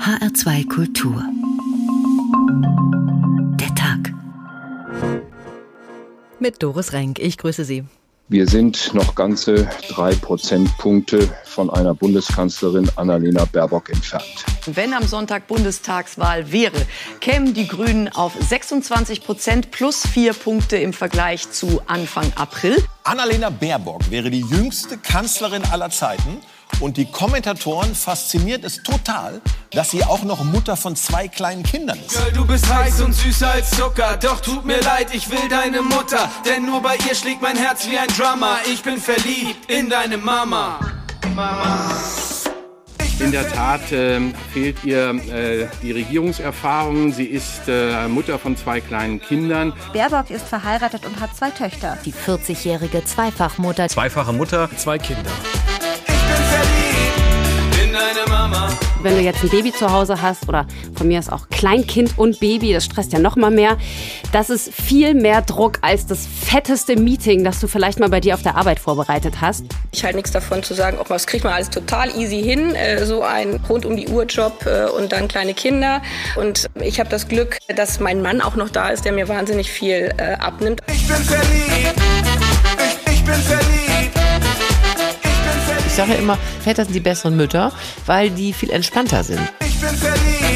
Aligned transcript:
HR2 0.00 0.68
Kultur. 0.68 1.22
Der 3.58 3.74
Tag. 3.74 4.14
Mit 6.38 6.62
Doris 6.62 6.92
Renk. 6.92 7.18
Ich 7.18 7.36
grüße 7.36 7.64
Sie. 7.64 7.84
Wir 8.28 8.46
sind 8.46 8.94
noch 8.94 9.14
ganze 9.14 9.68
drei 9.88 10.14
Prozentpunkte 10.14 11.28
von 11.44 11.70
einer 11.70 11.94
Bundeskanzlerin 11.94 12.90
Annalena 12.96 13.44
Baerbock 13.46 13.88
entfernt. 13.88 14.44
Wenn 14.66 14.92
am 14.92 15.06
Sonntag 15.06 15.46
Bundestagswahl 15.46 16.52
wäre, 16.52 16.86
kämen 17.20 17.54
die 17.54 17.66
Grünen 17.66 18.08
auf 18.08 18.34
26 18.38 19.24
Prozent 19.24 19.70
plus 19.70 20.06
vier 20.06 20.32
Punkte 20.32 20.76
im 20.76 20.92
Vergleich 20.92 21.50
zu 21.50 21.80
Anfang 21.86 22.30
April. 22.36 22.76
Annalena 23.02 23.50
Baerbock 23.50 24.10
wäre 24.10 24.30
die 24.30 24.42
jüngste 24.42 24.98
Kanzlerin 24.98 25.64
aller 25.64 25.90
Zeiten. 25.90 26.38
Und 26.80 26.96
die 26.96 27.10
Kommentatoren 27.10 27.94
fasziniert 27.94 28.64
es 28.64 28.82
total, 28.82 29.40
dass 29.72 29.90
sie 29.90 30.04
auch 30.04 30.22
noch 30.22 30.44
Mutter 30.44 30.76
von 30.76 30.94
zwei 30.94 31.26
kleinen 31.28 31.62
Kindern 31.62 31.98
ist. 31.98 32.16
Girl, 32.16 32.32
du 32.32 32.46
bist 32.46 32.72
heiß 32.72 33.00
und 33.00 33.12
süßer 33.12 33.50
als 33.50 33.70
Zucker. 33.70 34.16
Doch 34.20 34.40
tut 34.40 34.64
mir 34.64 34.80
leid, 34.80 35.08
ich 35.12 35.28
will 35.30 35.48
deine 35.50 35.82
Mutter. 35.82 36.30
Denn 36.44 36.66
nur 36.66 36.80
bei 36.80 36.96
ihr 37.08 37.14
schlägt 37.14 37.42
mein 37.42 37.56
Herz 37.56 37.86
wie 37.88 37.98
ein 37.98 38.08
Drummer. 38.08 38.58
Ich 38.72 38.82
bin 38.82 38.98
verliebt 38.98 39.70
in 39.70 39.90
deine 39.90 40.16
Mama. 40.16 40.78
Mama. 41.34 41.90
In 43.20 43.32
der 43.32 43.48
Tat 43.48 43.90
äh, 43.90 44.20
fehlt 44.52 44.84
ihr 44.84 45.10
äh, 45.10 45.66
die 45.82 45.90
Regierungserfahrung. 45.90 47.12
Sie 47.12 47.24
ist 47.24 47.62
äh, 47.66 48.06
Mutter 48.06 48.38
von 48.38 48.56
zwei 48.56 48.80
kleinen 48.80 49.20
Kindern. 49.20 49.72
Baerbock 49.92 50.30
ist 50.30 50.46
verheiratet 50.46 51.04
und 51.04 51.18
hat 51.18 51.36
zwei 51.36 51.50
Töchter. 51.50 51.98
Die 52.04 52.12
40-jährige 52.12 53.04
Zweifachmutter. 53.04 53.88
Zweifache 53.88 54.32
Mutter, 54.32 54.70
zwei 54.76 54.98
Kinder. 54.98 55.30
Wenn 59.02 59.14
du 59.14 59.20
jetzt 59.20 59.42
ein 59.44 59.48
Baby 59.48 59.72
zu 59.72 59.92
Hause 59.92 60.20
hast 60.20 60.48
oder 60.48 60.66
von 60.96 61.06
mir 61.06 61.18
ist 61.20 61.30
auch 61.32 61.48
Kleinkind 61.50 62.18
und 62.18 62.40
Baby, 62.40 62.72
das 62.72 62.84
stresst 62.84 63.12
ja 63.12 63.18
noch 63.18 63.36
mal 63.36 63.50
mehr. 63.50 63.76
Das 64.32 64.50
ist 64.50 64.72
viel 64.74 65.14
mehr 65.14 65.42
Druck 65.42 65.78
als 65.82 66.06
das 66.06 66.26
fetteste 66.26 66.96
Meeting, 66.96 67.44
das 67.44 67.60
du 67.60 67.68
vielleicht 67.68 68.00
mal 68.00 68.08
bei 68.08 68.20
dir 68.20 68.34
auf 68.34 68.42
der 68.42 68.56
Arbeit 68.56 68.80
vorbereitet 68.80 69.40
hast. 69.40 69.66
Ich 69.92 70.02
halte 70.04 70.16
nichts 70.16 70.32
davon 70.32 70.62
zu 70.62 70.74
sagen, 70.74 70.98
auch 70.98 71.06
das 71.06 71.26
kriegt 71.26 71.44
man 71.44 71.52
alles 71.52 71.70
total 71.70 72.10
easy 72.18 72.42
hin, 72.42 72.74
äh, 72.74 73.04
so 73.04 73.22
ein 73.22 73.60
rund 73.68 73.86
um 73.86 73.96
die 73.96 74.08
Uhr 74.08 74.24
Job 74.24 74.66
äh, 74.66 74.90
und 74.90 75.12
dann 75.12 75.28
kleine 75.28 75.54
Kinder. 75.54 76.02
Und 76.36 76.68
ich 76.80 76.98
habe 76.98 77.08
das 77.08 77.28
Glück, 77.28 77.58
dass 77.74 78.00
mein 78.00 78.20
Mann 78.20 78.40
auch 78.40 78.56
noch 78.56 78.70
da 78.70 78.88
ist, 78.88 79.04
der 79.04 79.12
mir 79.12 79.28
wahnsinnig 79.28 79.70
viel 79.70 80.12
äh, 80.16 80.32
abnimmt. 80.34 80.80
Ich 80.88 81.06
bin 81.06 81.16
verliebt. 81.16 81.94
Ich, 83.06 83.12
ich 83.12 83.24
bin 83.24 83.34
verliebt. 83.34 83.97
Ich 85.98 86.04
sage 86.04 86.14
immer, 86.14 86.38
Väter 86.60 86.84
sind 86.84 86.94
die 86.94 87.00
besseren 87.00 87.36
Mütter, 87.36 87.72
weil 88.06 88.30
die 88.30 88.52
viel 88.52 88.70
entspannter 88.70 89.24
sind. 89.24 89.40
Ich 89.58 89.80
bin 89.80 89.88
verliebt. 89.88 90.47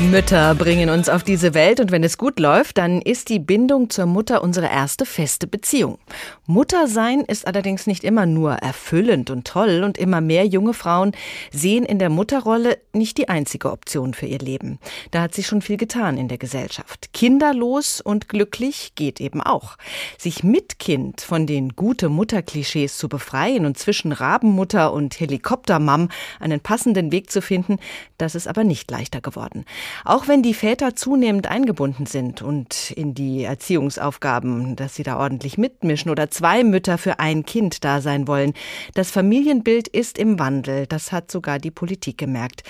Mütter 0.00 0.54
bringen 0.54 0.90
uns 0.90 1.08
auf 1.08 1.24
diese 1.24 1.54
Welt 1.54 1.80
und 1.80 1.90
wenn 1.90 2.04
es 2.04 2.18
gut 2.18 2.38
läuft, 2.38 2.78
dann 2.78 3.02
ist 3.02 3.28
die 3.30 3.40
Bindung 3.40 3.90
zur 3.90 4.06
Mutter 4.06 4.44
unsere 4.44 4.68
erste 4.68 5.04
feste 5.04 5.48
Beziehung. 5.48 5.98
Muttersein 6.46 7.22
ist 7.22 7.48
allerdings 7.48 7.88
nicht 7.88 8.04
immer 8.04 8.24
nur 8.24 8.52
erfüllend 8.52 9.28
und 9.28 9.44
toll 9.44 9.82
und 9.84 9.98
immer 9.98 10.20
mehr 10.20 10.46
junge 10.46 10.72
Frauen 10.72 11.12
sehen 11.50 11.84
in 11.84 11.98
der 11.98 12.10
Mutterrolle 12.10 12.78
nicht 12.92 13.18
die 13.18 13.28
einzige 13.28 13.72
Option 13.72 14.14
für 14.14 14.26
ihr 14.26 14.38
Leben. 14.38 14.78
Da 15.10 15.20
hat 15.20 15.34
sich 15.34 15.48
schon 15.48 15.62
viel 15.62 15.76
getan 15.76 16.16
in 16.16 16.28
der 16.28 16.38
Gesellschaft. 16.38 17.12
Kinderlos 17.12 18.00
und 18.00 18.28
glücklich 18.28 18.92
geht 18.94 19.20
eben 19.20 19.42
auch. 19.42 19.76
Sich 20.16 20.44
mit 20.44 20.78
Kind 20.78 21.22
von 21.22 21.46
den 21.46 21.70
gute 21.70 22.08
Mutter-Klischees 22.08 22.96
zu 22.96 23.08
befreien 23.08 23.66
und 23.66 23.76
zwischen 23.76 24.12
Rabenmutter 24.12 24.92
und 24.92 25.18
Helikoptermam 25.18 26.08
einen 26.38 26.60
passenden 26.60 27.10
Weg 27.10 27.32
zu 27.32 27.42
finden, 27.42 27.78
das 28.16 28.36
ist 28.36 28.46
aber 28.46 28.62
nicht 28.62 28.90
leichter 28.90 29.20
geworden. 29.20 29.64
Auch 30.04 30.28
wenn 30.28 30.42
die 30.42 30.54
Väter 30.54 30.96
zunehmend 30.96 31.46
eingebunden 31.48 32.06
sind 32.06 32.42
und 32.42 32.90
in 32.92 33.14
die 33.14 33.44
Erziehungsaufgaben, 33.44 34.76
dass 34.76 34.94
sie 34.94 35.02
da 35.02 35.18
ordentlich 35.18 35.58
mitmischen 35.58 36.10
oder 36.10 36.30
zwei 36.30 36.64
Mütter 36.64 36.98
für 36.98 37.18
ein 37.18 37.44
Kind 37.44 37.84
da 37.84 38.00
sein 38.00 38.28
wollen. 38.28 38.54
Das 38.94 39.10
Familienbild 39.10 39.88
ist 39.88 40.18
im 40.18 40.38
Wandel. 40.38 40.86
Das 40.86 41.12
hat 41.12 41.30
sogar 41.30 41.58
die 41.58 41.70
Politik 41.70 42.18
gemerkt. 42.18 42.62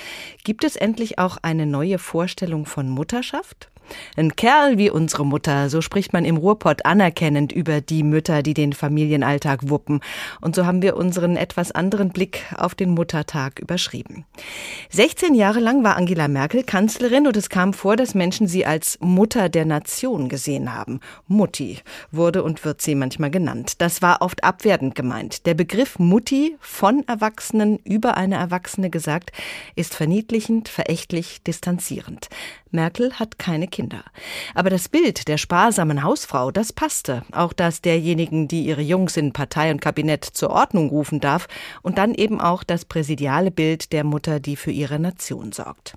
Gibt 0.44 0.64
es 0.64 0.76
endlich 0.76 1.18
auch 1.18 1.38
eine 1.42 1.66
neue 1.66 1.98
Vorstellung 1.98 2.66
von 2.66 2.88
Mutterschaft? 2.88 3.70
Ein 4.16 4.36
Kerl 4.36 4.78
wie 4.78 4.90
unsere 4.90 5.24
Mutter, 5.24 5.70
so 5.70 5.80
spricht 5.80 6.12
man 6.12 6.24
im 6.24 6.36
Ruhrpott 6.36 6.84
anerkennend 6.84 7.52
über 7.52 7.80
die 7.80 8.02
Mütter, 8.02 8.42
die 8.42 8.54
den 8.54 8.72
Familienalltag 8.72 9.68
wuppen. 9.68 10.00
Und 10.40 10.54
so 10.54 10.66
haben 10.66 10.82
wir 10.82 10.96
unseren 10.96 11.36
etwas 11.36 11.72
anderen 11.72 12.10
Blick 12.10 12.44
auf 12.56 12.74
den 12.74 12.90
Muttertag 12.90 13.58
überschrieben. 13.58 14.24
16 14.90 15.34
Jahre 15.34 15.60
lang 15.60 15.84
war 15.84 15.96
Angela 15.96 16.28
Merkel 16.28 16.64
Kanzlerin 16.64 17.26
und 17.26 17.36
es 17.36 17.48
kam 17.48 17.72
vor, 17.72 17.96
dass 17.96 18.14
Menschen 18.14 18.46
sie 18.46 18.66
als 18.66 18.98
Mutter 19.00 19.48
der 19.48 19.64
Nation 19.64 20.28
gesehen 20.28 20.74
haben. 20.74 21.00
Mutti 21.26 21.78
wurde 22.10 22.42
und 22.42 22.64
wird 22.64 22.82
sie 22.82 22.94
manchmal 22.94 23.30
genannt. 23.30 23.80
Das 23.80 24.02
war 24.02 24.22
oft 24.22 24.44
abwertend 24.44 24.94
gemeint. 24.94 25.46
Der 25.46 25.54
Begriff 25.54 25.98
Mutti 25.98 26.56
von 26.60 27.06
Erwachsenen 27.06 27.78
über 27.78 28.16
eine 28.16 28.36
Erwachsene 28.36 28.90
gesagt 28.90 29.32
ist 29.74 29.94
verniedlichend, 29.94 30.68
verächtlich, 30.68 31.42
distanzierend. 31.42 32.28
Merkel 32.72 33.14
hat 33.14 33.38
keine 33.38 33.68
Kinder. 33.68 34.04
Aber 34.54 34.70
das 34.70 34.88
Bild 34.88 35.28
der 35.28 35.38
sparsamen 35.38 36.02
Hausfrau, 36.02 36.50
das 36.50 36.72
passte. 36.72 37.22
Auch 37.32 37.52
das 37.52 37.80
derjenigen, 37.80 38.48
die 38.48 38.64
ihre 38.64 38.82
Jungs 38.82 39.16
in 39.16 39.32
Partei 39.32 39.70
und 39.70 39.80
Kabinett 39.80 40.24
zur 40.24 40.50
Ordnung 40.50 40.88
rufen 40.88 41.20
darf. 41.20 41.48
Und 41.82 41.98
dann 41.98 42.14
eben 42.14 42.40
auch 42.40 42.64
das 42.64 42.84
präsidiale 42.84 43.50
Bild 43.50 43.92
der 43.92 44.04
Mutter, 44.04 44.40
die 44.40 44.56
für 44.56 44.70
ihre 44.72 44.98
Nation 44.98 45.52
sorgt. 45.52 45.96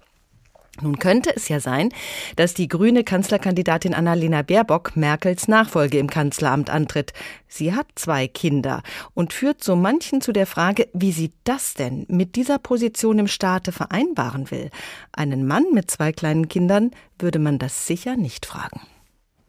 Nun 0.80 1.00
könnte 1.00 1.36
es 1.36 1.50
ja 1.50 1.60
sein, 1.60 1.90
dass 2.38 2.54
die 2.54 2.70
grüne 2.70 3.04
Kanzlerkandidatin 3.04 3.94
Annalena 3.94 4.42
Baerbock 4.42 4.96
Merkels 4.96 5.50
Nachfolge 5.50 6.00
im 6.00 6.10
Kanzleramt 6.10 6.70
antritt. 6.70 7.12
Sie 7.48 7.74
hat 7.76 7.88
zwei 7.96 8.28
Kinder 8.28 8.82
und 9.14 9.34
führt 9.34 9.64
so 9.64 9.76
manchen 9.76 10.22
zu 10.22 10.32
der 10.32 10.48
Frage, 10.48 10.88
wie 10.94 11.12
sie 11.12 11.34
das 11.44 11.74
denn 11.74 12.06
mit 12.08 12.36
dieser 12.38 12.58
Position 12.58 13.20
im 13.20 13.28
Staate 13.28 13.74
vereinbaren 13.74 14.50
will. 14.50 14.70
Einen 15.12 15.46
Mann 15.46 15.66
mit 15.74 15.92
zwei 15.92 16.14
kleinen 16.14 16.48
Kindern 16.48 16.92
würde 17.20 17.40
man 17.40 17.60
das 17.60 17.86
sicher 17.86 18.16
nicht 18.16 18.46
fragen. 18.46 18.80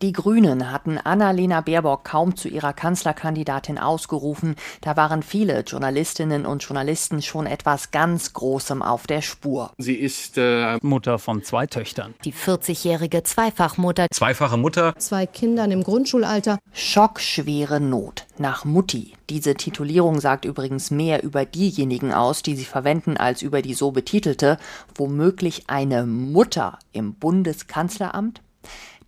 Die 0.02 0.12
Grünen 0.12 0.72
hatten 0.72 0.98
Annalena 0.98 1.60
Baerbock 1.60 2.02
kaum 2.02 2.34
zu 2.34 2.48
ihrer 2.48 2.72
Kanzlerkandidatin 2.72 3.78
ausgerufen. 3.78 4.56
Da 4.80 4.96
waren 4.96 5.22
viele 5.22 5.60
Journalistinnen 5.60 6.44
und 6.44 6.64
Journalisten 6.64 7.22
schon 7.22 7.46
etwas 7.46 7.92
ganz 7.92 8.32
Großem 8.32 8.82
auf 8.82 9.06
der 9.06 9.22
Spur. 9.22 9.70
Sie 9.78 9.94
ist 9.94 10.38
äh, 10.38 10.78
Mutter 10.82 11.20
von 11.20 11.44
zwei 11.44 11.68
Töchtern. 11.68 12.14
Die 12.24 12.32
40-jährige 12.32 13.22
Zweifachmutter. 13.22 14.08
Zweifache 14.12 14.56
Mutter. 14.56 14.92
Zwei 14.98 15.24
Kindern 15.24 15.70
im 15.70 15.84
Grundschulalter. 15.84 16.58
Schockschwere 16.72 17.78
Not 17.78 18.26
nach 18.38 18.64
Mutti. 18.64 19.12
Diese 19.30 19.54
Titulierung 19.54 20.18
sagt 20.18 20.44
übrigens 20.44 20.90
mehr 20.90 21.22
über 21.22 21.44
diejenigen 21.44 22.12
aus, 22.12 22.42
die 22.42 22.56
sie 22.56 22.64
verwenden, 22.64 23.18
als 23.18 23.40
über 23.40 23.62
die 23.62 23.74
so 23.74 23.92
betitelte, 23.92 24.58
womöglich 24.96 25.68
eine 25.68 26.06
Mutter 26.06 26.80
im 26.90 27.14
Bundeskanzleramt? 27.14 28.42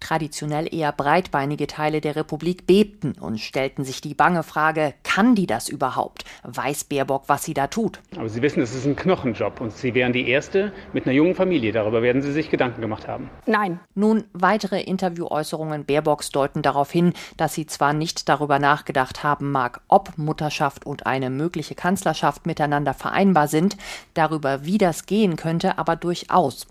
Traditionell 0.05 0.69
eher 0.71 0.93
breitbeinige 0.93 1.67
Teile 1.67 2.03
der 2.03 2.15
Republik 2.15 2.67
bebten 2.67 3.13
und 3.19 3.41
stellten 3.41 3.85
sich 3.85 4.03
die 4.03 4.13
bange 4.13 4.43
Frage, 4.43 4.93
kann 5.03 5.35
die 5.35 5.47
das 5.47 5.71
überhaupt? 5.71 6.27
Weiß 6.43 6.85
Baerbock, 6.85 7.23
was 7.29 7.45
sie 7.45 7.55
da 7.55 7.69
tut? 7.69 8.01
Aber 8.15 8.29
Sie 8.29 8.43
wissen, 8.43 8.61
es 8.61 8.75
ist 8.75 8.85
ein 8.85 8.97
Knochenjob 8.97 9.63
und 9.63 9.73
Sie 9.73 9.95
wären 9.95 10.13
die 10.13 10.29
Erste 10.29 10.75
mit 10.93 11.07
einer 11.07 11.15
jungen 11.15 11.35
Familie. 11.35 11.73
Darüber 11.73 12.03
werden 12.03 12.21
Sie 12.21 12.33
sich 12.33 12.51
Gedanken 12.51 12.83
gemacht 12.83 13.09
haben. 13.09 13.31
Nein. 13.47 13.81
Nun, 13.95 14.25
weitere 14.35 14.83
Interviewäußerungen 14.83 15.87
Baerbocks 15.87 16.29
deuten 16.31 16.61
darauf 16.61 16.91
hin, 16.91 17.15
dass 17.39 17.55
sie 17.55 17.65
zwar 17.65 17.95
nicht 17.95 18.29
darüber 18.29 18.59
nachgedacht 18.59 19.23
haben 19.23 19.53
mag, 19.53 19.81
ob 19.89 20.19
Mutterschaft 20.19 20.85
und 20.85 21.07
eine 21.07 21.31
mögliche 21.31 21.75
Kanzlerschaft 21.75 22.45
miteinander 22.45 22.93
vereinbar 22.93 23.49
sind, 23.49 23.79
darüber, 24.13 24.67
wie 24.67 24.77
das 24.77 25.07
gehen 25.07 25.37
könnte, 25.37 25.79
aber 25.79 25.97
durchaus. 25.97 26.67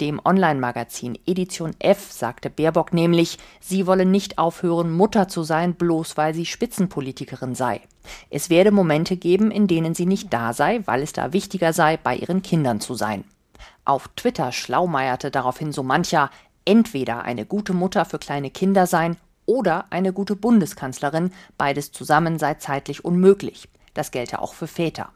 Dem 0.00 0.20
Online-Magazin 0.24 1.18
Edition 1.26 1.74
F 1.78 2.12
sagte 2.12 2.50
Baerbock 2.50 2.92
nämlich, 2.92 3.38
sie 3.60 3.86
wolle 3.86 4.06
nicht 4.06 4.38
aufhören, 4.38 4.92
Mutter 4.92 5.28
zu 5.28 5.42
sein, 5.42 5.74
bloß 5.74 6.16
weil 6.16 6.34
sie 6.34 6.46
Spitzenpolitikerin 6.46 7.54
sei. 7.54 7.80
Es 8.30 8.50
werde 8.50 8.70
Momente 8.70 9.16
geben, 9.16 9.50
in 9.50 9.66
denen 9.66 9.94
sie 9.94 10.06
nicht 10.06 10.32
da 10.32 10.52
sei, 10.52 10.80
weil 10.84 11.02
es 11.02 11.12
da 11.12 11.32
wichtiger 11.32 11.72
sei, 11.72 11.96
bei 11.96 12.16
ihren 12.16 12.42
Kindern 12.42 12.80
zu 12.80 12.94
sein. 12.94 13.24
Auf 13.84 14.08
Twitter 14.16 14.52
schlaumeierte 14.52 15.30
daraufhin 15.30 15.72
so 15.72 15.82
mancher, 15.82 16.30
entweder 16.64 17.22
eine 17.22 17.46
gute 17.46 17.72
Mutter 17.72 18.04
für 18.04 18.18
kleine 18.18 18.50
Kinder 18.50 18.86
sein 18.86 19.16
oder 19.46 19.86
eine 19.90 20.12
gute 20.12 20.36
Bundeskanzlerin, 20.36 21.32
beides 21.56 21.90
zusammen 21.90 22.38
sei 22.38 22.54
zeitlich 22.54 23.04
unmöglich. 23.04 23.68
Das 23.94 24.10
gelte 24.10 24.40
auch 24.42 24.52
für 24.52 24.66
Väter. 24.66 25.10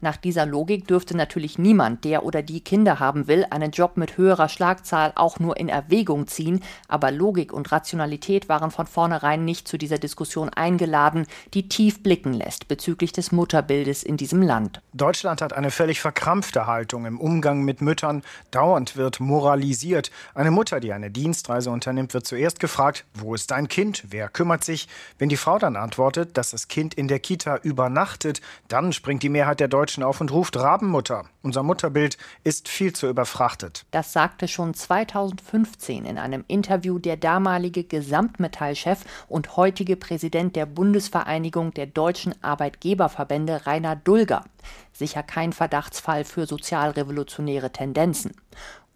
Nach 0.00 0.16
dieser 0.16 0.46
Logik 0.46 0.86
dürfte 0.86 1.16
natürlich 1.16 1.58
niemand, 1.58 2.04
der 2.04 2.24
oder 2.24 2.42
die 2.42 2.60
Kinder 2.60 3.00
haben 3.00 3.26
will, 3.28 3.46
einen 3.50 3.70
Job 3.70 3.96
mit 3.96 4.16
höherer 4.16 4.48
Schlagzahl 4.48 5.12
auch 5.14 5.38
nur 5.38 5.56
in 5.56 5.68
Erwägung 5.68 6.26
ziehen, 6.26 6.62
aber 6.88 7.10
Logik 7.10 7.52
und 7.52 7.70
Rationalität 7.72 8.48
waren 8.48 8.70
von 8.70 8.86
vornherein 8.86 9.44
nicht 9.44 9.68
zu 9.68 9.78
dieser 9.78 9.98
Diskussion 9.98 10.48
eingeladen, 10.48 11.26
die 11.54 11.68
tief 11.68 12.02
blicken 12.02 12.32
lässt 12.32 12.68
bezüglich 12.68 13.12
des 13.12 13.32
Mutterbildes 13.32 14.02
in 14.02 14.16
diesem 14.16 14.42
Land. 14.42 14.80
Deutschland 14.92 15.42
hat 15.42 15.52
eine 15.52 15.70
völlig 15.70 16.00
verkrampfte 16.00 16.66
Haltung 16.66 17.06
im 17.06 17.20
Umgang 17.20 17.62
mit 17.62 17.80
Müttern. 17.80 18.22
Dauernd 18.50 18.96
wird 18.96 19.20
moralisiert. 19.20 20.10
Eine 20.34 20.50
Mutter, 20.50 20.80
die 20.80 20.92
eine 20.92 21.10
Dienstreise 21.10 21.70
unternimmt, 21.70 22.14
wird 22.14 22.26
zuerst 22.26 22.60
gefragt, 22.60 23.04
wo 23.14 23.34
ist 23.34 23.50
dein 23.50 23.68
Kind? 23.68 24.04
Wer 24.08 24.28
kümmert 24.28 24.64
sich? 24.64 24.88
Wenn 25.18 25.28
die 25.28 25.36
Frau 25.36 25.58
dann 25.58 25.76
antwortet, 25.76 26.36
dass 26.36 26.50
das 26.50 26.68
Kind 26.68 26.94
in 26.94 27.08
der 27.08 27.20
Kita 27.20 27.56
übernachtet, 27.56 28.40
dann 28.68 28.92
springt 28.92 29.22
die 29.22 29.28
Mehrheit 29.28 29.59
der 29.60 29.68
Deutschen 29.68 30.02
auf 30.02 30.20
und 30.20 30.32
ruft 30.32 30.56
Rabenmutter. 30.56 31.26
Unser 31.42 31.62
Mutterbild 31.62 32.18
ist 32.42 32.68
viel 32.68 32.92
zu 32.92 33.08
überfrachtet. 33.08 33.84
Das 33.90 34.12
sagte 34.12 34.48
schon 34.48 34.74
2015 34.74 36.06
in 36.06 36.18
einem 36.18 36.44
Interview 36.48 36.98
der 36.98 37.16
damalige 37.16 37.84
Gesamtmetallchef 37.84 39.04
und 39.28 39.56
heutige 39.56 39.96
Präsident 39.96 40.56
der 40.56 40.66
Bundesvereinigung 40.66 41.72
der 41.74 41.86
deutschen 41.86 42.34
Arbeitgeberverbände 42.42 43.66
Rainer 43.66 43.96
Dulger. 43.96 44.44
Sicher 44.92 45.22
kein 45.22 45.52
Verdachtsfall 45.52 46.24
für 46.24 46.46
sozialrevolutionäre 46.46 47.70
Tendenzen. 47.70 48.32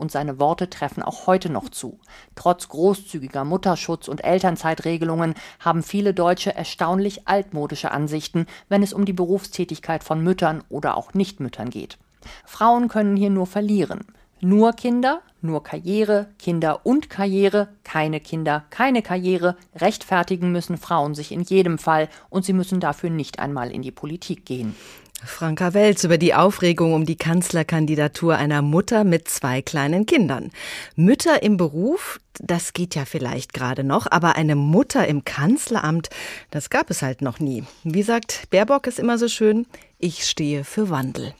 Und 0.04 0.12
seine 0.12 0.38
Worte 0.38 0.68
treffen 0.68 1.02
auch 1.02 1.26
heute 1.26 1.48
noch 1.48 1.70
zu. 1.70 1.98
Trotz 2.34 2.68
großzügiger 2.68 3.42
Mutterschutz 3.46 4.06
und 4.06 4.22
Elternzeitregelungen 4.22 5.32
haben 5.60 5.82
viele 5.82 6.12
Deutsche 6.12 6.54
erstaunlich 6.54 7.26
altmodische 7.26 7.90
Ansichten, 7.90 8.44
wenn 8.68 8.82
es 8.82 8.92
um 8.92 9.06
die 9.06 9.14
Berufstätigkeit 9.14 10.04
von 10.04 10.22
Müttern 10.22 10.62
oder 10.68 10.98
auch 10.98 11.14
Nichtmüttern 11.14 11.70
geht. 11.70 11.96
Frauen 12.44 12.88
können 12.88 13.16
hier 13.16 13.30
nur 13.30 13.46
verlieren. 13.46 14.04
Nur 14.42 14.74
Kinder, 14.74 15.22
nur 15.40 15.62
Karriere, 15.62 16.28
Kinder 16.38 16.84
und 16.84 17.08
Karriere, 17.08 17.68
keine 17.82 18.20
Kinder, 18.20 18.64
keine 18.68 19.00
Karriere, 19.00 19.56
rechtfertigen 19.74 20.52
müssen 20.52 20.76
Frauen 20.76 21.14
sich 21.14 21.32
in 21.32 21.40
jedem 21.40 21.78
Fall 21.78 22.10
und 22.28 22.44
sie 22.44 22.52
müssen 22.52 22.78
dafür 22.78 23.08
nicht 23.08 23.38
einmal 23.38 23.70
in 23.70 23.80
die 23.80 23.90
Politik 23.90 24.44
gehen. 24.44 24.76
Franka 25.26 25.74
Welz 25.74 26.04
über 26.04 26.18
die 26.18 26.34
Aufregung 26.34 26.92
um 26.92 27.06
die 27.06 27.16
Kanzlerkandidatur 27.16 28.36
einer 28.36 28.62
Mutter 28.62 29.04
mit 29.04 29.28
zwei 29.28 29.62
kleinen 29.62 30.06
Kindern. 30.06 30.50
Mütter 30.96 31.42
im 31.42 31.56
Beruf, 31.56 32.20
das 32.40 32.72
geht 32.72 32.94
ja 32.94 33.04
vielleicht 33.04 33.52
gerade 33.54 33.84
noch, 33.84 34.10
aber 34.10 34.36
eine 34.36 34.56
Mutter 34.56 35.06
im 35.06 35.24
Kanzleramt, 35.24 36.10
das 36.50 36.70
gab 36.70 36.90
es 36.90 37.02
halt 37.02 37.22
noch 37.22 37.40
nie. 37.40 37.64
Wie 37.84 38.02
sagt 38.02 38.50
Baerbock 38.50 38.86
es 38.86 38.98
immer 38.98 39.18
so 39.18 39.28
schön, 39.28 39.66
ich 39.98 40.24
stehe 40.26 40.64
für 40.64 40.90
Wandel. 40.90 41.34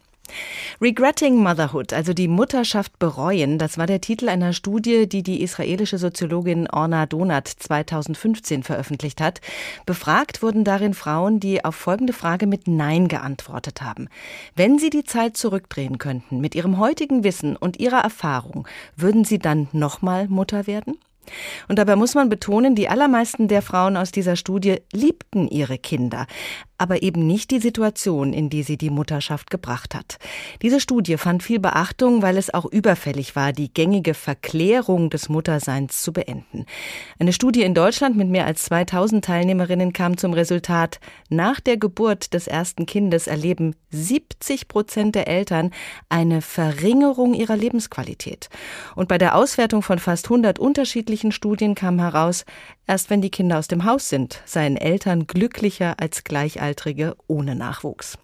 Regretting 0.80 1.36
Motherhood, 1.36 1.92
also 1.92 2.12
die 2.12 2.28
Mutterschaft 2.28 2.98
bereuen, 2.98 3.58
das 3.58 3.78
war 3.78 3.86
der 3.86 4.00
Titel 4.00 4.28
einer 4.28 4.52
Studie, 4.52 5.08
die 5.08 5.22
die 5.22 5.42
israelische 5.42 5.98
Soziologin 5.98 6.68
Orna 6.68 7.06
Donat 7.06 7.48
2015 7.48 8.62
veröffentlicht 8.62 9.20
hat. 9.20 9.40
Befragt 9.86 10.42
wurden 10.42 10.64
darin 10.64 10.94
Frauen, 10.94 11.40
die 11.40 11.64
auf 11.64 11.74
folgende 11.74 12.12
Frage 12.12 12.46
mit 12.46 12.66
Nein 12.66 13.08
geantwortet 13.08 13.82
haben. 13.82 14.08
Wenn 14.56 14.78
sie 14.78 14.90
die 14.90 15.04
Zeit 15.04 15.36
zurückdrehen 15.36 15.98
könnten, 15.98 16.40
mit 16.40 16.54
ihrem 16.54 16.78
heutigen 16.78 17.24
Wissen 17.24 17.56
und 17.56 17.78
ihrer 17.78 18.00
Erfahrung, 18.00 18.66
würden 18.96 19.24
sie 19.24 19.38
dann 19.38 19.68
nochmal 19.72 20.28
Mutter 20.28 20.66
werden? 20.66 20.98
Und 21.68 21.78
dabei 21.78 21.96
muss 21.96 22.14
man 22.14 22.28
betonen, 22.28 22.74
die 22.74 22.88
allermeisten 22.88 23.48
der 23.48 23.62
Frauen 23.62 23.96
aus 23.96 24.12
dieser 24.12 24.36
Studie 24.36 24.82
liebten 24.92 25.48
ihre 25.48 25.78
Kinder 25.78 26.26
aber 26.78 27.02
eben 27.02 27.26
nicht 27.26 27.50
die 27.50 27.60
Situation, 27.60 28.32
in 28.32 28.50
die 28.50 28.62
sie 28.62 28.76
die 28.76 28.90
Mutterschaft 28.90 29.50
gebracht 29.50 29.94
hat. 29.94 30.18
Diese 30.62 30.80
Studie 30.80 31.16
fand 31.16 31.42
viel 31.42 31.60
Beachtung, 31.60 32.22
weil 32.22 32.36
es 32.36 32.52
auch 32.52 32.66
überfällig 32.66 33.36
war, 33.36 33.52
die 33.52 33.72
gängige 33.72 34.14
Verklärung 34.14 35.10
des 35.10 35.28
Mutterseins 35.28 36.02
zu 36.02 36.12
beenden. 36.12 36.66
Eine 37.18 37.32
Studie 37.32 37.62
in 37.62 37.74
Deutschland 37.74 38.16
mit 38.16 38.28
mehr 38.28 38.46
als 38.46 38.64
2000 38.64 39.24
Teilnehmerinnen 39.24 39.92
kam 39.92 40.16
zum 40.16 40.32
Resultat, 40.32 41.00
nach 41.28 41.60
der 41.60 41.76
Geburt 41.76 42.34
des 42.34 42.46
ersten 42.46 42.86
Kindes 42.86 43.26
erleben 43.26 43.76
70 43.90 44.68
Prozent 44.68 45.14
der 45.14 45.28
Eltern 45.28 45.70
eine 46.08 46.42
Verringerung 46.42 47.34
ihrer 47.34 47.56
Lebensqualität. 47.56 48.48
Und 48.96 49.08
bei 49.08 49.18
der 49.18 49.36
Auswertung 49.36 49.82
von 49.82 49.98
fast 49.98 50.26
100 50.26 50.58
unterschiedlichen 50.58 51.32
Studien 51.32 51.74
kam 51.74 51.98
heraus, 51.98 52.44
erst 52.86 53.10
wenn 53.10 53.22
die 53.22 53.30
Kinder 53.30 53.58
aus 53.58 53.68
dem 53.68 53.84
Haus 53.84 54.08
sind, 54.08 54.42
seien 54.44 54.76
Eltern 54.76 55.26
glücklicher 55.26 55.94
als 55.98 56.24
Gleichaltrige 56.24 57.16
ohne 57.26 57.54
Nachwuchs. 57.54 58.18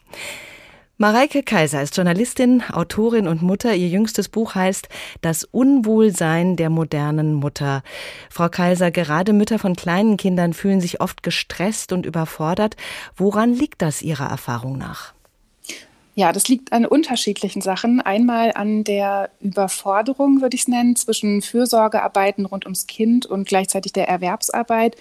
Mareike 1.00 1.42
Kaiser 1.42 1.80
ist 1.80 1.96
Journalistin, 1.96 2.62
Autorin 2.70 3.26
und 3.26 3.40
Mutter. 3.40 3.74
Ihr 3.74 3.88
jüngstes 3.88 4.28
Buch 4.28 4.54
heißt 4.54 4.90
Das 5.22 5.44
Unwohlsein 5.44 6.56
der 6.56 6.68
modernen 6.68 7.32
Mutter. 7.32 7.82
Frau 8.28 8.50
Kaiser, 8.50 8.90
gerade 8.90 9.32
Mütter 9.32 9.58
von 9.58 9.76
kleinen 9.76 10.18
Kindern 10.18 10.52
fühlen 10.52 10.82
sich 10.82 11.00
oft 11.00 11.22
gestresst 11.22 11.94
und 11.94 12.04
überfordert. 12.04 12.76
Woran 13.16 13.54
liegt 13.54 13.80
das 13.80 14.02
Ihrer 14.02 14.28
Erfahrung 14.28 14.76
nach? 14.76 15.14
Ja, 16.20 16.32
das 16.32 16.48
liegt 16.48 16.74
an 16.74 16.84
unterschiedlichen 16.84 17.62
Sachen. 17.62 18.02
Einmal 18.02 18.52
an 18.52 18.84
der 18.84 19.30
Überforderung, 19.40 20.42
würde 20.42 20.54
ich 20.54 20.60
es 20.60 20.68
nennen, 20.68 20.94
zwischen 20.94 21.40
Fürsorgearbeiten 21.40 22.44
rund 22.44 22.66
ums 22.66 22.86
Kind 22.86 23.24
und 23.24 23.48
gleichzeitig 23.48 23.94
der 23.94 24.06
Erwerbsarbeit 24.06 24.96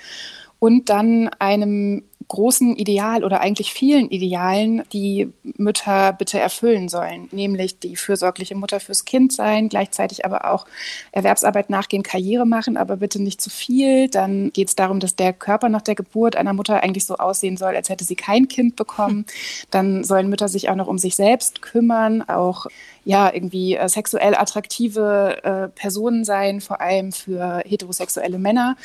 und 0.59 0.87
dann 0.87 1.27
einem 1.37 2.03
großen 2.29 2.75
Ideal 2.75 3.23
oder 3.23 3.41
eigentlich 3.41 3.73
vielen 3.73 4.09
Idealen, 4.09 4.83
die 4.93 5.33
Mütter 5.57 6.13
bitte 6.13 6.39
erfüllen 6.39 6.87
sollen, 6.87 7.27
nämlich 7.31 7.79
die 7.79 7.95
fürsorgliche 7.95 8.55
Mutter 8.55 8.79
fürs 8.79 9.03
Kind 9.03 9.33
sein, 9.33 9.67
gleichzeitig 9.67 10.25
aber 10.25 10.49
auch 10.49 10.65
Erwerbsarbeit 11.11 11.71
nachgehen, 11.71 12.03
Karriere 12.03 12.45
machen, 12.45 12.77
aber 12.77 12.97
bitte 12.97 13.21
nicht 13.21 13.41
zu 13.41 13.49
viel. 13.49 14.09
Dann 14.09 14.53
geht 14.53 14.67
es 14.67 14.75
darum, 14.75 14.99
dass 14.99 15.15
der 15.15 15.33
Körper 15.33 15.69
nach 15.69 15.81
der 15.81 15.95
Geburt 15.95 16.35
einer 16.35 16.53
Mutter 16.53 16.83
eigentlich 16.83 17.05
so 17.05 17.17
aussehen 17.17 17.57
soll, 17.57 17.75
als 17.75 17.89
hätte 17.89 18.05
sie 18.05 18.15
kein 18.15 18.47
Kind 18.47 18.75
bekommen. 18.75 19.25
Dann 19.71 20.03
sollen 20.03 20.29
Mütter 20.29 20.47
sich 20.47 20.69
auch 20.69 20.75
noch 20.75 20.87
um 20.87 20.99
sich 20.99 21.15
selbst 21.15 21.63
kümmern, 21.63 22.21
auch 22.21 22.67
ja, 23.05 23.33
irgendwie 23.33 23.75
äh, 23.75 23.89
sexuell 23.89 24.35
attraktive 24.35 25.43
äh, 25.43 25.67
Personen 25.69 26.25
sein, 26.25 26.61
vor 26.61 26.79
allem 26.79 27.11
für 27.11 27.63
heterosexuelle 27.65 28.37
Männer. 28.37 28.75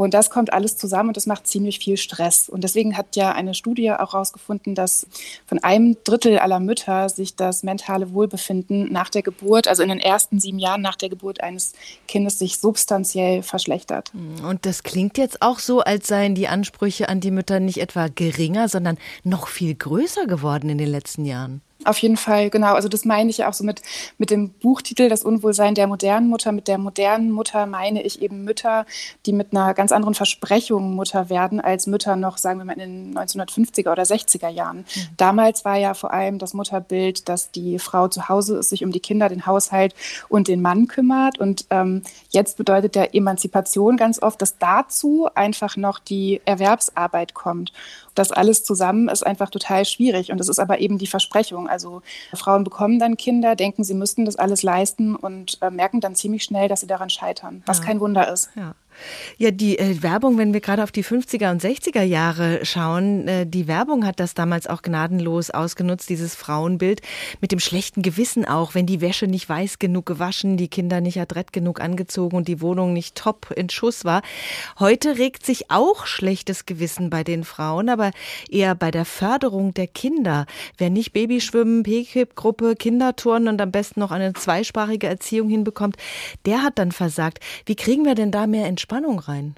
Und 0.00 0.14
das 0.14 0.30
kommt 0.30 0.50
alles 0.54 0.78
zusammen 0.78 1.10
und 1.10 1.18
das 1.18 1.26
macht 1.26 1.46
ziemlich 1.46 1.78
viel 1.78 1.98
Stress. 1.98 2.48
Und 2.48 2.64
deswegen 2.64 2.96
hat 2.96 3.16
ja 3.16 3.32
eine 3.32 3.52
Studie 3.52 3.92
auch 3.92 4.14
herausgefunden, 4.14 4.74
dass 4.74 5.06
von 5.44 5.58
einem 5.58 5.94
Drittel 6.04 6.38
aller 6.38 6.58
Mütter 6.58 7.10
sich 7.10 7.36
das 7.36 7.62
mentale 7.64 8.14
Wohlbefinden 8.14 8.90
nach 8.90 9.10
der 9.10 9.20
Geburt, 9.20 9.68
also 9.68 9.82
in 9.82 9.90
den 9.90 9.98
ersten 9.98 10.40
sieben 10.40 10.58
Jahren 10.58 10.80
nach 10.80 10.96
der 10.96 11.10
Geburt 11.10 11.42
eines 11.42 11.74
Kindes, 12.08 12.38
sich 12.38 12.56
substanziell 12.56 13.42
verschlechtert. 13.42 14.10
Und 14.42 14.64
das 14.64 14.84
klingt 14.84 15.18
jetzt 15.18 15.42
auch 15.42 15.58
so, 15.58 15.80
als 15.80 16.06
seien 16.06 16.34
die 16.34 16.48
Ansprüche 16.48 17.10
an 17.10 17.20
die 17.20 17.30
Mütter 17.30 17.60
nicht 17.60 17.76
etwa 17.76 18.08
geringer, 18.08 18.70
sondern 18.70 18.96
noch 19.22 19.48
viel 19.48 19.74
größer 19.74 20.26
geworden 20.26 20.70
in 20.70 20.78
den 20.78 20.88
letzten 20.88 21.26
Jahren. 21.26 21.60
Auf 21.84 21.98
jeden 21.98 22.18
Fall, 22.18 22.50
genau. 22.50 22.74
Also 22.74 22.88
das 22.88 23.06
meine 23.06 23.30
ich 23.30 23.38
ja 23.38 23.48
auch 23.48 23.54
so 23.54 23.64
mit, 23.64 23.80
mit 24.18 24.30
dem 24.30 24.50
Buchtitel 24.50 25.08
Das 25.08 25.24
Unwohlsein 25.24 25.74
der 25.74 25.86
modernen 25.86 26.28
Mutter. 26.28 26.52
Mit 26.52 26.68
der 26.68 26.76
modernen 26.76 27.30
Mutter 27.30 27.64
meine 27.64 28.02
ich 28.02 28.20
eben 28.20 28.44
Mütter, 28.44 28.84
die 29.24 29.32
mit 29.32 29.52
einer 29.52 29.72
ganz 29.72 29.90
anderen 29.90 30.14
Versprechung 30.14 30.94
Mutter 30.94 31.30
werden 31.30 31.58
als 31.58 31.86
Mütter 31.86 32.16
noch, 32.16 32.36
sagen 32.36 32.58
wir 32.58 32.66
mal, 32.66 32.78
in 32.78 33.14
den 33.14 33.18
1950er 33.18 33.90
oder 33.90 34.02
60er 34.02 34.48
Jahren. 34.48 34.78
Mhm. 34.78 35.08
Damals 35.16 35.64
war 35.64 35.76
ja 35.76 35.94
vor 35.94 36.12
allem 36.12 36.38
das 36.38 36.52
Mutterbild, 36.52 37.28
dass 37.28 37.50
die 37.50 37.78
Frau 37.78 38.08
zu 38.08 38.28
Hause 38.28 38.58
ist, 38.58 38.68
sich 38.68 38.84
um 38.84 38.92
die 38.92 39.00
Kinder, 39.00 39.30
den 39.30 39.46
Haushalt 39.46 39.94
und 40.28 40.48
den 40.48 40.60
Mann 40.60 40.86
kümmert. 40.86 41.38
Und 41.38 41.64
ähm, 41.70 42.02
jetzt 42.28 42.58
bedeutet 42.58 42.94
der 42.94 43.14
Emanzipation 43.14 43.96
ganz 43.96 44.20
oft, 44.20 44.42
dass 44.42 44.58
dazu 44.58 45.28
einfach 45.34 45.78
noch 45.78 45.98
die 45.98 46.42
Erwerbsarbeit 46.44 47.32
kommt. 47.32 47.72
Das 48.14 48.32
alles 48.32 48.64
zusammen 48.64 49.08
ist 49.08 49.24
einfach 49.24 49.50
total 49.50 49.84
schwierig. 49.84 50.32
Und 50.32 50.38
das 50.38 50.48
ist 50.48 50.58
aber 50.58 50.80
eben 50.80 50.98
die 50.98 51.06
Versprechung. 51.06 51.68
Also 51.68 52.02
Frauen 52.34 52.64
bekommen 52.64 52.98
dann 52.98 53.16
Kinder, 53.16 53.56
denken, 53.56 53.84
sie 53.84 53.94
müssten 53.94 54.24
das 54.24 54.36
alles 54.36 54.62
leisten 54.62 55.16
und 55.16 55.58
äh, 55.62 55.70
merken 55.70 56.00
dann 56.00 56.14
ziemlich 56.14 56.44
schnell, 56.44 56.68
dass 56.68 56.80
sie 56.80 56.86
daran 56.86 57.10
scheitern, 57.10 57.62
was 57.66 57.78
ja. 57.78 57.84
kein 57.84 58.00
Wunder 58.00 58.32
ist. 58.32 58.50
Ja. 58.56 58.74
Ja, 59.38 59.50
die 59.50 59.78
äh, 59.78 60.02
Werbung, 60.02 60.38
wenn 60.38 60.52
wir 60.52 60.60
gerade 60.60 60.82
auf 60.82 60.92
die 60.92 61.04
50er 61.04 61.50
und 61.50 61.62
60er 61.62 62.02
Jahre 62.02 62.64
schauen, 62.64 63.26
äh, 63.28 63.46
die 63.46 63.66
Werbung 63.66 64.06
hat 64.06 64.20
das 64.20 64.34
damals 64.34 64.66
auch 64.66 64.82
gnadenlos 64.82 65.50
ausgenutzt, 65.50 66.08
dieses 66.08 66.34
Frauenbild, 66.34 67.00
mit 67.40 67.52
dem 67.52 67.60
schlechten 67.60 68.02
Gewissen 68.02 68.44
auch, 68.44 68.74
wenn 68.74 68.86
die 68.86 69.00
Wäsche 69.00 69.26
nicht 69.26 69.48
weiß 69.48 69.78
genug 69.78 70.06
gewaschen, 70.06 70.56
die 70.56 70.68
Kinder 70.68 71.00
nicht 71.00 71.18
adrett 71.20 71.52
genug 71.52 71.80
angezogen 71.80 72.36
und 72.36 72.48
die 72.48 72.60
Wohnung 72.60 72.92
nicht 72.92 73.14
top 73.14 73.50
in 73.56 73.70
Schuss 73.70 74.04
war. 74.04 74.22
Heute 74.78 75.18
regt 75.18 75.44
sich 75.44 75.70
auch 75.70 76.06
schlechtes 76.06 76.66
Gewissen 76.66 77.10
bei 77.10 77.24
den 77.24 77.44
Frauen, 77.44 77.88
aber 77.88 78.10
eher 78.50 78.74
bei 78.74 78.90
der 78.90 79.04
Förderung 79.04 79.74
der 79.74 79.86
Kinder. 79.86 80.46
Wer 80.78 80.90
nicht 80.90 81.12
Babyschwimmen, 81.12 81.82
PKIP-Gruppe, 81.82 82.76
Kinderturnen 82.76 83.48
und 83.48 83.60
am 83.60 83.70
besten 83.70 84.00
noch 84.00 84.10
eine 84.10 84.32
zweisprachige 84.34 85.06
Erziehung 85.06 85.48
hinbekommt, 85.48 85.96
der 86.46 86.62
hat 86.62 86.78
dann 86.78 86.92
versagt. 86.92 87.38
Wie 87.66 87.76
kriegen 87.76 88.04
wir 88.04 88.14
denn 88.14 88.30
da 88.30 88.46
mehr 88.46 88.66
Entspannung 88.80 89.18
rein? 89.18 89.56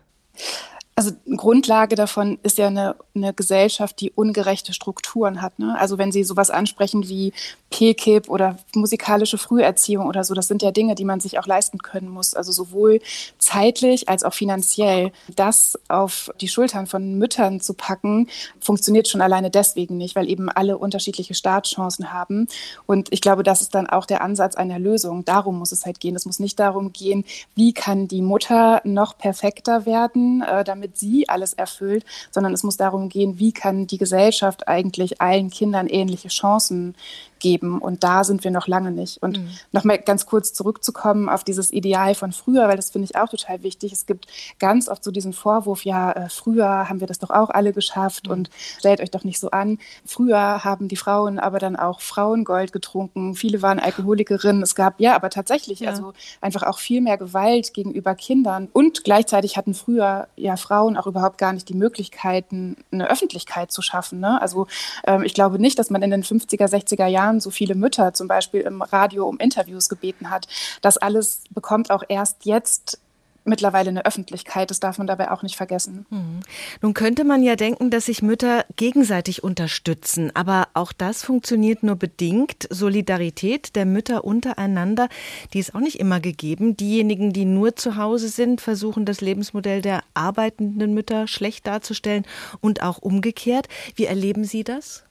Also 0.94 1.12
Grundlage 1.38 1.96
davon 1.96 2.38
ist 2.42 2.58
ja 2.58 2.66
eine, 2.66 2.96
eine 3.14 3.32
Gesellschaft, 3.32 3.98
die 4.00 4.10
ungerechte 4.10 4.74
Strukturen 4.74 5.40
hat. 5.40 5.58
Ne? 5.58 5.74
Also 5.78 5.96
wenn 5.96 6.12
Sie 6.12 6.22
sowas 6.22 6.50
ansprechen 6.50 7.08
wie 7.08 7.32
PKIP 7.70 8.28
oder 8.28 8.58
musikalische 8.74 9.38
Früherziehung 9.38 10.06
oder 10.06 10.22
so, 10.22 10.34
das 10.34 10.48
sind 10.48 10.60
ja 10.60 10.70
Dinge, 10.70 10.94
die 10.94 11.06
man 11.06 11.18
sich 11.18 11.38
auch 11.38 11.46
leisten 11.46 11.78
können 11.78 12.10
muss. 12.10 12.34
Also 12.34 12.52
sowohl 12.52 13.00
zeitlich 13.38 14.10
als 14.10 14.22
auch 14.22 14.34
finanziell. 14.34 15.12
Das 15.34 15.78
auf 15.88 16.30
die 16.42 16.48
Schultern 16.48 16.86
von 16.86 17.16
Müttern 17.16 17.60
zu 17.60 17.72
packen, 17.72 18.28
funktioniert 18.60 19.08
schon 19.08 19.22
alleine 19.22 19.50
deswegen 19.50 19.96
nicht, 19.96 20.14
weil 20.14 20.28
eben 20.28 20.50
alle 20.50 20.76
unterschiedliche 20.76 21.32
Startchancen 21.32 22.12
haben. 22.12 22.48
Und 22.84 23.10
ich 23.12 23.22
glaube, 23.22 23.44
das 23.44 23.62
ist 23.62 23.74
dann 23.74 23.86
auch 23.86 24.04
der 24.04 24.20
Ansatz 24.20 24.56
einer 24.56 24.78
Lösung. 24.78 25.24
Darum 25.24 25.58
muss 25.58 25.72
es 25.72 25.86
halt 25.86 26.00
gehen. 26.00 26.16
Es 26.16 26.26
muss 26.26 26.38
nicht 26.38 26.60
darum 26.60 26.92
gehen, 26.92 27.24
wie 27.54 27.72
kann 27.72 28.08
die 28.08 28.20
Mutter 28.20 28.82
noch 28.84 29.16
perfekter 29.16 29.86
werden, 29.86 30.42
äh, 30.42 30.64
damit 30.64 30.81
damit 30.82 30.98
sie 30.98 31.28
alles 31.28 31.52
erfüllt, 31.52 32.04
sondern 32.30 32.52
es 32.52 32.64
muss 32.64 32.76
darum 32.76 33.08
gehen, 33.08 33.38
wie 33.38 33.52
kann 33.52 33.86
die 33.86 33.98
Gesellschaft 33.98 34.66
eigentlich 34.66 35.20
allen 35.20 35.48
Kindern 35.48 35.86
ähnliche 35.86 36.28
Chancen 36.28 36.96
geben. 37.42 37.78
Und 37.78 38.04
da 38.04 38.24
sind 38.24 38.44
wir 38.44 38.50
noch 38.50 38.68
lange 38.68 38.92
nicht. 38.92 39.22
Und 39.22 39.38
mhm. 39.38 39.50
nochmal 39.72 39.98
ganz 39.98 40.24
kurz 40.24 40.54
zurückzukommen 40.54 41.28
auf 41.28 41.44
dieses 41.44 41.70
Ideal 41.72 42.14
von 42.14 42.32
früher, 42.32 42.68
weil 42.68 42.76
das 42.76 42.90
finde 42.90 43.06
ich 43.10 43.16
auch 43.16 43.28
total 43.28 43.62
wichtig. 43.62 43.92
Es 43.92 44.06
gibt 44.06 44.28
ganz 44.58 44.88
oft 44.88 45.04
so 45.04 45.10
diesen 45.10 45.34
Vorwurf, 45.34 45.84
ja, 45.84 46.12
äh, 46.12 46.28
früher 46.30 46.88
haben 46.88 47.00
wir 47.00 47.06
das 47.06 47.18
doch 47.18 47.30
auch 47.30 47.50
alle 47.50 47.72
geschafft 47.72 48.28
mhm. 48.28 48.32
und 48.32 48.50
stellt 48.78 49.00
euch 49.00 49.10
doch 49.10 49.24
nicht 49.24 49.40
so 49.40 49.50
an. 49.50 49.78
Früher 50.06 50.64
haben 50.64 50.88
die 50.88 50.96
Frauen 50.96 51.38
aber 51.38 51.58
dann 51.58 51.76
auch 51.76 52.00
Frauengold 52.00 52.72
getrunken. 52.72 53.34
Viele 53.34 53.60
waren 53.60 53.80
Alkoholikerinnen. 53.80 54.62
Es 54.62 54.74
gab 54.74 55.00
ja, 55.00 55.14
aber 55.14 55.28
tatsächlich 55.28 55.80
ja. 55.80 55.90
also 55.90 56.12
einfach 56.40 56.62
auch 56.62 56.78
viel 56.78 57.00
mehr 57.00 57.18
Gewalt 57.18 57.74
gegenüber 57.74 58.14
Kindern. 58.14 58.68
Und 58.72 59.02
gleichzeitig 59.02 59.56
hatten 59.56 59.74
früher 59.74 60.28
ja 60.36 60.56
Frauen 60.56 60.96
auch 60.96 61.08
überhaupt 61.08 61.38
gar 61.38 61.52
nicht 61.52 61.68
die 61.68 61.74
Möglichkeiten, 61.74 62.76
eine 62.92 63.10
Öffentlichkeit 63.10 63.72
zu 63.72 63.82
schaffen. 63.82 64.20
Ne? 64.20 64.40
Also 64.40 64.68
ähm, 65.04 65.24
ich 65.24 65.34
glaube 65.34 65.58
nicht, 65.58 65.78
dass 65.80 65.90
man 65.90 66.02
in 66.02 66.10
den 66.10 66.22
50er, 66.22 66.68
60er 66.68 67.06
Jahren 67.06 67.31
Jahren 67.32 67.40
so 67.40 67.50
viele 67.50 67.74
Mütter 67.74 68.12
zum 68.14 68.28
Beispiel 68.28 68.60
im 68.60 68.82
Radio 68.82 69.28
um 69.28 69.38
Interviews 69.38 69.88
gebeten 69.88 70.30
hat. 70.30 70.46
Das 70.82 70.98
alles 70.98 71.42
bekommt 71.50 71.90
auch 71.90 72.02
erst 72.08 72.44
jetzt 72.44 72.98
mittlerweile 73.44 73.90
eine 73.90 74.04
Öffentlichkeit. 74.04 74.70
Das 74.70 74.78
darf 74.78 74.98
man 74.98 75.08
dabei 75.08 75.32
auch 75.32 75.42
nicht 75.42 75.56
vergessen. 75.56 76.06
Mhm. 76.10 76.40
Nun 76.80 76.94
könnte 76.94 77.24
man 77.24 77.42
ja 77.42 77.56
denken, 77.56 77.90
dass 77.90 78.06
sich 78.06 78.22
Mütter 78.22 78.64
gegenseitig 78.76 79.42
unterstützen, 79.42 80.30
aber 80.36 80.68
auch 80.74 80.92
das 80.92 81.24
funktioniert 81.24 81.82
nur 81.82 81.96
bedingt. 81.96 82.68
Solidarität 82.70 83.74
der 83.74 83.84
Mütter 83.84 84.22
untereinander, 84.22 85.08
die 85.52 85.58
ist 85.58 85.74
auch 85.74 85.80
nicht 85.80 85.98
immer 85.98 86.20
gegeben. 86.20 86.76
Diejenigen, 86.76 87.32
die 87.32 87.44
nur 87.44 87.74
zu 87.74 87.96
Hause 87.96 88.28
sind, 88.28 88.60
versuchen 88.60 89.06
das 89.06 89.20
Lebensmodell 89.20 89.82
der 89.82 90.04
arbeitenden 90.14 90.94
Mütter 90.94 91.26
schlecht 91.26 91.66
darzustellen 91.66 92.24
und 92.60 92.84
auch 92.84 92.98
umgekehrt. 92.98 93.66
Wie 93.96 94.04
erleben 94.04 94.44
Sie 94.44 94.62
das? 94.62 95.02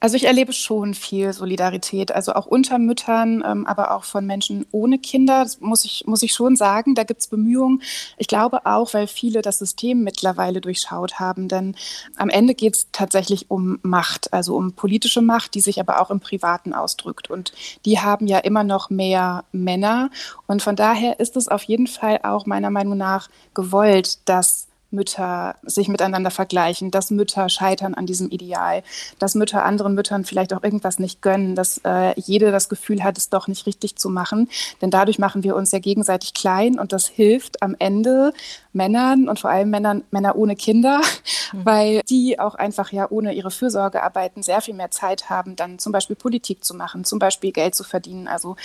Also 0.00 0.16
ich 0.16 0.24
erlebe 0.24 0.52
schon 0.52 0.94
viel 0.94 1.32
Solidarität, 1.32 2.12
also 2.12 2.32
auch 2.34 2.46
unter 2.46 2.78
Müttern, 2.78 3.42
ähm, 3.44 3.66
aber 3.66 3.94
auch 3.94 4.04
von 4.04 4.24
Menschen 4.24 4.64
ohne 4.70 4.98
Kinder. 4.98 5.42
Das 5.42 5.60
muss 5.60 5.84
ich, 5.84 6.04
muss 6.06 6.22
ich 6.22 6.32
schon 6.32 6.54
sagen, 6.54 6.94
da 6.94 7.02
gibt 7.02 7.20
es 7.20 7.26
Bemühungen. 7.26 7.82
Ich 8.16 8.28
glaube 8.28 8.64
auch, 8.64 8.94
weil 8.94 9.08
viele 9.08 9.42
das 9.42 9.58
System 9.58 10.04
mittlerweile 10.04 10.60
durchschaut 10.60 11.18
haben. 11.18 11.48
Denn 11.48 11.74
am 12.16 12.28
Ende 12.28 12.54
geht 12.54 12.76
es 12.76 12.86
tatsächlich 12.92 13.50
um 13.50 13.80
Macht, 13.82 14.32
also 14.32 14.56
um 14.56 14.72
politische 14.72 15.20
Macht, 15.20 15.54
die 15.54 15.60
sich 15.60 15.80
aber 15.80 16.00
auch 16.00 16.10
im 16.10 16.20
Privaten 16.20 16.74
ausdrückt. 16.74 17.28
Und 17.28 17.52
die 17.84 17.98
haben 17.98 18.28
ja 18.28 18.38
immer 18.38 18.62
noch 18.62 18.90
mehr 18.90 19.44
Männer. 19.50 20.10
Und 20.46 20.62
von 20.62 20.76
daher 20.76 21.18
ist 21.18 21.36
es 21.36 21.48
auf 21.48 21.64
jeden 21.64 21.88
Fall 21.88 22.20
auch 22.22 22.46
meiner 22.46 22.70
Meinung 22.70 22.96
nach 22.96 23.28
gewollt, 23.52 24.20
dass 24.28 24.67
Mütter 24.90 25.56
sich 25.62 25.88
miteinander 25.88 26.30
vergleichen, 26.30 26.90
dass 26.90 27.10
Mütter 27.10 27.48
scheitern 27.48 27.94
an 27.94 28.06
diesem 28.06 28.30
Ideal, 28.30 28.82
dass 29.18 29.34
Mütter 29.34 29.64
anderen 29.64 29.94
Müttern 29.94 30.24
vielleicht 30.24 30.52
auch 30.54 30.62
irgendwas 30.62 30.98
nicht 30.98 31.20
gönnen, 31.20 31.54
dass 31.54 31.80
äh, 31.84 32.18
jede 32.18 32.50
das 32.50 32.68
Gefühl 32.68 33.04
hat, 33.04 33.18
es 33.18 33.28
doch 33.28 33.48
nicht 33.48 33.66
richtig 33.66 33.96
zu 33.96 34.08
machen. 34.08 34.48
Denn 34.80 34.90
dadurch 34.90 35.18
machen 35.18 35.42
wir 35.42 35.56
uns 35.56 35.72
ja 35.72 35.78
gegenseitig 35.78 36.34
klein 36.34 36.78
und 36.78 36.92
das 36.92 37.06
hilft 37.06 37.62
am 37.62 37.76
Ende 37.78 38.32
Männern 38.72 39.28
und 39.28 39.38
vor 39.38 39.50
allem 39.50 39.70
Männern, 39.70 40.04
Männer 40.10 40.36
ohne 40.36 40.56
Kinder, 40.56 41.00
mhm. 41.52 41.64
weil 41.64 42.00
die 42.08 42.38
auch 42.38 42.54
einfach 42.54 42.92
ja 42.92 43.10
ohne 43.10 43.34
ihre 43.34 43.50
Fürsorgearbeiten 43.50 44.42
sehr 44.42 44.60
viel 44.62 44.74
mehr 44.74 44.90
Zeit 44.90 45.28
haben, 45.28 45.56
dann 45.56 45.78
zum 45.78 45.92
Beispiel 45.92 46.16
Politik 46.16 46.64
zu 46.64 46.74
machen, 46.74 47.04
zum 47.04 47.18
Beispiel 47.18 47.52
Geld 47.52 47.74
zu 47.74 47.84
verdienen. 47.84 48.28
Also 48.28 48.56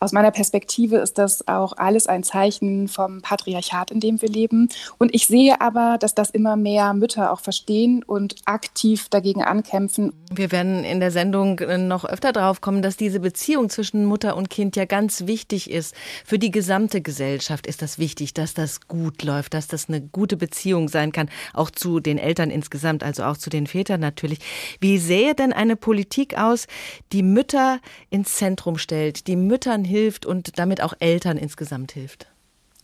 aus 0.00 0.12
meiner 0.12 0.30
Perspektive 0.30 0.96
ist 0.98 1.18
das 1.18 1.46
auch 1.48 1.74
alles 1.76 2.06
ein 2.06 2.22
Zeichen 2.22 2.88
vom 2.88 3.22
Patriarchat, 3.22 3.90
in 3.90 4.00
dem 4.00 4.22
wir 4.22 4.28
leben. 4.28 4.68
Und 4.98 5.14
ich 5.14 5.26
sehe 5.26 5.60
aber, 5.66 5.98
dass 5.98 6.14
das 6.14 6.30
immer 6.30 6.56
mehr 6.56 6.94
Mütter 6.94 7.32
auch 7.32 7.40
verstehen 7.40 8.04
und 8.04 8.36
aktiv 8.44 9.08
dagegen 9.08 9.42
ankämpfen. 9.42 10.12
Wir 10.30 10.52
werden 10.52 10.84
in 10.84 11.00
der 11.00 11.10
Sendung 11.10 11.60
noch 11.88 12.04
öfter 12.04 12.32
darauf 12.32 12.60
kommen, 12.60 12.82
dass 12.82 12.96
diese 12.96 13.18
Beziehung 13.18 13.68
zwischen 13.68 14.04
Mutter 14.04 14.36
und 14.36 14.48
Kind 14.48 14.76
ja 14.76 14.84
ganz 14.84 15.26
wichtig 15.26 15.70
ist. 15.70 15.94
Für 16.24 16.38
die 16.38 16.52
gesamte 16.52 17.00
Gesellschaft 17.00 17.66
ist 17.66 17.82
das 17.82 17.98
wichtig, 17.98 18.32
dass 18.32 18.54
das 18.54 18.86
gut 18.86 19.24
läuft, 19.24 19.54
dass 19.54 19.66
das 19.66 19.88
eine 19.88 20.00
gute 20.00 20.36
Beziehung 20.36 20.88
sein 20.88 21.10
kann, 21.10 21.28
auch 21.52 21.70
zu 21.70 21.98
den 21.98 22.18
Eltern 22.18 22.50
insgesamt, 22.50 23.02
also 23.02 23.24
auch 23.24 23.36
zu 23.36 23.50
den 23.50 23.66
Vätern 23.66 24.00
natürlich. 24.00 24.38
Wie 24.80 24.98
sähe 24.98 25.34
denn 25.34 25.52
eine 25.52 25.74
Politik 25.74 26.38
aus, 26.38 26.66
die 27.12 27.24
Mütter 27.24 27.80
ins 28.10 28.34
Zentrum 28.34 28.78
stellt, 28.78 29.26
die 29.26 29.36
Müttern 29.36 29.84
hilft 29.84 30.26
und 30.26 30.58
damit 30.58 30.80
auch 30.80 30.94
Eltern 31.00 31.36
insgesamt 31.36 31.90
hilft? 31.92 32.28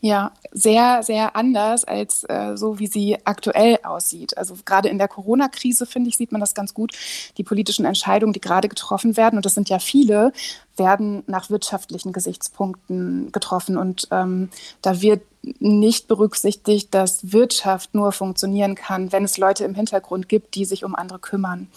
Ja, 0.04 0.32
sehr, 0.50 1.04
sehr 1.04 1.36
anders 1.36 1.84
als 1.84 2.24
äh, 2.24 2.56
so, 2.56 2.80
wie 2.80 2.88
sie 2.88 3.18
aktuell 3.24 3.78
aussieht. 3.84 4.36
Also 4.36 4.56
gerade 4.64 4.88
in 4.88 4.98
der 4.98 5.06
Corona-Krise, 5.06 5.86
finde 5.86 6.08
ich, 6.08 6.16
sieht 6.16 6.32
man 6.32 6.40
das 6.40 6.54
ganz 6.54 6.74
gut. 6.74 6.90
Die 7.36 7.44
politischen 7.44 7.84
Entscheidungen, 7.84 8.32
die 8.32 8.40
gerade 8.40 8.66
getroffen 8.68 9.16
werden, 9.16 9.36
und 9.36 9.46
das 9.46 9.54
sind 9.54 9.68
ja 9.68 9.78
viele, 9.78 10.32
werden 10.76 11.22
nach 11.26 11.50
wirtschaftlichen 11.50 12.12
Gesichtspunkten 12.12 13.30
getroffen. 13.32 13.76
Und 13.76 14.08
ähm, 14.10 14.50
da 14.80 15.00
wird 15.02 15.22
nicht 15.58 16.06
berücksichtigt, 16.06 16.94
dass 16.94 17.32
Wirtschaft 17.32 17.94
nur 17.94 18.12
funktionieren 18.12 18.76
kann, 18.76 19.10
wenn 19.10 19.24
es 19.24 19.38
Leute 19.38 19.64
im 19.64 19.74
Hintergrund 19.74 20.28
gibt, 20.28 20.54
die 20.54 20.64
sich 20.64 20.84
um 20.84 20.94
andere 20.94 21.18
kümmern. 21.18 21.68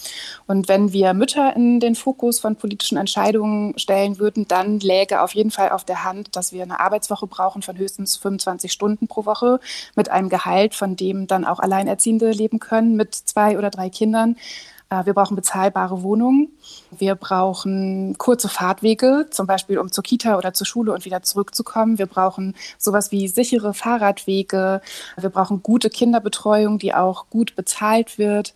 Und 0.45 0.67
wenn 0.67 0.93
wir 0.93 1.13
Mütter 1.13 1.55
in 1.55 1.79
den 1.79 1.95
Fokus 1.95 2.39
von 2.39 2.55
politischen 2.55 2.97
Entscheidungen 2.97 3.77
stellen 3.79 4.19
würden, 4.19 4.47
dann 4.47 4.79
läge 4.79 5.21
auf 5.21 5.33
jeden 5.33 5.49
Fall 5.49 5.69
auf 5.69 5.83
der 5.83 6.03
Hand, 6.03 6.35
dass 6.35 6.51
wir 6.51 6.61
eine 6.61 6.79
Arbeitswoche 6.79 7.25
brauchen 7.25 7.63
von 7.63 7.77
höchstens 7.77 8.17
25 8.17 8.71
Stunden 8.71 9.07
pro 9.07 9.25
Woche 9.25 9.59
mit 9.95 10.09
einem 10.09 10.29
Gehalt, 10.29 10.75
von 10.75 10.95
dem 10.95 11.25
dann 11.25 11.43
auch 11.43 11.59
Alleinerziehende 11.59 12.31
leben 12.31 12.59
können 12.59 12.95
mit 12.95 13.15
zwei 13.15 13.57
oder 13.57 13.71
drei 13.71 13.89
Kindern. 13.89 14.37
Äh, 14.95 15.05
wir 15.05 15.13
brauchen 15.13 15.35
bezahlbare 15.35 16.03
Wohnungen. 16.03 16.49
Wir 16.97 17.15
brauchen 17.15 18.17
kurze 18.17 18.49
Fahrtwege, 18.49 19.27
zum 19.31 19.47
Beispiel 19.47 19.79
um 19.79 19.91
zur 19.91 20.03
Kita 20.03 20.37
oder 20.37 20.53
zur 20.53 20.67
Schule 20.67 20.93
und 20.93 21.05
wieder 21.05 21.21
zurückzukommen. 21.23 21.97
Wir 21.97 22.05
brauchen 22.05 22.55
sowas 22.77 23.11
wie 23.11 23.27
sichere 23.27 23.73
Fahrradwege. 23.73 24.81
Wir 25.17 25.29
brauchen 25.29 25.61
gute 25.63 25.89
Kinderbetreuung, 25.89 26.79
die 26.79 26.93
auch 26.93 27.29
gut 27.29 27.55
bezahlt 27.55 28.17
wird. 28.17 28.53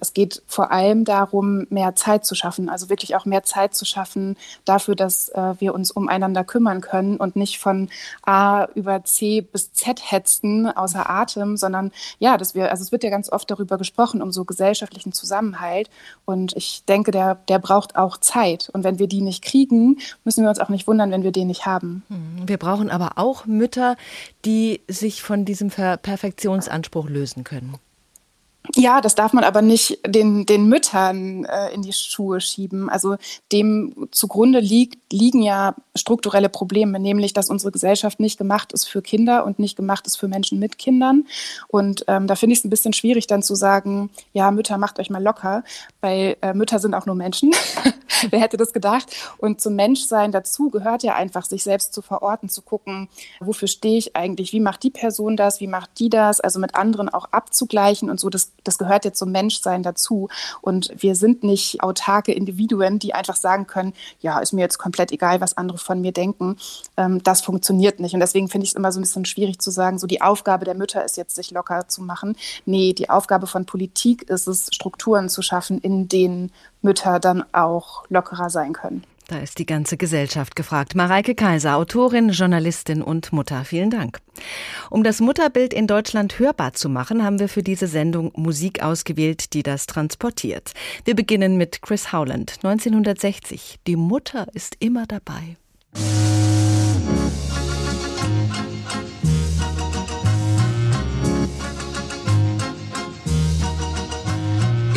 Es 0.00 0.14
geht 0.14 0.42
vor 0.46 0.70
allem 0.70 1.04
darum, 1.04 1.66
mehr 1.70 1.94
Zeit 1.94 2.24
zu 2.24 2.34
schaffen, 2.34 2.68
also 2.68 2.88
wirklich 2.88 3.16
auch 3.16 3.24
mehr 3.24 3.42
Zeit 3.42 3.74
zu 3.74 3.84
schaffen 3.84 4.36
dafür, 4.64 4.94
dass 4.94 5.28
äh, 5.30 5.54
wir 5.58 5.74
uns 5.74 5.90
umeinander 5.90 6.44
kümmern 6.44 6.80
können 6.80 7.16
und 7.16 7.36
nicht 7.36 7.58
von 7.58 7.88
A 8.22 8.66
über 8.74 9.04
C 9.04 9.40
bis 9.40 9.72
Z 9.72 10.00
hetzen 10.10 10.66
außer 10.70 11.08
Atem, 11.08 11.56
sondern 11.56 11.92
ja, 12.18 12.36
dass 12.36 12.54
wir, 12.54 12.70
also 12.70 12.82
es 12.82 12.92
wird 12.92 13.04
ja 13.04 13.10
ganz 13.10 13.30
oft 13.30 13.50
darüber 13.50 13.78
gesprochen, 13.78 14.22
um 14.22 14.32
so 14.32 14.44
gesellschaftlichen 14.44 15.12
Zusammenhalt. 15.12 15.90
Und 16.24 16.56
ich 16.56 16.84
denke, 16.84 17.10
der, 17.10 17.36
der 17.48 17.58
braucht 17.58 17.96
auch 17.96 18.16
Zeit. 18.18 18.70
Und 18.72 18.84
wenn 18.84 18.98
wir 18.98 19.06
die 19.06 19.20
nicht 19.20 19.42
kriegen, 19.42 19.98
müssen 20.24 20.42
wir 20.42 20.50
uns 20.50 20.58
auch 20.58 20.68
nicht 20.68 20.86
wundern, 20.86 21.10
wenn 21.10 21.22
wir 21.22 21.32
den 21.32 21.48
nicht 21.48 21.66
haben. 21.66 22.02
Hm, 22.08 22.48
wir 22.48 22.58
brauchen 22.58 22.90
aber 22.90 23.12
auch 23.16 23.46
Mütter, 23.46 23.96
die 24.44 24.80
sich 24.88 25.22
von 25.22 25.44
diesem 25.44 25.70
Perfektionsanspruch 25.70 27.08
lösen 27.08 27.44
können. 27.44 27.74
Ja, 28.76 29.00
das 29.00 29.14
darf 29.14 29.32
man 29.32 29.42
aber 29.42 29.62
nicht 29.62 29.98
den, 30.06 30.46
den 30.46 30.66
Müttern 30.68 31.44
äh, 31.44 31.72
in 31.72 31.82
die 31.82 31.92
Schuhe 31.92 32.40
schieben. 32.40 32.88
Also 32.88 33.16
dem 33.52 34.08
zugrunde 34.12 34.60
liegt, 34.60 35.12
liegen 35.12 35.42
ja 35.42 35.74
strukturelle 35.96 36.48
Probleme, 36.48 37.00
nämlich 37.00 37.32
dass 37.32 37.50
unsere 37.50 37.72
Gesellschaft 37.72 38.20
nicht 38.20 38.38
gemacht 38.38 38.72
ist 38.72 38.88
für 38.88 39.02
Kinder 39.02 39.44
und 39.44 39.58
nicht 39.58 39.76
gemacht 39.76 40.06
ist 40.06 40.16
für 40.16 40.28
Menschen 40.28 40.58
mit 40.58 40.78
Kindern. 40.78 41.26
Und 41.68 42.04
ähm, 42.06 42.26
da 42.26 42.36
finde 42.36 42.52
ich 42.52 42.60
es 42.60 42.64
ein 42.64 42.70
bisschen 42.70 42.92
schwierig 42.92 43.26
dann 43.26 43.42
zu 43.42 43.54
sagen, 43.54 44.10
ja, 44.32 44.50
Mütter, 44.50 44.78
macht 44.78 45.00
euch 45.00 45.10
mal 45.10 45.22
locker, 45.22 45.64
weil 46.00 46.36
äh, 46.42 46.54
Mütter 46.54 46.78
sind 46.78 46.94
auch 46.94 47.06
nur 47.06 47.16
Menschen. 47.16 47.52
Wer 48.30 48.40
hätte 48.40 48.56
das 48.56 48.72
gedacht? 48.72 49.08
Und 49.38 49.60
zum 49.60 49.74
Menschsein 49.74 50.32
dazu 50.32 50.70
gehört 50.70 51.02
ja 51.02 51.14
einfach, 51.14 51.44
sich 51.44 51.62
selbst 51.62 51.92
zu 51.92 52.02
verorten, 52.02 52.48
zu 52.48 52.62
gucken, 52.62 53.08
wofür 53.40 53.68
stehe 53.68 53.98
ich 53.98 54.16
eigentlich, 54.16 54.52
wie 54.52 54.60
macht 54.60 54.82
die 54.82 54.90
Person 54.90 55.36
das, 55.36 55.60
wie 55.60 55.66
macht 55.66 55.98
die 55.98 56.10
das, 56.10 56.40
also 56.40 56.60
mit 56.60 56.74
anderen 56.74 57.08
auch 57.08 57.26
abzugleichen 57.32 58.10
und 58.10 58.20
so, 58.20 58.28
das, 58.28 58.52
das 58.64 58.78
gehört 58.78 59.04
ja 59.04 59.12
zum 59.12 59.32
Menschsein 59.32 59.82
dazu. 59.82 60.28
Und 60.60 60.90
wir 60.96 61.14
sind 61.14 61.42
nicht 61.42 61.82
autarke 61.82 62.32
Individuen, 62.32 62.98
die 62.98 63.14
einfach 63.14 63.36
sagen 63.36 63.66
können, 63.66 63.94
ja, 64.20 64.38
ist 64.38 64.52
mir 64.52 64.60
jetzt 64.60 64.78
komplett 64.78 65.12
egal, 65.12 65.40
was 65.40 65.56
andere 65.56 65.78
von 65.78 66.00
mir 66.00 66.12
denken. 66.12 66.56
Ähm, 66.96 67.22
das 67.22 67.40
funktioniert 67.40 68.00
nicht. 68.00 68.14
Und 68.14 68.20
deswegen 68.20 68.48
finde 68.48 68.64
ich 68.64 68.70
es 68.70 68.76
immer 68.76 68.92
so 68.92 69.00
ein 69.00 69.02
bisschen 69.02 69.24
schwierig 69.24 69.60
zu 69.60 69.70
sagen, 69.70 69.98
so 69.98 70.06
die 70.06 70.22
Aufgabe 70.22 70.64
der 70.64 70.74
Mütter 70.74 71.04
ist 71.04 71.16
jetzt, 71.16 71.34
sich 71.34 71.50
locker 71.50 71.88
zu 71.88 72.02
machen. 72.02 72.36
Nee, 72.66 72.92
die 72.92 73.10
Aufgabe 73.10 73.46
von 73.46 73.66
Politik 73.66 74.28
ist 74.28 74.46
es, 74.46 74.68
Strukturen 74.72 75.28
zu 75.28 75.42
schaffen, 75.42 75.80
in 75.80 76.08
denen 76.08 76.52
Mütter 76.82 77.20
dann 77.20 77.44
auch 77.52 78.04
lockerer 78.08 78.50
sein 78.50 78.72
können. 78.72 79.04
Da 79.30 79.38
ist 79.38 79.60
die 79.60 79.66
ganze 79.66 79.96
Gesellschaft 79.96 80.56
gefragt. 80.56 80.96
Mareike 80.96 81.36
Kaiser, 81.36 81.76
Autorin, 81.76 82.30
Journalistin 82.30 83.00
und 83.00 83.32
Mutter. 83.32 83.64
Vielen 83.64 83.88
Dank. 83.88 84.18
Um 84.90 85.04
das 85.04 85.20
Mutterbild 85.20 85.72
in 85.72 85.86
Deutschland 85.86 86.40
hörbar 86.40 86.72
zu 86.72 86.88
machen, 86.88 87.22
haben 87.22 87.38
wir 87.38 87.48
für 87.48 87.62
diese 87.62 87.86
Sendung 87.86 88.32
Musik 88.34 88.82
ausgewählt, 88.82 89.54
die 89.54 89.62
das 89.62 89.86
transportiert. 89.86 90.72
Wir 91.04 91.14
beginnen 91.14 91.56
mit 91.56 91.80
Chris 91.80 92.12
Howland, 92.12 92.56
1960. 92.64 93.78
Die 93.86 93.94
Mutter 93.94 94.48
ist 94.52 94.74
immer 94.80 95.06
dabei. 95.06 95.56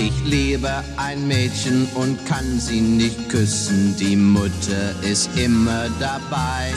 Ich 0.05 0.25
liebe 0.25 0.83
ein 0.97 1.29
Mädchen 1.29 1.87
und 1.95 2.25
kann 2.25 2.59
sie 2.59 2.81
nicht 2.81 3.29
küssen. 3.29 3.95
Die 3.97 4.17
Mutter 4.17 4.93
ist 5.01 5.29
immer 5.37 5.87
dabei. 5.97 6.73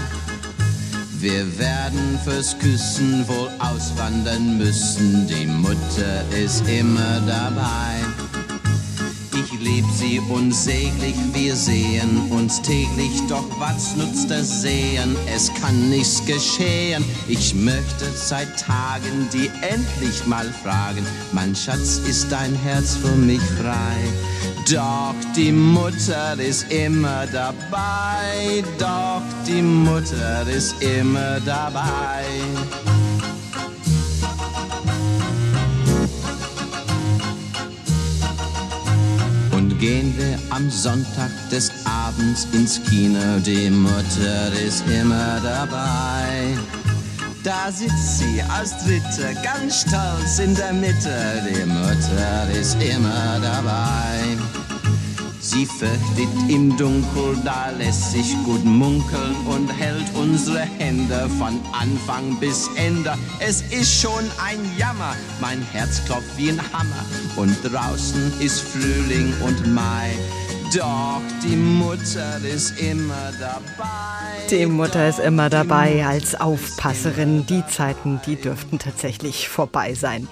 Wir 1.19 1.59
werden 1.59 2.21
fürs 2.23 2.57
Küssen 2.57 3.27
wohl 3.27 3.51
auswandern 3.59 4.59
müssen. 4.59 5.27
Die 5.27 5.47
Mutter 5.47 6.25
ist 6.41 6.63
immer 6.69 7.21
dabei. 7.27 8.06
Ich 9.39 9.53
lieb 9.61 9.85
sie 9.93 10.19
unsäglich, 10.31 11.15
wir 11.35 11.55
sehen 11.55 12.31
uns 12.31 12.63
täglich, 12.63 13.21
doch 13.29 13.45
was 13.59 13.95
nutzt 13.95 14.31
das 14.31 14.63
Sehen? 14.63 15.15
Es 15.33 15.53
kann 15.53 15.91
nichts 15.91 16.25
geschehen. 16.25 17.05
Ich 17.29 17.55
möchte 17.55 18.07
seit 18.15 18.59
Tagen 18.59 19.29
die 19.35 19.51
endlich 19.61 20.27
mal 20.27 20.51
fragen, 20.63 21.05
mein 21.33 21.55
Schatz, 21.55 21.99
ist 22.09 22.33
dein 22.33 22.55
Herz 22.55 22.97
für 22.97 23.15
mich 23.15 23.43
frei? 23.61 23.97
Doch 24.73 25.15
die 25.37 25.53
Mutter 25.53 26.39
ist 26.39 26.73
immer 26.73 27.27
dabei, 27.27 28.65
doch 28.79 29.23
die 29.47 29.63
Mutter 29.63 30.49
ist 30.49 30.83
immer 30.83 31.41
dabei. 31.41 32.25
Gehen 39.79 40.15
wir 40.17 40.39
am 40.51 40.71
Sonntag 40.71 41.31
des 41.51 41.71
Abends 41.85 42.47
ins 42.53 42.81
Kino. 42.85 43.39
Die 43.45 43.71
Mutter 43.71 44.53
ist 44.67 44.85
immer 44.89 45.41
dabei. 45.43 46.57
Da 47.43 47.71
sitzt 47.71 48.19
sie 48.19 48.43
als 48.49 48.77
Dritte, 48.85 49.37
ganz 49.43 49.83
stolz 49.83 50.39
in 50.39 50.55
der 50.55 50.73
Mitte. 50.73 51.43
Die 51.49 51.65
Mutter 51.65 52.51
ist 52.59 52.77
immer 52.83 53.39
dabei. 53.41 54.37
Sie 55.49 55.65
fürchtet 55.65 56.29
im 56.49 56.77
Dunkel, 56.77 57.37
da 57.45 57.71
lässt 57.71 58.11
sich 58.11 58.35
gut 58.45 58.65
munkeln 58.65 59.37
und 59.47 59.69
hält 59.69 60.05
unsere 60.15 60.59
Hände 60.59 61.31
von 61.39 61.61
Anfang 61.73 62.37
bis 62.41 62.69
Ende. 62.75 63.15
Es 63.39 63.63
ist 63.71 64.03
schon 64.03 64.25
ein 64.45 64.59
Jammer, 64.77 65.15
mein 65.41 65.63
Herz 65.71 66.05
klopft 66.05 66.37
wie 66.37 66.51
ein 66.51 66.61
Hammer 66.73 67.05
und 67.37 67.57
draußen 67.63 68.41
ist 68.41 68.61
Frühling 68.61 69.33
und 69.41 69.73
Mai. 69.73 70.11
Doch 70.77 71.23
die 71.43 71.57
Mutter 71.57 72.39
ist 72.45 72.79
immer 72.79 73.33
dabei. 73.41 74.47
Die 74.51 74.67
Mutter 74.67 75.09
ist 75.09 75.19
immer 75.19 75.49
dabei 75.49 76.05
als 76.05 76.39
Aufpasserin. 76.39 77.47
Die 77.47 77.67
Zeiten, 77.67 78.21
die 78.27 78.37
dürften 78.37 78.79
tatsächlich 78.79 79.49
vorbei 79.49 79.95
sein. 79.95 80.29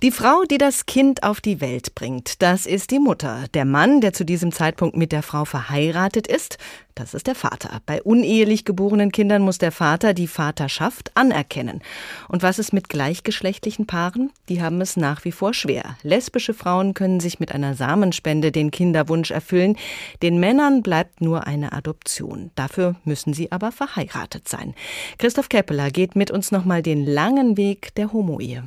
Die 0.00 0.12
Frau, 0.12 0.44
die 0.48 0.58
das 0.58 0.86
Kind 0.86 1.24
auf 1.24 1.40
die 1.40 1.60
Welt 1.60 1.96
bringt, 1.96 2.40
das 2.40 2.66
ist 2.66 2.92
die 2.92 3.00
Mutter. 3.00 3.46
Der 3.52 3.64
Mann, 3.64 4.00
der 4.00 4.12
zu 4.12 4.24
diesem 4.24 4.52
Zeitpunkt 4.52 4.96
mit 4.96 5.10
der 5.10 5.24
Frau 5.24 5.44
verheiratet 5.44 6.28
ist, 6.28 6.58
das 6.94 7.14
ist 7.14 7.26
der 7.26 7.34
Vater. 7.34 7.80
Bei 7.86 8.02
unehelich 8.02 8.64
geborenen 8.64 9.12
Kindern 9.12 9.42
muss 9.42 9.58
der 9.58 9.72
Vater 9.72 10.14
die 10.14 10.26
Vaterschaft 10.26 11.10
anerkennen. 11.16 11.80
Und 12.28 12.42
was 12.42 12.58
ist 12.58 12.72
mit 12.72 12.88
gleichgeschlechtlichen 12.88 13.86
Paaren? 13.86 14.30
Die 14.48 14.62
haben 14.62 14.80
es 14.80 14.96
nach 14.96 15.24
wie 15.24 15.32
vor 15.32 15.54
schwer. 15.54 15.96
Lesbische 16.02 16.54
Frauen 16.54 16.94
können 16.94 17.20
sich 17.20 17.40
mit 17.40 17.52
einer 17.52 17.74
Samenspende 17.74 18.52
den 18.52 18.70
Kinderwunsch 18.70 19.30
erfüllen. 19.30 19.76
Den 20.22 20.40
Männern 20.40 20.82
bleibt 20.82 21.20
nur 21.20 21.46
eine 21.46 21.72
Adoption. 21.72 22.50
Dafür 22.54 22.96
müssen 23.04 23.34
sie 23.34 23.52
aber 23.52 23.72
verheiratet 23.72 24.48
sein. 24.48 24.74
Christoph 25.18 25.48
Keppeler 25.48 25.90
geht 25.90 26.16
mit 26.16 26.30
uns 26.30 26.50
nochmal 26.52 26.82
den 26.82 27.06
langen 27.06 27.56
Weg 27.56 27.94
der 27.94 28.12
Homo-Ehe. 28.12 28.64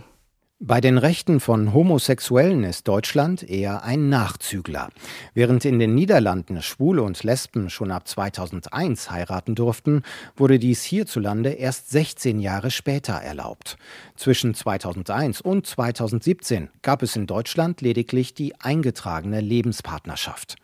Bei 0.65 0.79
den 0.79 0.97
Rechten 0.97 1.41
von 1.41 1.73
Homosexuellen 1.73 2.63
ist 2.63 2.87
Deutschland 2.87 3.43
eher 3.43 3.83
ein 3.83 4.07
Nachzügler. 4.07 4.91
Während 5.33 5.65
in 5.65 5.77
den 5.77 5.93
Niederlanden 5.93 6.61
Schwule 6.61 7.03
und 7.03 7.21
Lesben 7.21 7.69
schon 7.69 7.91
ab 7.91 8.07
2001 8.07 9.11
heiraten 9.11 9.55
durften, 9.55 10.03
wurde 10.37 10.59
dies 10.59 10.81
hierzulande 10.83 11.49
erst 11.49 11.89
16 11.89 12.39
Jahre 12.39 12.71
später 12.71 13.11
erlaubt. 13.11 13.77
Zwischen 14.15 14.53
2001 14.53 15.41
und 15.41 15.67
2017 15.67 16.69
gab 16.81 17.03
es 17.03 17.17
in 17.17 17.27
Deutschland 17.27 17.81
lediglich 17.81 18.33
die 18.33 18.57
eingetragene 18.61 19.41
Lebenspartnerschaft. 19.41 20.55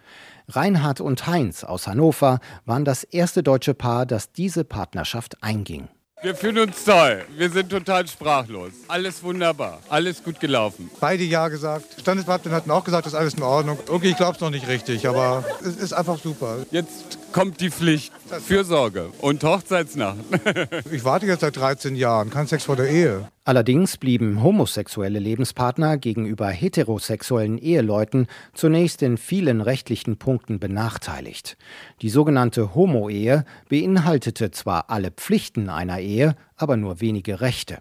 Reinhard 0.48 1.02
und 1.02 1.28
Heinz 1.28 1.66
aus 1.66 1.88
Hannover 1.88 2.40
waren 2.66 2.86
das 2.86 3.04
erste 3.04 3.44
deutsche 3.44 3.74
Paar, 3.74 4.06
das 4.06 4.32
diese 4.32 4.64
Partnerschaft 4.64 5.44
einging. 5.44 5.90
Wir 6.22 6.36
fühlen 6.36 6.58
uns 6.60 6.84
toll. 6.84 7.24
Wir 7.38 7.50
sind 7.50 7.70
total 7.70 8.06
sprachlos. 8.06 8.74
Alles 8.90 9.24
wunderbar. 9.24 9.80
Alles 9.88 10.22
gut 10.22 10.38
gelaufen. 10.42 10.92
Beide 11.00 11.24
Ja 11.24 11.48
gesagt. 11.48 11.86
Standesbeamtin 12.02 12.52
hatten 12.52 12.70
auch 12.72 12.84
gesagt, 12.84 13.06
das 13.06 13.14
ist 13.14 13.20
alles 13.20 13.36
in 13.36 13.44
Ordnung. 13.44 13.80
Okay, 13.88 14.10
ich 14.10 14.18
glaube 14.18 14.34
es 14.36 14.42
noch 14.42 14.50
nicht 14.50 14.68
richtig, 14.68 15.08
aber 15.08 15.46
es 15.62 15.78
ist 15.78 15.94
einfach 15.94 16.20
super. 16.20 16.58
Jetzt 16.72 17.29
kommt 17.32 17.62
die 17.62 17.70
Pflicht. 17.70 18.14
Fürsorge 18.46 19.12
und 19.22 19.44
Hochzeitsnacht. 19.44 20.18
ich 20.92 21.04
warte 21.04 21.26
jetzt 21.26 21.42
seit 21.42 21.56
13 21.56 21.96
Jahren. 21.96 22.30
Kein 22.30 22.48
Sex 22.48 22.66
vor 22.66 22.76
der 22.76 22.90
Ehe. 22.90 23.28
Allerdings 23.44 23.98
blieben 23.98 24.44
homosexuelle 24.44 25.20
Lebenspartner 25.20 25.98
gegenüber 25.98 26.48
heterosexuellen 26.48 27.58
Eheleuten 27.58 28.28
zunächst 28.54 29.02
in 29.02 29.18
vielen 29.18 29.62
rechtlichen 29.62 30.18
Punkten 30.18 30.60
benachteiligt. 30.60 31.58
Die 32.02 32.10
sogenannte 32.10 32.76
Homo-Ehe 32.76 33.46
beinhaltete 33.70 34.52
zwar 34.52 34.90
alle 34.90 35.12
Pflichten 35.12 35.70
einer 35.70 36.00
Ehe, 36.00 36.36
aber 36.56 36.78
nur 36.78 37.02
wenige 37.02 37.42
Rechte. 37.42 37.80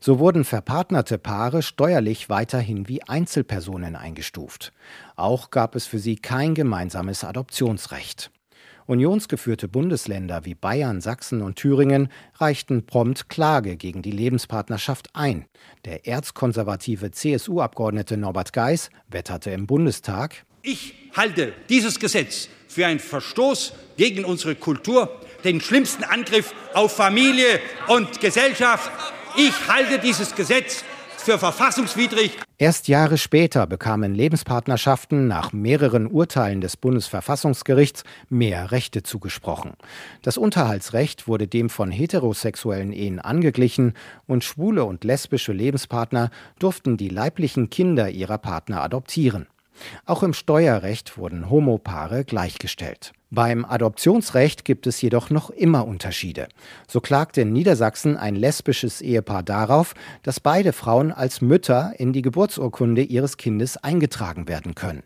So 0.00 0.18
wurden 0.18 0.44
verpartnerte 0.44 1.18
Paare 1.18 1.62
steuerlich 1.62 2.28
weiterhin 2.28 2.88
wie 2.88 3.02
Einzelpersonen 3.02 3.96
eingestuft. 3.96 4.72
Auch 5.16 5.50
gab 5.50 5.74
es 5.74 5.86
für 5.86 5.98
sie 5.98 6.16
kein 6.16 6.54
gemeinsames 6.54 7.24
Adoptionsrecht. 7.24 8.30
Unionsgeführte 8.86 9.68
Bundesländer 9.68 10.44
wie 10.44 10.54
Bayern, 10.54 11.00
Sachsen 11.00 11.42
und 11.42 11.56
Thüringen 11.56 12.08
reichten 12.36 12.86
prompt 12.86 13.28
Klage 13.28 13.76
gegen 13.76 14.02
die 14.02 14.10
Lebenspartnerschaft 14.10 15.10
ein. 15.14 15.46
Der 15.84 16.06
erzkonservative 16.06 17.10
CSU-Abgeordnete 17.10 18.16
Norbert 18.16 18.52
Geis 18.52 18.90
wetterte 19.08 19.50
im 19.50 19.66
Bundestag 19.66 20.44
Ich 20.62 20.94
halte 21.16 21.52
dieses 21.68 21.98
Gesetz 21.98 22.48
für 22.68 22.86
einen 22.86 23.00
Verstoß 23.00 23.72
gegen 23.96 24.24
unsere 24.24 24.54
Kultur, 24.54 25.20
den 25.44 25.60
schlimmsten 25.60 26.04
Angriff 26.04 26.54
auf 26.74 26.94
Familie 26.94 27.60
und 27.88 28.20
Gesellschaft. 28.20 28.90
Ich 29.36 29.68
halte 29.68 29.98
dieses 29.98 30.34
Gesetz 30.34 30.84
für 31.26 31.38
verfassungswidrig. 31.38 32.38
Erst 32.56 32.86
Jahre 32.86 33.18
später 33.18 33.66
bekamen 33.66 34.14
Lebenspartnerschaften 34.14 35.26
nach 35.26 35.52
mehreren 35.52 36.06
Urteilen 36.06 36.60
des 36.60 36.76
Bundesverfassungsgerichts 36.76 38.04
mehr 38.28 38.70
Rechte 38.70 39.02
zugesprochen. 39.02 39.72
Das 40.22 40.38
Unterhaltsrecht 40.38 41.26
wurde 41.26 41.48
dem 41.48 41.68
von 41.68 41.90
heterosexuellen 41.90 42.92
Ehen 42.92 43.18
angeglichen 43.18 43.94
und 44.28 44.44
schwule 44.44 44.84
und 44.84 45.02
lesbische 45.02 45.52
Lebenspartner 45.52 46.30
durften 46.60 46.96
die 46.96 47.08
leiblichen 47.08 47.70
Kinder 47.70 48.08
ihrer 48.08 48.38
Partner 48.38 48.82
adoptieren. 48.82 49.48
Auch 50.04 50.22
im 50.22 50.32
Steuerrecht 50.32 51.18
wurden 51.18 51.50
Homopaare 51.50 52.24
gleichgestellt. 52.24 53.12
Beim 53.30 53.64
Adoptionsrecht 53.64 54.64
gibt 54.64 54.86
es 54.86 55.02
jedoch 55.02 55.30
noch 55.30 55.50
immer 55.50 55.86
Unterschiede. 55.86 56.48
So 56.86 57.00
klagte 57.00 57.40
in 57.40 57.52
Niedersachsen 57.52 58.16
ein 58.16 58.36
lesbisches 58.36 59.00
Ehepaar 59.00 59.42
darauf, 59.42 59.94
dass 60.22 60.38
beide 60.38 60.72
Frauen 60.72 61.10
als 61.10 61.40
Mütter 61.40 61.94
in 61.98 62.12
die 62.12 62.22
Geburtsurkunde 62.22 63.02
ihres 63.02 63.36
Kindes 63.36 63.76
eingetragen 63.76 64.48
werden 64.48 64.74
können. 64.74 65.02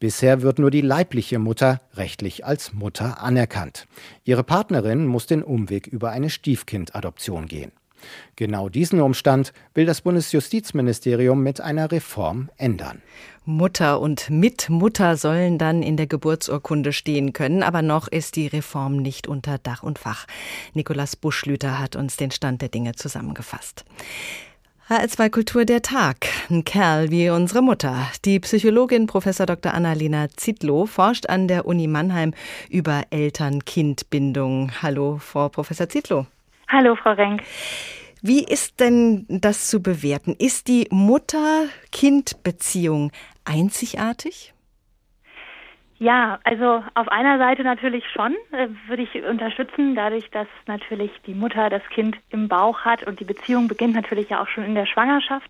Bisher 0.00 0.42
wird 0.42 0.58
nur 0.58 0.72
die 0.72 0.80
leibliche 0.80 1.38
Mutter 1.38 1.80
rechtlich 1.94 2.44
als 2.44 2.72
Mutter 2.72 3.22
anerkannt. 3.22 3.86
Ihre 4.24 4.42
Partnerin 4.42 5.06
muss 5.06 5.26
den 5.26 5.44
Umweg 5.44 5.86
über 5.86 6.10
eine 6.10 6.30
Stiefkindadoption 6.30 7.46
gehen. 7.46 7.70
Genau 8.36 8.68
diesen 8.68 9.00
Umstand 9.00 9.52
will 9.74 9.86
das 9.86 10.00
Bundesjustizministerium 10.00 11.42
mit 11.42 11.60
einer 11.60 11.90
Reform 11.90 12.50
ändern. 12.56 13.02
Mutter 13.44 14.00
und 14.00 14.30
Mitmutter 14.30 15.16
sollen 15.16 15.58
dann 15.58 15.82
in 15.82 15.96
der 15.96 16.06
Geburtsurkunde 16.06 16.92
stehen 16.92 17.32
können, 17.32 17.62
aber 17.62 17.82
noch 17.82 18.06
ist 18.06 18.36
die 18.36 18.46
Reform 18.46 18.96
nicht 18.96 19.26
unter 19.26 19.58
Dach 19.58 19.82
und 19.82 19.98
Fach. 19.98 20.26
Nikolaus 20.74 21.16
Buschlüter 21.16 21.78
hat 21.78 21.96
uns 21.96 22.16
den 22.16 22.30
Stand 22.30 22.62
der 22.62 22.68
Dinge 22.68 22.94
zusammengefasst. 22.94 23.84
HR2 24.88 25.30
Kultur 25.30 25.64
der 25.64 25.80
Tag. 25.80 26.26
Ein 26.50 26.64
Kerl 26.64 27.10
wie 27.10 27.30
unsere 27.30 27.62
Mutter. 27.62 28.08
Die 28.24 28.38
Psychologin 28.40 29.06
Prof. 29.06 29.24
Dr. 29.24 29.72
Annalena 29.72 30.28
Zitlow 30.36 30.86
forscht 30.86 31.28
an 31.28 31.48
der 31.48 31.66
Uni 31.66 31.86
Mannheim 31.86 32.34
über 32.68 33.04
Eltern-Kind-Bindung. 33.10 34.70
Hallo, 34.82 35.18
Frau 35.18 35.48
Professor 35.48 35.88
Zitlow. 35.88 36.26
Hallo, 36.72 36.96
Frau 36.96 37.12
Renk. 37.12 37.42
Wie 38.22 38.42
ist 38.42 38.80
denn 38.80 39.26
das 39.28 39.68
zu 39.68 39.82
bewerten? 39.82 40.34
Ist 40.38 40.68
die 40.68 40.88
Mutter-Kind-Beziehung 40.90 43.12
einzigartig? 43.44 44.54
Ja, 46.02 46.40
also 46.42 46.82
auf 46.94 47.06
einer 47.06 47.38
Seite 47.38 47.62
natürlich 47.62 48.02
schon, 48.12 48.32
äh, 48.50 48.66
würde 48.88 49.04
ich 49.04 49.22
unterstützen, 49.22 49.94
dadurch, 49.94 50.28
dass 50.30 50.48
natürlich 50.66 51.12
die 51.28 51.32
Mutter 51.32 51.70
das 51.70 51.82
Kind 51.90 52.16
im 52.30 52.48
Bauch 52.48 52.80
hat 52.80 53.06
und 53.06 53.20
die 53.20 53.24
Beziehung 53.24 53.68
beginnt 53.68 53.94
natürlich 53.94 54.28
ja 54.28 54.42
auch 54.42 54.48
schon 54.48 54.64
in 54.64 54.74
der 54.74 54.86
Schwangerschaft. 54.86 55.48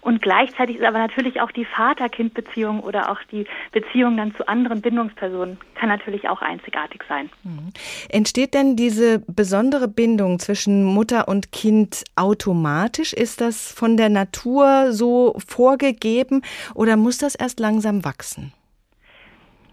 Und 0.00 0.20
gleichzeitig 0.20 0.78
ist 0.78 0.84
aber 0.84 0.98
natürlich 0.98 1.40
auch 1.40 1.52
die 1.52 1.64
Vater-Kind-Beziehung 1.64 2.80
oder 2.80 3.08
auch 3.12 3.20
die 3.30 3.46
Beziehung 3.70 4.16
dann 4.16 4.34
zu 4.34 4.48
anderen 4.48 4.80
Bindungspersonen 4.80 5.58
kann 5.76 5.90
natürlich 5.90 6.28
auch 6.28 6.42
einzigartig 6.42 7.04
sein. 7.08 7.30
Mhm. 7.44 7.72
Entsteht 8.08 8.54
denn 8.54 8.74
diese 8.74 9.20
besondere 9.28 9.86
Bindung 9.86 10.40
zwischen 10.40 10.82
Mutter 10.82 11.28
und 11.28 11.52
Kind 11.52 12.02
automatisch? 12.16 13.12
Ist 13.12 13.40
das 13.40 13.70
von 13.70 13.96
der 13.96 14.08
Natur 14.08 14.92
so 14.92 15.36
vorgegeben 15.46 16.42
oder 16.74 16.96
muss 16.96 17.18
das 17.18 17.36
erst 17.36 17.60
langsam 17.60 18.04
wachsen? 18.04 18.52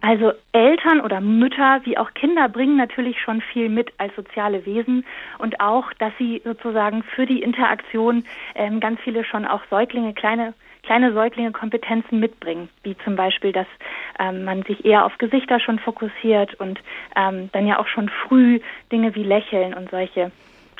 Also 0.01 0.33
Eltern 0.51 0.99
oder 1.01 1.21
Mütter 1.21 1.81
wie 1.83 1.97
auch 1.97 2.13
Kinder 2.15 2.49
bringen 2.49 2.75
natürlich 2.75 3.21
schon 3.21 3.39
viel 3.41 3.69
mit 3.69 3.93
als 3.99 4.15
soziale 4.15 4.65
Wesen 4.65 5.05
und 5.37 5.59
auch, 5.59 5.93
dass 5.99 6.11
sie 6.17 6.41
sozusagen 6.43 7.03
für 7.03 7.27
die 7.27 7.41
Interaktion 7.43 8.25
ähm, 8.55 8.79
ganz 8.79 8.99
viele 9.01 9.23
schon 9.23 9.45
auch 9.45 9.61
Säuglinge, 9.69 10.13
kleine 10.13 10.53
kleine 10.83 11.13
Säuglinge 11.13 11.51
Kompetenzen 11.51 12.19
mitbringen, 12.19 12.67
wie 12.81 12.97
zum 13.03 13.15
Beispiel, 13.15 13.51
dass 13.51 13.67
ähm, 14.19 14.43
man 14.43 14.63
sich 14.63 14.83
eher 14.83 15.05
auf 15.05 15.17
Gesichter 15.19 15.59
schon 15.59 15.77
fokussiert 15.77 16.55
und 16.55 16.79
ähm, 17.15 17.49
dann 17.53 17.67
ja 17.67 17.79
auch 17.79 17.87
schon 17.87 18.09
früh 18.09 18.59
Dinge 18.91 19.13
wie 19.13 19.23
Lächeln 19.23 19.75
und 19.75 19.91
solche 19.91 20.31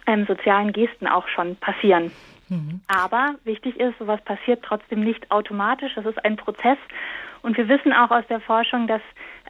ähm, 0.07 0.25
sozialen 0.25 0.73
Gesten 0.73 1.07
auch 1.07 1.27
schon 1.27 1.55
passieren. 1.57 2.11
Mhm. 2.51 2.81
Aber 2.87 3.35
wichtig 3.45 3.79
ist, 3.79 3.97
sowas 3.97 4.21
passiert 4.25 4.61
trotzdem 4.61 4.99
nicht 4.99 5.31
automatisch. 5.31 5.93
Das 5.95 6.05
ist 6.05 6.23
ein 6.25 6.35
Prozess 6.35 6.77
und 7.43 7.57
wir 7.57 7.69
wissen 7.69 7.93
auch 7.93 8.11
aus 8.11 8.27
der 8.27 8.41
Forschung, 8.41 8.87
dass 8.87 9.01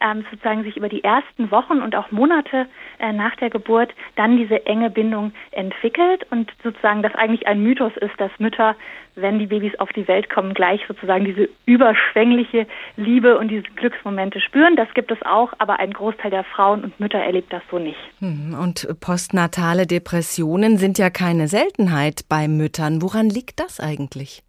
ähm, 0.02 0.26
sozusagen 0.30 0.64
sich 0.64 0.78
über 0.78 0.90
die 0.90 1.04
ersten 1.04 1.52
Wochen 1.52 1.82
und 1.82 1.96
auch 1.96 2.12
Monate 2.12 2.68
äh, 3.00 3.14
nach 3.14 3.36
der 3.38 3.50
Geburt 3.50 3.94
dann 4.16 4.38
diese 4.38 4.66
enge 4.66 4.90
Bindung 4.90 5.34
entwickelt 5.52 6.26
und 6.32 6.52
sozusagen 6.64 7.04
das 7.04 7.16
eigentlich 7.16 7.48
ein 7.48 7.62
Mythos 7.62 7.94
ist, 7.98 8.14
dass 8.18 8.32
Mütter, 8.40 8.76
wenn 9.16 9.40
die 9.40 9.48
Babys 9.48 9.78
auf 9.80 9.90
die 9.94 10.08
Welt 10.08 10.30
kommen, 10.30 10.54
gleich 10.54 10.82
sozusagen 10.88 11.26
diese 11.26 11.50
überschwängliche 11.66 12.68
Liebe 12.98 13.38
und 13.38 13.50
diese 13.50 13.64
Glücksmomente 13.76 14.40
spüren. 14.42 14.76
Das 14.76 14.94
gibt 14.94 15.12
es 15.12 15.22
auch, 15.24 15.54
aber 15.58 15.80
ein 15.80 15.94
Großteil 15.94 16.32
der 16.32 16.44
Frauen 16.44 16.84
und 16.84 17.00
Mütter 17.00 17.20
erlebt 17.20 17.52
das 17.54 17.64
so 17.70 17.80
nicht. 17.80 18.00
Hm, 18.20 18.58
und 18.60 18.88
postnatale 19.00 19.86
Depressionen 19.86 20.78
sind 20.78 20.98
ja 20.98 21.10
keine 21.10 21.48
Seltenheit 21.48 22.22
bei 22.30 22.48
Müttern. 22.48 23.02
Woran 23.02 23.30
liegt 23.30 23.60
das 23.60 23.80
eigentlich? 23.80 24.44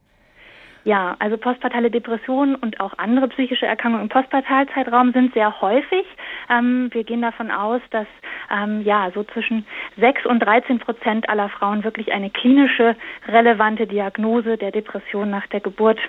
Ja, 0.84 1.14
also 1.20 1.36
postpartale 1.36 1.90
Depressionen 1.90 2.56
und 2.56 2.80
auch 2.80 2.94
andere 2.98 3.28
psychische 3.28 3.66
Erkrankungen 3.66 4.02
im 4.02 4.08
Postpartalzeitraum 4.08 5.12
sind 5.12 5.32
sehr 5.32 5.60
häufig. 5.60 6.04
Ähm, 6.50 6.90
wir 6.92 7.04
gehen 7.04 7.22
davon 7.22 7.52
aus, 7.52 7.80
dass 7.90 8.06
ähm, 8.50 8.82
ja 8.82 9.10
so 9.14 9.22
zwischen 9.22 9.64
6 9.98 10.26
und 10.26 10.40
13 10.40 10.80
Prozent 10.80 11.28
aller 11.28 11.48
Frauen 11.50 11.84
wirklich 11.84 12.12
eine 12.12 12.30
klinische 12.30 12.96
relevante 13.28 13.86
Diagnose 13.86 14.56
der 14.56 14.72
Depression 14.72 15.30
nach 15.30 15.46
der 15.48 15.60
Geburt 15.60 16.00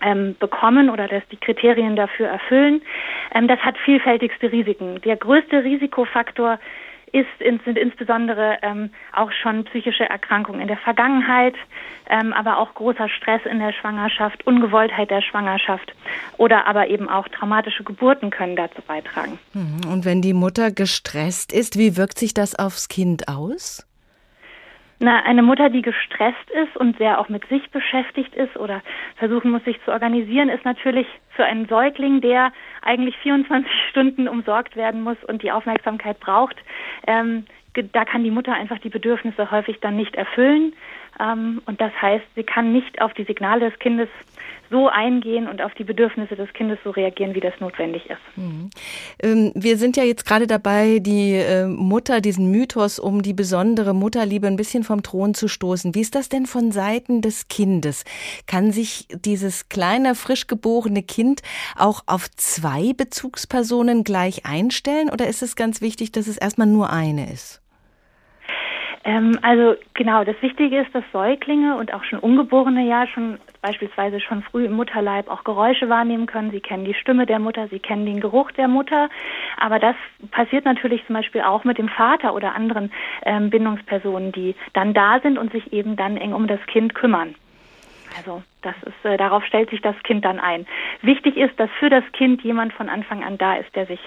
ähm, 0.00 0.36
bekommen 0.38 0.88
oder 0.88 1.06
dass 1.06 1.26
die 1.30 1.36
Kriterien 1.36 1.94
dafür 1.96 2.28
erfüllen. 2.28 2.80
Ähm, 3.34 3.46
das 3.46 3.58
hat 3.60 3.76
vielfältigste 3.78 4.50
Risiken. 4.50 5.00
Der 5.02 5.16
größte 5.16 5.64
Risikofaktor 5.64 6.58
ist, 7.12 7.28
sind 7.38 7.78
insbesondere 7.78 8.58
ähm, 8.62 8.90
auch 9.12 9.30
schon 9.32 9.64
psychische 9.64 10.08
Erkrankungen 10.08 10.60
in 10.60 10.68
der 10.68 10.76
Vergangenheit, 10.76 11.54
ähm, 12.08 12.32
aber 12.32 12.58
auch 12.58 12.74
großer 12.74 13.08
Stress 13.08 13.42
in 13.44 13.58
der 13.58 13.72
Schwangerschaft, 13.72 14.46
Ungewolltheit 14.46 15.10
der 15.10 15.22
Schwangerschaft 15.22 15.92
oder 16.36 16.66
aber 16.66 16.88
eben 16.88 17.08
auch 17.08 17.28
traumatische 17.28 17.84
Geburten 17.84 18.30
können 18.30 18.56
dazu 18.56 18.82
beitragen. 18.86 19.38
Mhm. 19.54 19.90
Und 19.90 20.04
wenn 20.04 20.22
die 20.22 20.34
Mutter 20.34 20.70
gestresst 20.70 21.52
ist, 21.52 21.78
wie 21.78 21.96
wirkt 21.96 22.18
sich 22.18 22.34
das 22.34 22.58
aufs 22.58 22.88
Kind 22.88 23.28
aus? 23.28 23.87
Na, 25.00 25.22
eine 25.22 25.42
Mutter, 25.42 25.70
die 25.70 25.82
gestresst 25.82 26.50
ist 26.50 26.76
und 26.76 26.98
sehr 26.98 27.20
auch 27.20 27.28
mit 27.28 27.46
sich 27.48 27.70
beschäftigt 27.70 28.34
ist 28.34 28.56
oder 28.56 28.82
versuchen 29.16 29.52
muss, 29.52 29.62
sich 29.64 29.80
zu 29.84 29.92
organisieren, 29.92 30.48
ist 30.48 30.64
natürlich 30.64 31.06
für 31.36 31.44
einen 31.44 31.68
Säugling, 31.68 32.20
der 32.20 32.52
eigentlich 32.82 33.16
24 33.18 33.70
Stunden 33.90 34.26
umsorgt 34.26 34.74
werden 34.74 35.02
muss 35.02 35.22
und 35.24 35.42
die 35.42 35.52
Aufmerksamkeit 35.52 36.18
braucht, 36.18 36.56
ähm, 37.06 37.46
da 37.92 38.04
kann 38.04 38.24
die 38.24 38.30
Mutter 38.30 38.54
einfach 38.54 38.78
die 38.78 38.88
Bedürfnisse 38.88 39.52
häufig 39.52 39.78
dann 39.80 39.96
nicht 39.96 40.16
erfüllen. 40.16 40.72
Ähm, 41.20 41.62
und 41.66 41.80
das 41.80 41.92
heißt, 42.00 42.24
sie 42.34 42.44
kann 42.44 42.72
nicht 42.72 43.00
auf 43.00 43.12
die 43.14 43.24
Signale 43.24 43.70
des 43.70 43.78
Kindes 43.78 44.08
so 44.70 44.88
eingehen 44.88 45.48
und 45.48 45.62
auf 45.62 45.72
die 45.74 45.84
Bedürfnisse 45.84 46.36
des 46.36 46.52
Kindes 46.52 46.78
so 46.84 46.90
reagieren, 46.90 47.34
wie 47.34 47.40
das 47.40 47.54
notwendig 47.58 48.04
ist. 48.10 48.20
Mhm. 48.36 48.70
Ähm, 49.22 49.52
wir 49.54 49.78
sind 49.78 49.96
ja 49.96 50.04
jetzt 50.04 50.26
gerade 50.26 50.46
dabei, 50.46 50.98
die 51.00 51.34
äh, 51.34 51.66
Mutter, 51.66 52.20
diesen 52.20 52.50
Mythos 52.50 52.98
um 52.98 53.22
die 53.22 53.32
besondere 53.32 53.94
Mutterliebe 53.94 54.46
ein 54.46 54.56
bisschen 54.56 54.84
vom 54.84 55.02
Thron 55.02 55.34
zu 55.34 55.48
stoßen. 55.48 55.94
Wie 55.94 56.00
ist 56.00 56.14
das 56.14 56.28
denn 56.28 56.46
von 56.46 56.70
Seiten 56.72 57.22
des 57.22 57.48
Kindes? 57.48 58.04
Kann 58.46 58.72
sich 58.72 59.06
dieses 59.24 59.68
kleine, 59.68 60.14
frisch 60.14 60.46
geborene 60.46 61.02
Kind 61.02 61.40
auch 61.76 62.02
auf 62.06 62.30
zwei 62.32 62.92
Bezugspersonen 62.92 64.04
gleich 64.04 64.44
einstellen 64.44 65.08
oder 65.10 65.28
ist 65.28 65.42
es 65.42 65.56
ganz 65.56 65.80
wichtig, 65.80 66.12
dass 66.12 66.26
es 66.26 66.36
erstmal 66.36 66.66
nur 66.66 66.90
eine 66.92 67.32
ist? 67.32 67.62
Ähm, 69.04 69.38
also 69.42 69.76
genau, 69.94 70.24
das 70.24 70.40
Wichtige 70.42 70.80
ist, 70.80 70.94
dass 70.94 71.04
Säuglinge 71.12 71.76
und 71.76 71.94
auch 71.94 72.04
schon 72.04 72.18
Ungeborene 72.18 72.86
ja 72.86 73.06
schon 73.06 73.38
beispielsweise 73.62 74.20
schon 74.20 74.42
früh 74.42 74.64
im 74.66 74.72
Mutterleib 74.72 75.28
auch 75.28 75.44
Geräusche 75.44 75.88
wahrnehmen 75.88 76.26
können. 76.26 76.50
Sie 76.50 76.60
kennen 76.60 76.84
die 76.84 76.94
Stimme 76.94 77.26
der 77.26 77.38
Mutter, 77.38 77.68
sie 77.68 77.78
kennen 77.78 78.06
den 78.06 78.20
Geruch 78.20 78.50
der 78.52 78.68
Mutter. 78.68 79.08
Aber 79.56 79.78
das 79.78 79.96
passiert 80.30 80.64
natürlich 80.64 81.04
zum 81.06 81.14
Beispiel 81.14 81.42
auch 81.42 81.64
mit 81.64 81.78
dem 81.78 81.88
Vater 81.88 82.34
oder 82.34 82.54
anderen 82.54 82.92
ähm, 83.24 83.50
Bindungspersonen, 83.50 84.32
die 84.32 84.54
dann 84.72 84.94
da 84.94 85.20
sind 85.20 85.38
und 85.38 85.52
sich 85.52 85.72
eben 85.72 85.96
dann 85.96 86.16
eng 86.16 86.32
um 86.32 86.46
das 86.46 86.60
Kind 86.66 86.94
kümmern. 86.94 87.34
Also 88.16 88.42
das 88.68 88.92
ist, 88.92 89.04
äh, 89.04 89.16
darauf 89.16 89.44
stellt 89.44 89.70
sich 89.70 89.80
das 89.80 89.96
Kind 90.02 90.24
dann 90.24 90.38
ein. 90.38 90.66
Wichtig 91.02 91.36
ist, 91.36 91.58
dass 91.58 91.70
für 91.78 91.90
das 91.90 92.04
Kind 92.12 92.42
jemand 92.42 92.72
von 92.72 92.88
Anfang 92.88 93.24
an 93.24 93.38
da 93.38 93.56
ist, 93.56 93.74
der 93.74 93.86
sich 93.86 94.00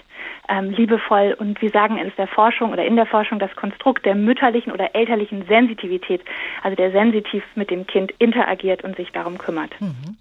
ähm, 0.49 0.69
liebevoll 0.71 1.35
und 1.37 1.61
wir 1.61 1.69
sagen 1.69 1.97
in 1.97 2.11
der 2.17 2.27
Forschung 2.27 2.71
oder 2.71 2.85
in 2.85 2.95
der 2.95 3.05
Forschung 3.05 3.39
das 3.39 3.55
Konstrukt 3.55 4.05
der 4.05 4.15
mütterlichen 4.15 4.71
oder 4.71 4.95
elterlichen 4.95 5.45
Sensitivität, 5.47 6.21
also 6.63 6.75
der 6.75 6.91
sensitiv 6.91 7.43
mit 7.55 7.69
dem 7.69 7.87
Kind 7.87 8.11
interagiert 8.19 8.83
und 8.83 8.95
sich 8.95 9.11
darum 9.11 9.37
kümmert. 9.37 9.79
Mhm. 9.79 10.17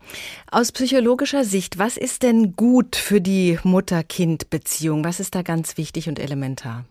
Aus 0.51 0.73
psychologischer 0.73 1.45
Sicht, 1.45 1.79
was 1.79 1.97
ist 1.97 2.23
denn 2.23 2.55
gut 2.57 2.97
für 2.97 3.21
die 3.21 3.59
Mutter-Kind-Beziehung? 3.63 5.05
Was 5.05 5.21
ist 5.21 5.35
da 5.35 5.43
ganz 5.43 5.77
wichtig 5.77 6.09
und 6.09 6.19
elementar? 6.19 6.85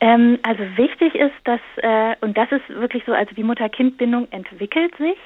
Ähm, 0.00 0.38
also 0.42 0.62
wichtig 0.76 1.14
ist, 1.14 1.34
dass, 1.44 1.60
äh, 1.76 2.16
und 2.20 2.36
das 2.36 2.50
ist 2.52 2.68
wirklich 2.68 3.02
so, 3.06 3.12
also 3.12 3.34
die 3.34 3.42
Mutter-Kind-Bindung 3.42 4.28
entwickelt 4.30 4.94
sich. 4.96 5.16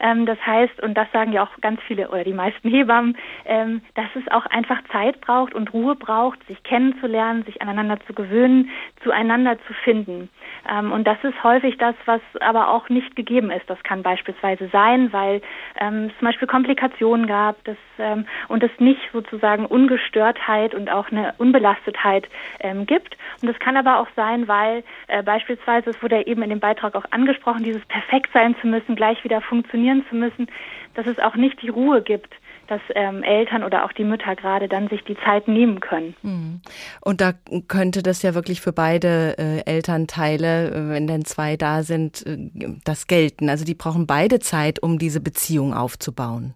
Ähm, 0.00 0.26
das 0.26 0.38
heißt, 0.44 0.82
und 0.82 0.94
das 0.94 1.10
sagen 1.12 1.32
ja 1.32 1.42
auch 1.42 1.60
ganz 1.60 1.80
viele 1.86 2.08
oder 2.08 2.24
die 2.24 2.32
meisten 2.32 2.68
Hebammen, 2.68 3.16
ähm, 3.44 3.82
dass 3.94 4.08
es 4.14 4.30
auch 4.32 4.46
einfach 4.46 4.78
Zeit 4.92 5.20
braucht 5.20 5.54
und 5.54 5.72
Ruhe 5.72 5.94
braucht, 5.94 6.44
sich 6.46 6.62
kennenzulernen, 6.62 7.44
sich 7.44 7.60
aneinander 7.60 7.98
zu 8.06 8.14
gewöhnen, 8.14 8.70
zueinander 9.02 9.58
zu 9.66 9.74
finden. 9.84 10.30
Ähm, 10.70 10.92
und 10.92 11.06
das 11.06 11.18
ist 11.22 11.42
häufig 11.44 11.76
das, 11.78 11.94
was 12.06 12.20
aber 12.40 12.70
auch 12.70 12.88
nicht 12.88 13.16
gegeben 13.16 13.50
ist. 13.50 13.68
Das 13.68 13.82
kann 13.82 14.02
beispielsweise 14.02 14.68
sein, 14.68 15.12
weil 15.12 15.42
ähm, 15.80 16.06
es 16.06 16.18
zum 16.18 16.26
Beispiel 16.26 16.48
Komplikationen 16.48 17.26
gab 17.26 17.62
das, 17.64 17.76
ähm, 17.98 18.26
und 18.48 18.62
es 18.62 18.70
nicht 18.78 19.00
sozusagen 19.12 19.66
Ungestörtheit 19.66 20.74
und 20.74 20.90
auch 20.90 21.10
eine 21.10 21.34
Unbelastetheit 21.38 22.28
ähm, 22.60 22.86
gibt. 22.86 23.16
Und 23.42 23.48
es 23.48 23.58
kann 23.58 23.76
aber 23.76 24.00
auch 24.00 24.08
sein, 24.16 24.48
weil 24.48 24.84
äh, 25.08 25.22
beispielsweise, 25.22 25.90
es 25.90 26.02
wurde 26.02 26.16
ja 26.16 26.22
eben 26.22 26.42
in 26.42 26.50
dem 26.50 26.60
Beitrag 26.60 26.94
auch 26.94 27.04
angesprochen, 27.10 27.64
dieses 27.64 27.84
perfekt 27.86 28.30
sein 28.32 28.56
zu 28.60 28.66
müssen, 28.66 28.96
gleich 28.96 29.22
wieder 29.24 29.40
funktionieren 29.40 30.04
zu 30.08 30.16
müssen, 30.16 30.48
dass 30.94 31.06
es 31.06 31.18
auch 31.18 31.36
nicht 31.36 31.60
die 31.62 31.68
Ruhe 31.68 32.02
gibt, 32.02 32.34
dass 32.68 32.80
ähm, 32.94 33.22
Eltern 33.22 33.62
oder 33.62 33.84
auch 33.84 33.92
die 33.92 34.04
Mütter 34.04 34.36
gerade 34.36 34.68
dann 34.68 34.88
sich 34.88 35.02
die 35.04 35.16
Zeit 35.24 35.48
nehmen 35.48 35.80
können. 35.80 36.14
Mhm. 36.22 36.60
Und 37.00 37.20
da 37.20 37.32
könnte 37.68 38.02
das 38.02 38.22
ja 38.22 38.34
wirklich 38.34 38.60
für 38.60 38.72
beide 38.72 39.36
äh, 39.38 39.60
Elternteile, 39.66 40.70
äh, 40.70 40.88
wenn 40.90 41.06
denn 41.06 41.24
zwei 41.24 41.56
da 41.56 41.82
sind, 41.82 42.26
äh, 42.26 42.38
das 42.84 43.06
gelten. 43.06 43.48
Also 43.48 43.64
die 43.64 43.74
brauchen 43.74 44.06
beide 44.06 44.38
Zeit, 44.38 44.82
um 44.82 44.98
diese 44.98 45.20
Beziehung 45.20 45.74
aufzubauen. 45.74 46.54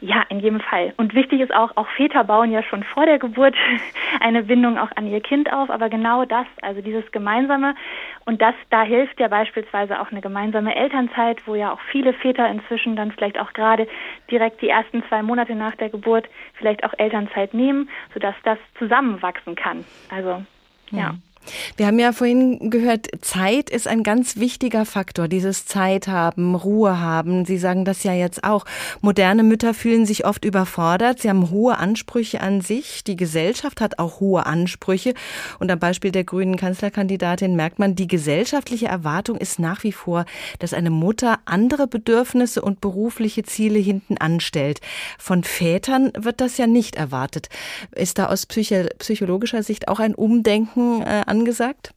Ja, 0.00 0.22
in 0.28 0.40
jedem 0.40 0.60
Fall. 0.60 0.92
Und 0.96 1.14
wichtig 1.14 1.40
ist 1.40 1.54
auch, 1.54 1.76
auch 1.76 1.88
Väter 1.96 2.24
bauen 2.24 2.50
ja 2.50 2.62
schon 2.62 2.82
vor 2.82 3.06
der 3.06 3.18
Geburt 3.18 3.54
eine 4.20 4.42
Bindung 4.42 4.78
auch 4.78 4.90
an 4.94 5.06
ihr 5.06 5.20
Kind 5.20 5.52
auf, 5.52 5.70
aber 5.70 5.88
genau 5.88 6.24
das, 6.24 6.46
also 6.62 6.80
dieses 6.80 7.10
Gemeinsame 7.12 7.74
und 8.24 8.42
das, 8.42 8.54
da 8.70 8.82
hilft 8.82 9.18
ja 9.20 9.28
beispielsweise 9.28 10.00
auch 10.00 10.10
eine 10.10 10.20
gemeinsame 10.20 10.74
Elternzeit, 10.74 11.46
wo 11.46 11.54
ja 11.54 11.72
auch 11.72 11.80
viele 11.90 12.12
Väter 12.12 12.48
inzwischen 12.48 12.96
dann 12.96 13.12
vielleicht 13.12 13.38
auch 13.38 13.52
gerade 13.52 13.88
direkt 14.30 14.60
die 14.60 14.68
ersten 14.68 15.02
zwei 15.08 15.22
Monate 15.22 15.54
nach 15.54 15.76
der 15.76 15.88
Geburt 15.88 16.28
vielleicht 16.54 16.84
auch 16.84 16.92
Elternzeit 16.98 17.54
nehmen, 17.54 17.88
sodass 18.12 18.34
das 18.44 18.58
zusammenwachsen 18.78 19.54
kann. 19.54 19.84
Also, 20.10 20.42
ja. 20.90 21.12
Mhm. 21.12 21.22
Wir 21.76 21.86
haben 21.86 21.98
ja 21.98 22.12
vorhin 22.12 22.70
gehört, 22.70 23.08
Zeit 23.20 23.70
ist 23.70 23.88
ein 23.88 24.02
ganz 24.02 24.36
wichtiger 24.36 24.84
Faktor. 24.84 25.28
Dieses 25.28 25.66
Zeit 25.66 26.08
haben, 26.08 26.54
Ruhe 26.54 27.00
haben. 27.00 27.44
Sie 27.44 27.58
sagen 27.58 27.84
das 27.84 28.02
ja 28.02 28.12
jetzt 28.12 28.44
auch. 28.44 28.64
Moderne 29.00 29.42
Mütter 29.42 29.74
fühlen 29.74 30.06
sich 30.06 30.24
oft 30.24 30.44
überfordert. 30.44 31.20
Sie 31.20 31.28
haben 31.28 31.50
hohe 31.50 31.78
Ansprüche 31.78 32.40
an 32.40 32.60
sich. 32.60 33.04
Die 33.04 33.16
Gesellschaft 33.16 33.80
hat 33.80 33.98
auch 33.98 34.20
hohe 34.20 34.46
Ansprüche. 34.46 35.14
Und 35.58 35.70
am 35.70 35.78
Beispiel 35.78 36.10
der 36.10 36.24
grünen 36.24 36.56
Kanzlerkandidatin 36.56 37.56
merkt 37.56 37.78
man, 37.78 37.94
die 37.94 38.08
gesellschaftliche 38.08 38.86
Erwartung 38.86 39.36
ist 39.36 39.58
nach 39.58 39.84
wie 39.84 39.92
vor, 39.92 40.24
dass 40.58 40.74
eine 40.74 40.90
Mutter 40.90 41.38
andere 41.44 41.86
Bedürfnisse 41.86 42.62
und 42.62 42.80
berufliche 42.80 43.42
Ziele 43.42 43.78
hinten 43.78 44.18
anstellt. 44.18 44.80
Von 45.18 45.44
Vätern 45.44 46.12
wird 46.18 46.40
das 46.40 46.56
ja 46.56 46.66
nicht 46.66 46.96
erwartet. 46.96 47.48
Ist 47.94 48.18
da 48.18 48.26
aus 48.26 48.46
psychologischer 48.46 49.62
Sicht 49.62 49.88
auch 49.88 50.00
ein 50.00 50.14
Umdenken 50.14 51.02
äh, 51.02 51.22
an 51.26 51.35
angesagt? 51.36 51.92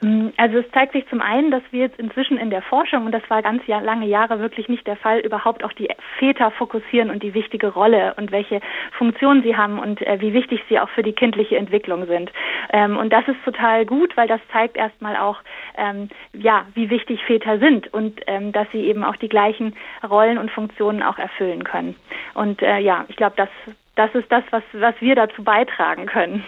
Mm, 0.00 0.28
also 0.36 0.58
es 0.58 0.70
zeigt 0.70 0.92
sich 0.92 1.08
zum 1.08 1.20
einen, 1.20 1.50
dass 1.50 1.62
wir 1.70 1.80
jetzt 1.80 1.98
inzwischen 1.98 2.38
in 2.38 2.50
der 2.50 2.62
Forschung, 2.62 3.06
und 3.06 3.12
das 3.12 3.28
war 3.28 3.42
ganz 3.42 3.66
lange 3.66 4.06
Jahre 4.06 4.38
wirklich 4.38 4.68
nicht 4.68 4.86
der 4.86 4.96
Fall, 4.96 5.18
überhaupt 5.20 5.64
auch 5.64 5.72
die 5.72 5.88
Väter 6.18 6.50
fokussieren 6.52 7.10
und 7.10 7.22
die 7.22 7.34
wichtige 7.34 7.68
Rolle 7.68 8.14
und 8.16 8.30
welche 8.30 8.60
Funktion 8.96 9.42
sie 9.42 9.56
haben 9.56 9.78
und 9.78 10.00
äh, 10.02 10.20
wie 10.20 10.32
wichtig 10.32 10.60
sie 10.68 10.78
auch 10.78 10.88
für 10.90 11.02
die 11.02 11.12
kindliche 11.12 11.56
Entwicklung 11.56 12.06
sind. 12.06 12.30
Ähm, 12.72 12.96
und 12.96 13.12
das 13.12 13.26
ist 13.26 13.42
total 13.44 13.86
gut, 13.86 14.16
weil 14.16 14.28
das 14.28 14.40
zeigt 14.52 14.76
erstmal 14.76 15.16
auch, 15.16 15.40
ähm, 15.76 16.08
ja, 16.32 16.66
wie 16.74 16.90
wichtig 16.90 17.24
Väter 17.24 17.58
sind 17.58 17.92
und 17.92 18.20
ähm, 18.26 18.52
dass 18.52 18.68
sie 18.72 18.84
eben 18.84 19.02
auch 19.02 19.16
die 19.16 19.28
gleichen 19.28 19.74
Rollen 20.08 20.38
und 20.38 20.50
Funktionen 20.50 21.02
auch 21.02 21.18
erfüllen 21.18 21.64
können. 21.64 21.96
Und 22.34 22.62
äh, 22.62 22.78
ja, 22.78 23.04
ich 23.08 23.16
glaube, 23.16 23.34
das, 23.36 23.48
das 23.96 24.14
ist 24.14 24.30
das, 24.30 24.44
was, 24.50 24.62
was 24.72 24.94
wir 25.00 25.16
dazu 25.16 25.42
beitragen 25.42 26.06
können 26.06 26.44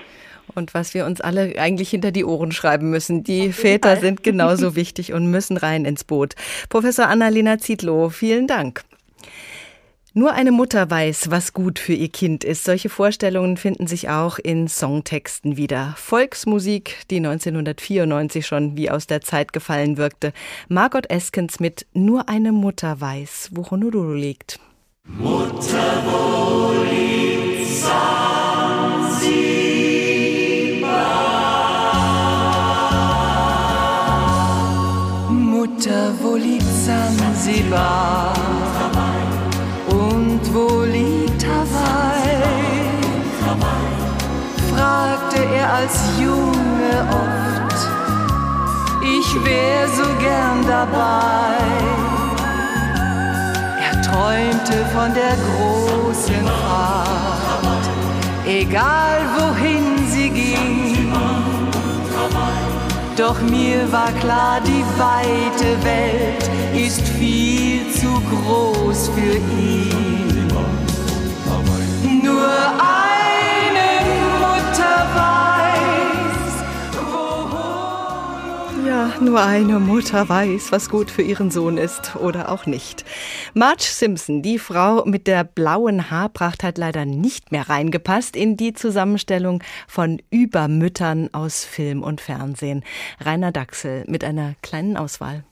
und 0.55 0.75
was 0.75 0.95
wir 0.95 1.07
uns 1.07 1.21
alle 1.21 1.59
eigentlich 1.59 1.91
hinter 1.91 2.13
die 2.13 2.25
Ohren 2.25 2.53
schreiben 2.53 2.91
müssen. 2.91 3.25
Die 3.25 3.53
Väter 3.53 3.91
Fall. 3.91 4.01
sind 4.01 4.23
genauso 4.23 4.75
wichtig 4.77 5.13
und 5.13 5.31
müssen 5.31 5.57
rein 5.57 5.85
ins 5.85 6.05
Boot. 6.05 6.35
Professor 6.69 7.09
Annalena 7.09 7.59
Zietlow, 7.59 8.11
vielen 8.11 8.47
Dank. 8.47 8.83
Nur 10.13 10.33
eine 10.33 10.51
Mutter 10.51 10.91
weiß, 10.91 11.31
was 11.31 11.53
gut 11.53 11.79
für 11.79 11.93
ihr 11.93 12.09
Kind 12.09 12.43
ist. 12.43 12.65
Solche 12.65 12.89
Vorstellungen 12.89 13.57
finden 13.57 13.87
sich 13.87 14.09
auch 14.09 14.41
in 14.41 14.67
Songtexten 14.67 15.57
wieder. 15.57 15.95
Volksmusik, 15.97 16.97
die 17.11 17.19
1994 17.19 18.45
schon 18.45 18.77
wie 18.77 18.91
aus 18.91 19.07
der 19.07 19.21
Zeit 19.21 19.53
gefallen 19.53 19.99
wirkte. 19.99 20.33
Margot 20.69 21.09
Eskens 21.09 21.61
mit 21.61 21.87
Nur 21.95 22.29
eine 22.29 22.51
Mutter 22.51 23.01
weiß, 23.01 23.51
wo 23.53 23.71
Honolulu 23.71 24.15
liegt. 24.15 24.59
Mutter, 25.05 26.03
wo 26.05 26.73
liegt 26.83 27.69
Zanzibar? 27.69 28.40
Mutter, 35.81 36.13
wo 36.21 36.37
liegt 36.37 36.67
Sansibar? 36.85 38.35
Und 39.89 40.41
wo 40.53 40.83
liegt 40.83 41.43
Hawaii? 41.43 42.43
fragte 44.71 45.43
er 45.57 45.73
als 45.73 45.97
Junge 46.19 46.97
oft. 47.23 47.79
Ich 49.03 49.35
wär 49.43 49.89
so 49.89 50.05
gern 50.19 50.67
dabei. 50.69 51.57
Er 53.81 54.03
träumte 54.03 54.85
von 54.95 55.15
der 55.15 55.35
großen 55.47 56.45
Fahrt, 56.61 57.89
egal 58.45 59.19
wohin 59.39 60.00
doch 63.21 63.41
mir 63.43 63.93
war 63.93 64.11
klar, 64.13 64.61
die 64.63 64.85
weite 64.99 65.77
Welt 65.85 66.51
ist 66.75 67.07
viel 67.07 67.83
zu 67.93 68.09
groß 68.31 69.11
für 69.11 69.37
ihn. 69.37 70.49
Nur 72.23 72.51
eine 72.79 73.89
Mutter 74.41 74.97
weiß, 75.15 76.10
ja, 78.91 79.15
nur 79.21 79.41
eine 79.41 79.79
Mutter 79.79 80.29
weiß, 80.29 80.73
was 80.73 80.91
gut 80.91 81.13
für 81.13 81.23
ihren 81.23 81.53
Sohn 81.53 81.79
ist 81.79 82.17
oder 82.17 82.51
auch 82.51 82.67
nicht. 82.67 83.05
Marge 83.55 83.85
Simpson, 83.85 84.43
die 84.43 84.59
Frau 84.59 85.05
mit 85.05 85.29
der 85.29 85.45
blauen 85.45 86.11
Haarpracht, 86.11 86.65
hat 86.65 86.77
leider 86.77 87.05
nicht 87.05 87.53
mehr 87.53 87.69
reingepasst 87.69 88.35
in 88.35 88.57
die 88.57 88.73
Zusammenstellung 88.73 89.63
von 89.87 90.21
Übermüttern 90.31 91.33
aus 91.33 91.65
Film 91.65 92.03
und 92.03 92.21
Fernsehen. 92.21 92.83
Rainer 93.21 93.53
Dachsel 93.53 94.03
mit 94.09 94.25
einer 94.25 94.55
kleinen 94.61 94.97
Auswahl. 94.97 95.45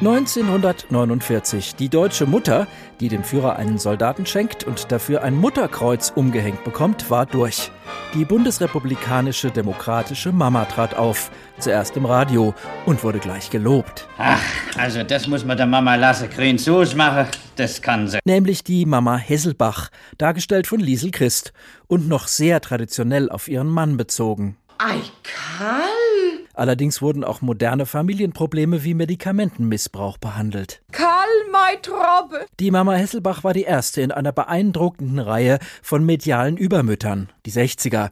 1949. 0.00 1.74
Die 1.76 1.88
deutsche 1.88 2.26
Mutter, 2.26 2.66
die 3.00 3.08
dem 3.08 3.24
Führer 3.24 3.56
einen 3.56 3.78
Soldaten 3.78 4.26
schenkt 4.26 4.64
und 4.64 4.92
dafür 4.92 5.22
ein 5.22 5.34
Mutterkreuz 5.34 6.12
umgehängt 6.14 6.64
bekommt, 6.64 7.10
war 7.10 7.24
durch. 7.24 7.70
Die 8.14 8.24
bundesrepublikanische 8.24 9.50
demokratische 9.50 10.32
Mama 10.32 10.66
trat 10.66 10.94
auf, 10.94 11.30
zuerst 11.58 11.96
im 11.96 12.04
Radio 12.04 12.54
und 12.84 13.02
wurde 13.04 13.18
gleich 13.18 13.48
gelobt. 13.50 14.06
Ach, 14.18 14.40
also 14.76 15.02
das 15.02 15.26
muss 15.26 15.44
man 15.44 15.56
der 15.56 15.66
Mama 15.66 15.94
lassen. 15.94 16.28
Grün 16.30 16.58
Soße 16.58 16.96
machen, 16.96 17.26
das 17.56 17.80
kann 17.80 18.08
sie. 18.08 18.18
Nämlich 18.24 18.64
die 18.64 18.84
Mama 18.84 19.16
Hesselbach, 19.16 19.88
dargestellt 20.18 20.66
von 20.66 20.80
Liesel 20.80 21.10
Christ 21.10 21.52
und 21.86 22.06
noch 22.06 22.28
sehr 22.28 22.60
traditionell 22.60 23.30
auf 23.30 23.48
ihren 23.48 23.68
Mann 23.68 23.96
bezogen. 23.96 24.56
Ei, 24.78 25.00
Karl! 25.22 26.15
Allerdings 26.56 27.02
wurden 27.02 27.22
auch 27.22 27.42
moderne 27.42 27.84
Familienprobleme 27.84 28.82
wie 28.82 28.94
Medikamentenmissbrauch 28.94 30.16
behandelt. 30.16 30.80
Karl, 30.90 31.28
mein 31.52 31.82
Trobbe! 31.82 32.46
Die 32.58 32.70
Mama 32.70 32.94
Hesselbach 32.94 33.44
war 33.44 33.52
die 33.52 33.64
erste 33.64 34.00
in 34.00 34.10
einer 34.10 34.32
beeindruckenden 34.32 35.18
Reihe 35.18 35.58
von 35.82 36.04
medialen 36.04 36.56
Übermüttern, 36.56 37.28
die 37.44 37.52
60er. 37.52 38.08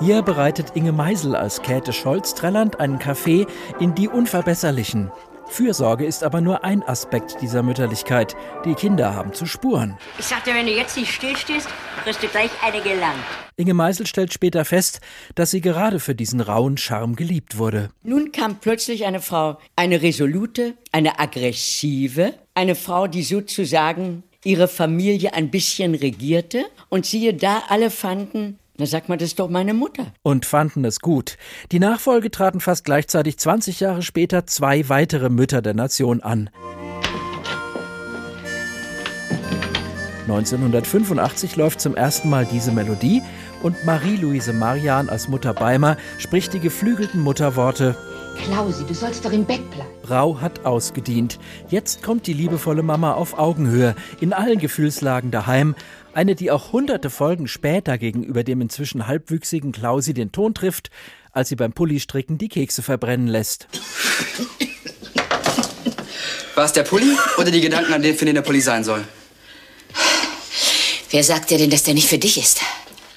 Hier 0.00 0.22
bereitet 0.22 0.74
Inge 0.74 0.92
Meisel 0.92 1.34
als 1.34 1.62
Käthe 1.62 1.92
Scholz-Trelland 1.92 2.78
einen 2.78 3.00
Kaffee 3.00 3.46
in 3.80 3.96
Die 3.96 4.08
Unverbesserlichen. 4.08 5.10
Fürsorge 5.46 6.04
ist 6.06 6.24
aber 6.24 6.40
nur 6.40 6.64
ein 6.64 6.82
Aspekt 6.82 7.36
dieser 7.42 7.62
Mütterlichkeit. 7.62 8.36
Die 8.64 8.74
Kinder 8.74 9.14
haben 9.14 9.32
zu 9.32 9.46
spuren. 9.46 9.96
Ich 10.18 10.26
sagte, 10.26 10.54
wenn 10.54 10.66
du 10.66 10.72
jetzt 10.72 10.96
nicht 10.96 11.12
stillstehst, 11.12 11.68
kriegst 12.04 12.22
du 12.22 12.28
gleich 12.28 12.50
eine 12.62 12.80
gelangt. 12.82 13.22
Inge 13.56 13.74
Meisel 13.74 14.06
stellt 14.06 14.32
später 14.32 14.64
fest, 14.64 15.00
dass 15.34 15.50
sie 15.50 15.60
gerade 15.60 16.00
für 16.00 16.14
diesen 16.14 16.40
rauen 16.40 16.76
Charme 16.78 17.16
geliebt 17.16 17.58
wurde. 17.58 17.90
Nun 18.02 18.32
kam 18.32 18.58
plötzlich 18.60 19.04
eine 19.04 19.20
Frau, 19.20 19.58
eine 19.76 20.00
resolute, 20.02 20.74
eine 20.90 21.18
aggressive, 21.18 22.34
eine 22.54 22.74
Frau, 22.74 23.06
die 23.06 23.22
sozusagen 23.22 24.22
ihre 24.44 24.68
Familie 24.68 25.34
ein 25.34 25.50
bisschen 25.50 25.94
regierte. 25.94 26.64
Und 26.88 27.06
siehe 27.06 27.34
da, 27.34 27.62
alle 27.68 27.90
fanden, 27.90 28.58
da 28.76 28.86
sagt 28.86 29.08
man, 29.08 29.18
das 29.18 29.28
ist 29.28 29.38
doch 29.38 29.50
meine 29.50 29.74
Mutter. 29.74 30.06
Und 30.22 30.46
fanden 30.46 30.84
es 30.84 31.00
gut. 31.00 31.36
Die 31.72 31.78
Nachfolge 31.78 32.30
traten 32.30 32.60
fast 32.60 32.84
gleichzeitig 32.84 33.38
20 33.38 33.80
Jahre 33.80 34.02
später 34.02 34.46
zwei 34.46 34.88
weitere 34.88 35.28
Mütter 35.28 35.60
der 35.62 35.74
Nation 35.74 36.22
an. 36.22 36.50
1985 40.22 41.56
läuft 41.56 41.80
zum 41.80 41.96
ersten 41.96 42.30
Mal 42.30 42.46
diese 42.46 42.72
Melodie 42.72 43.22
und 43.62 43.84
Marie-Louise 43.84 44.52
Marian 44.52 45.08
als 45.08 45.28
Mutter 45.28 45.52
Beimer 45.52 45.96
spricht 46.18 46.54
die 46.54 46.60
geflügelten 46.60 47.20
Mutterworte 47.20 47.96
Klausi, 48.36 48.84
du 48.84 48.94
sollst 48.94 49.24
doch 49.24 49.32
im 49.32 49.44
Bett 49.44 49.68
bleiben. 49.70 49.90
Rau 50.08 50.40
hat 50.40 50.64
ausgedient. 50.64 51.38
Jetzt 51.68 52.02
kommt 52.02 52.26
die 52.26 52.32
liebevolle 52.32 52.82
Mama 52.82 53.14
auf 53.14 53.38
Augenhöhe, 53.38 53.94
in 54.20 54.32
allen 54.32 54.58
Gefühlslagen 54.58 55.30
daheim 55.30 55.74
eine, 56.14 56.34
die 56.34 56.50
auch 56.50 56.72
hunderte 56.72 57.10
Folgen 57.10 57.48
später 57.48 57.98
gegenüber 57.98 58.44
dem 58.44 58.60
inzwischen 58.60 59.06
halbwüchsigen 59.06 59.72
Klausi 59.72 60.14
den 60.14 60.32
Ton 60.32 60.54
trifft, 60.54 60.90
als 61.32 61.48
sie 61.48 61.56
beim 61.56 61.72
Pullistricken 61.72 62.38
die 62.38 62.48
Kekse 62.48 62.82
verbrennen 62.82 63.28
lässt. 63.28 63.68
War 66.54 66.64
es 66.66 66.72
der 66.72 66.82
Pulli 66.82 67.16
oder 67.38 67.50
die 67.50 67.62
Gedanken, 67.62 67.94
an 67.94 68.02
denen 68.02 68.16
für 68.16 68.26
den 68.26 68.34
der 68.34 68.42
Pulli 68.42 68.60
sein 68.60 68.84
soll? 68.84 69.02
Wer 71.10 71.24
sagt 71.24 71.50
dir 71.50 71.58
denn, 71.58 71.70
dass 71.70 71.82
der 71.82 71.94
nicht 71.94 72.08
für 72.08 72.18
dich 72.18 72.38
ist? 72.38 72.60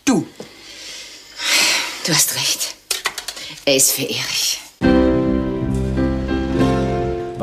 Du. 0.05 0.25
Du 2.05 2.13
hast 2.13 2.35
recht. 2.35 2.75
Er 3.65 3.75
ist 3.75 3.91
für 3.91 4.03
Erich. 4.03 4.54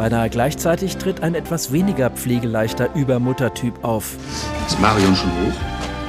Beinahe 0.02 0.30
gleichzeitig 0.30 0.96
tritt 0.96 1.22
ein 1.22 1.36
etwas 1.36 1.70
weniger 1.70 2.10
pflegeleichter 2.10 2.92
Übermuttertyp 2.96 3.84
auf. 3.84 4.16
Ist 4.66 4.80
Marion 4.80 5.14
schon 5.14 5.30
hoch? 5.30 5.54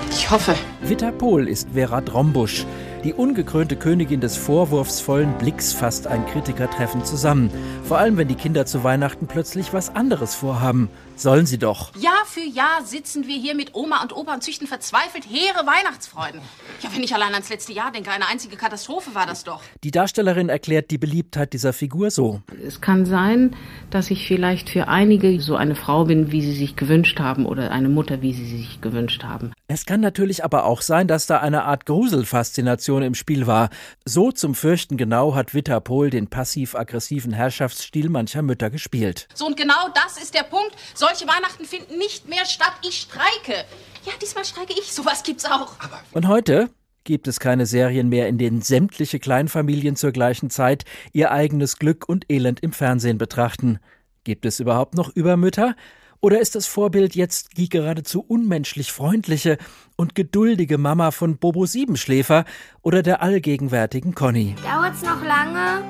Ich 0.09 0.31
hoffe. 0.31 0.55
Witter 0.81 1.11
Pohl 1.11 1.47
ist 1.47 1.67
Vera 1.75 2.01
Drombusch. 2.01 2.65
Die 3.03 3.13
ungekrönte 3.13 3.75
Königin 3.75 4.19
des 4.19 4.35
vorwurfsvollen 4.35 5.37
Blicks 5.37 5.73
fasst 5.73 6.07
ein 6.07 6.25
Kritikertreffen 6.25 7.05
zusammen. 7.05 7.51
Vor 7.83 7.99
allem, 7.99 8.17
wenn 8.17 8.27
die 8.27 8.33
Kinder 8.33 8.65
zu 8.65 8.83
Weihnachten 8.83 9.27
plötzlich 9.27 9.73
was 9.73 9.95
anderes 9.95 10.33
vorhaben. 10.33 10.89
Sollen 11.15 11.45
sie 11.45 11.57
doch. 11.57 11.95
Jahr 11.95 12.25
für 12.25 12.41
Jahr 12.41 12.83
sitzen 12.83 13.27
wir 13.27 13.37
hier 13.37 13.55
mit 13.55 13.75
Oma 13.75 14.01
und 14.01 14.15
Opa 14.15 14.33
und 14.33 14.43
züchten 14.43 14.67
verzweifelt 14.67 15.25
hehre 15.29 15.65
Weihnachtsfreuden. 15.65 16.41
Ja, 16.81 16.89
wenn 16.93 17.03
ich 17.03 17.13
allein 17.13 17.33
ans 17.33 17.49
letzte 17.49 17.71
Jahr 17.71 17.91
denke, 17.91 18.11
eine 18.11 18.27
einzige 18.27 18.55
Katastrophe 18.55 19.13
war 19.13 19.25
das 19.25 19.43
doch. 19.43 19.61
Die 19.83 19.91
Darstellerin 19.91 20.49
erklärt 20.49 20.91
die 20.91 20.97
Beliebtheit 20.97 21.53
dieser 21.53 21.71
Figur 21.71 22.11
so. 22.11 22.41
Es 22.65 22.81
kann 22.81 23.05
sein, 23.05 23.55
dass 23.89 24.09
ich 24.11 24.27
vielleicht 24.27 24.69
für 24.69 24.87
einige 24.87 25.39
so 25.39 25.55
eine 25.55 25.75
Frau 25.75 26.05
bin, 26.05 26.31
wie 26.31 26.41
sie 26.41 26.55
sich 26.55 26.75
gewünscht 26.75 27.19
haben 27.19 27.45
oder 27.45 27.71
eine 27.71 27.89
Mutter, 27.89 28.21
wie 28.21 28.33
sie 28.33 28.45
sich 28.45 28.81
gewünscht 28.81 29.23
haben. 29.23 29.53
Es 29.67 29.85
kann 29.85 30.01
natürlich 30.01 30.43
aber 30.43 30.65
auch 30.65 30.81
sein, 30.81 31.07
dass 31.07 31.25
da 31.25 31.39
eine 31.39 31.63
Art 31.63 31.85
Gruselfaszination 31.85 33.03
im 33.03 33.15
Spiel 33.15 33.47
war. 33.47 33.69
So 34.05 34.31
zum 34.31 34.55
Fürchten 34.55 34.97
genau 34.97 35.35
hat 35.35 35.53
Witter 35.53 35.79
Pohl 35.79 36.09
den 36.09 36.27
passiv-aggressiven 36.27 37.33
Herrschaftsstil 37.33 38.09
mancher 38.09 38.41
Mütter 38.41 38.69
gespielt. 38.69 39.27
So 39.33 39.45
und 39.45 39.57
genau 39.57 39.89
das 39.93 40.21
ist 40.21 40.33
der 40.33 40.43
Punkt. 40.43 40.75
Solche 41.05 41.27
Weihnachten 41.27 41.65
finden 41.65 41.97
nicht 41.97 42.29
mehr 42.29 42.45
statt. 42.45 42.71
Ich 42.81 43.01
streike. 43.01 43.65
Ja, 44.05 44.13
diesmal 44.21 44.45
streike 44.45 44.71
ich. 44.71 44.93
Sowas 44.93 45.21
gibt's 45.23 45.43
auch. 45.43 45.73
Und 46.13 46.29
heute 46.29 46.69
gibt 47.03 47.27
es 47.27 47.41
keine 47.41 47.65
Serien 47.65 48.07
mehr, 48.07 48.29
in 48.29 48.37
denen 48.37 48.61
sämtliche 48.61 49.19
Kleinfamilien 49.19 49.97
zur 49.97 50.13
gleichen 50.13 50.49
Zeit 50.49 50.85
ihr 51.11 51.31
eigenes 51.31 51.77
Glück 51.77 52.07
und 52.07 52.31
Elend 52.31 52.61
im 52.61 52.71
Fernsehen 52.71 53.17
betrachten. 53.17 53.79
Gibt 54.23 54.45
es 54.45 54.61
überhaupt 54.61 54.95
noch 54.95 55.09
Übermütter? 55.13 55.75
Oder 56.21 56.39
ist 56.39 56.55
das 56.55 56.67
Vorbild 56.67 57.15
jetzt 57.15 57.57
die 57.57 57.67
geradezu 57.67 58.23
unmenschlich 58.25 58.93
freundliche 58.93 59.57
und 59.97 60.15
geduldige 60.15 60.77
Mama 60.77 61.11
von 61.11 61.37
Bobo 61.37 61.65
Siebenschläfer 61.65 62.45
oder 62.81 63.03
der 63.03 63.21
allgegenwärtigen 63.21 64.15
Conny? 64.15 64.55
Dauert's 64.63 65.01
noch 65.01 65.21
lange? 65.21 65.83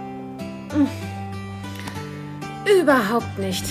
Überhaupt 2.66 3.38
nicht. 3.38 3.66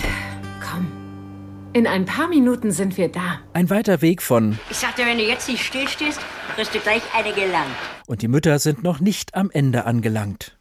In 1.75 1.87
ein 1.87 2.05
paar 2.05 2.29
Minuten 2.29 2.71
sind 2.71 2.99
wir 2.99 3.09
da. 3.09 3.39
Ein 3.55 3.71
weiter 3.71 4.03
Weg 4.03 4.21
von 4.23 4.59
Ich 4.71 4.77
sagte, 4.77 5.07
wenn 5.07 5.17
du 5.17 5.25
jetzt 5.25 5.49
nicht 5.49 5.65
stillstehst, 5.65 6.21
kriegst 6.55 6.75
du 6.75 6.79
gleich 6.81 7.03
eine 7.17 7.33
gelangt. 7.33 7.67
und 8.07 8.21
die 8.21 8.29
Mütter 8.29 8.59
sind 8.59 8.83
noch 8.83 9.01
nicht 9.01 9.35
am 9.35 9.51
Ende 9.51 9.87
angelangt. 9.87 10.59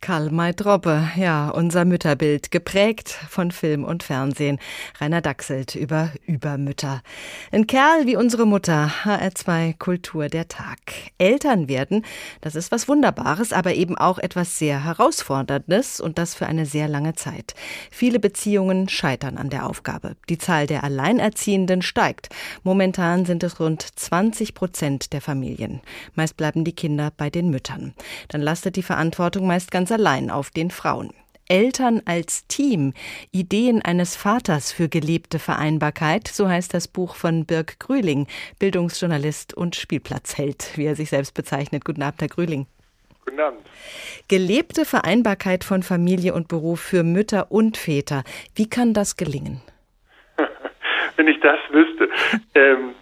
Karl 0.00 0.30
May 0.30 0.54
Droppe, 0.54 1.10
ja, 1.16 1.50
unser 1.50 1.84
Mütterbild, 1.84 2.50
geprägt 2.50 3.08
von 3.08 3.50
Film 3.50 3.84
und 3.84 4.02
Fernsehen. 4.02 4.58
Rainer 5.00 5.20
Dachselt 5.20 5.74
über 5.74 6.12
Übermütter. 6.24 7.02
Ein 7.50 7.66
Kerl 7.66 8.06
wie 8.06 8.16
unsere 8.16 8.46
Mutter, 8.46 8.90
HR2 9.04 9.76
Kultur 9.76 10.28
der 10.28 10.48
Tag. 10.48 10.78
Eltern 11.18 11.68
werden, 11.68 12.04
das 12.40 12.54
ist 12.54 12.70
was 12.70 12.88
Wunderbares, 12.88 13.52
aber 13.52 13.74
eben 13.74 13.98
auch 13.98 14.18
etwas 14.18 14.58
sehr 14.58 14.84
Herausforderndes 14.84 16.00
und 16.00 16.16
das 16.16 16.34
für 16.34 16.46
eine 16.46 16.64
sehr 16.64 16.88
lange 16.88 17.14
Zeit. 17.14 17.54
Viele 17.90 18.20
Beziehungen 18.20 18.88
scheitern 18.88 19.36
an 19.36 19.50
der 19.50 19.66
Aufgabe. 19.66 20.16
Die 20.28 20.38
Zahl 20.38 20.66
der 20.66 20.84
Alleinerziehenden 20.84 21.82
steigt. 21.82 22.28
Momentan 22.62 23.26
sind 23.26 23.42
es 23.42 23.58
rund 23.58 23.82
20 23.82 24.54
Prozent 24.54 25.12
der 25.12 25.20
Familien. 25.20 25.80
Meist 26.14 26.36
bleiben 26.36 26.64
die 26.64 26.74
Kinder 26.74 27.12
bei 27.16 27.30
den 27.30 27.50
Müttern. 27.50 27.94
Dann 28.28 28.40
lastet 28.40 28.76
die 28.76 28.82
Verantwortung 28.82 29.46
meist 29.46 29.70
ganz 29.70 29.87
allein 29.92 30.30
auf 30.30 30.50
den 30.50 30.70
Frauen. 30.70 31.12
Eltern 31.48 32.02
als 32.04 32.46
Team, 32.46 32.92
Ideen 33.32 33.82
eines 33.82 34.16
Vaters 34.16 34.70
für 34.70 34.88
gelebte 34.88 35.38
Vereinbarkeit, 35.38 36.28
so 36.28 36.48
heißt 36.48 36.74
das 36.74 36.88
Buch 36.88 37.14
von 37.14 37.46
Birg 37.46 37.78
Grühling, 37.80 38.26
Bildungsjournalist 38.58 39.54
und 39.54 39.74
Spielplatzheld, 39.74 40.72
wie 40.76 40.84
er 40.84 40.94
sich 40.94 41.10
selbst 41.10 41.32
bezeichnet. 41.34 41.84
Guten 41.84 42.02
Abend, 42.02 42.20
Herr 42.20 42.28
Grühling. 42.28 42.66
Guten 43.24 43.40
Abend. 43.40 43.60
Gelebte 44.28 44.84
Vereinbarkeit 44.84 45.64
von 45.64 45.82
Familie 45.82 46.34
und 46.34 46.48
Beruf 46.48 46.80
für 46.80 47.02
Mütter 47.02 47.50
und 47.50 47.76
Väter. 47.76 48.24
Wie 48.54 48.68
kann 48.68 48.92
das 48.92 49.16
gelingen? 49.16 49.62
Wenn 51.16 51.28
ich 51.28 51.40
das 51.40 51.58
wüsste. 51.70 52.08
ähm, 52.54 52.94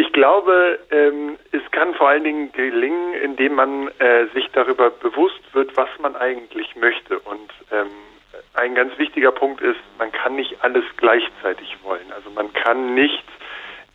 ich 0.00 0.12
glaube, 0.14 0.78
ähm, 0.90 1.36
es 1.52 1.60
kann 1.72 1.94
vor 1.94 2.08
allen 2.08 2.24
Dingen 2.24 2.52
gelingen, 2.52 3.12
indem 3.22 3.54
man 3.54 3.88
äh, 3.98 4.28
sich 4.32 4.48
darüber 4.52 4.88
bewusst 4.88 5.42
wird, 5.52 5.76
was 5.76 5.90
man 6.00 6.16
eigentlich 6.16 6.74
möchte. 6.74 7.18
Und 7.18 7.50
ähm, 7.70 7.90
ein 8.54 8.74
ganz 8.74 8.96
wichtiger 8.96 9.30
Punkt 9.30 9.60
ist, 9.60 9.78
man 9.98 10.10
kann 10.10 10.36
nicht 10.36 10.56
alles 10.62 10.84
gleichzeitig 10.96 11.76
wollen. 11.82 12.10
Also 12.14 12.30
man 12.30 12.50
kann 12.54 12.94
nicht 12.94 13.24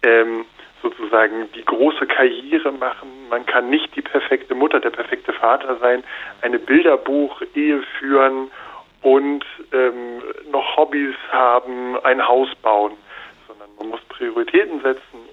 ähm, 0.04 0.46
sozusagen 0.84 1.52
die 1.54 1.66
große 1.66 2.06
Karriere 2.06 2.72
machen, 2.72 3.10
man 3.32 3.44
kann 3.48 3.72
nicht 3.72 3.96
die 3.96 4.04
perfekte 4.04 4.54
Mutter, 4.54 4.80
der 4.80 4.92
perfekte 4.92 5.34
Vater 5.34 5.78
sein, 5.78 6.04
eine 6.44 6.60
Bilderbuch-Ehe 6.60 7.82
führen 7.98 8.52
und 9.02 9.44
ähm, 9.74 10.22
noch 10.52 10.78
Hobbys 10.78 11.16
haben, 11.32 11.98
ein 12.04 12.28
Haus 12.28 12.50
bauen, 12.62 12.94
sondern 13.48 13.70
man 13.80 13.90
muss 13.90 14.02
Prioritäten 14.10 14.82
setzen 14.84 15.25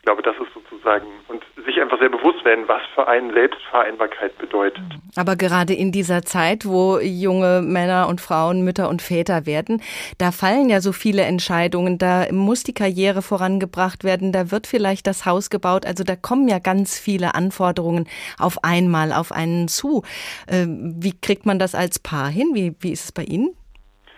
ich 0.00 0.04
glaube, 0.06 0.22
das 0.22 0.34
ist 0.36 0.54
sozusagen 0.54 1.04
und 1.28 1.44
sich 1.66 1.78
einfach 1.78 1.98
sehr 1.98 2.08
bewusst 2.08 2.42
werden, 2.42 2.66
was 2.66 2.80
für 2.94 3.06
einen 3.06 3.34
Selbstvereinbarkeit 3.34 4.36
bedeutet. 4.38 4.82
Aber 5.14 5.36
gerade 5.36 5.74
in 5.74 5.92
dieser 5.92 6.22
Zeit, 6.22 6.64
wo 6.64 6.98
junge 6.98 7.60
Männer 7.62 8.08
und 8.08 8.22
Frauen 8.22 8.64
Mütter 8.64 8.88
und 8.88 9.02
Väter 9.02 9.44
werden, 9.44 9.82
da 10.16 10.32
fallen 10.32 10.70
ja 10.70 10.80
so 10.80 10.92
viele 10.92 11.24
Entscheidungen, 11.24 11.98
da 11.98 12.32
muss 12.32 12.62
die 12.62 12.72
Karriere 12.72 13.20
vorangebracht 13.20 14.02
werden, 14.02 14.32
da 14.32 14.50
wird 14.50 14.66
vielleicht 14.66 15.06
das 15.06 15.26
Haus 15.26 15.50
gebaut, 15.50 15.84
also 15.84 16.02
da 16.02 16.16
kommen 16.16 16.48
ja 16.48 16.60
ganz 16.60 16.98
viele 16.98 17.34
Anforderungen 17.34 18.08
auf 18.38 18.64
einmal 18.64 19.12
auf 19.12 19.32
einen 19.32 19.68
zu. 19.68 20.02
Ähm, 20.50 20.94
Wie 20.98 21.12
kriegt 21.20 21.44
man 21.44 21.58
das 21.58 21.74
als 21.74 21.98
Paar 21.98 22.30
hin? 22.30 22.52
Wie, 22.54 22.74
wie 22.80 22.92
ist 22.92 23.04
es 23.04 23.12
bei 23.12 23.24
Ihnen? 23.24 23.54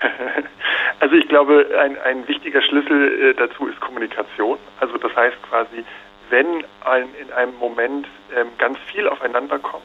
Also 1.02 1.16
ich 1.16 1.26
glaube, 1.26 1.66
ein, 1.80 1.98
ein 2.02 2.28
wichtiger 2.28 2.62
Schlüssel 2.62 3.30
äh, 3.30 3.34
dazu 3.34 3.66
ist 3.66 3.80
Kommunikation. 3.80 4.56
Also 4.78 4.98
das 4.98 5.14
heißt 5.16 5.36
quasi, 5.50 5.84
wenn 6.30 6.62
ein, 6.84 7.08
in 7.20 7.32
einem 7.32 7.58
Moment 7.58 8.06
ähm, 8.36 8.46
ganz 8.58 8.78
viel 8.92 9.08
aufeinander 9.08 9.58
kommt, 9.58 9.82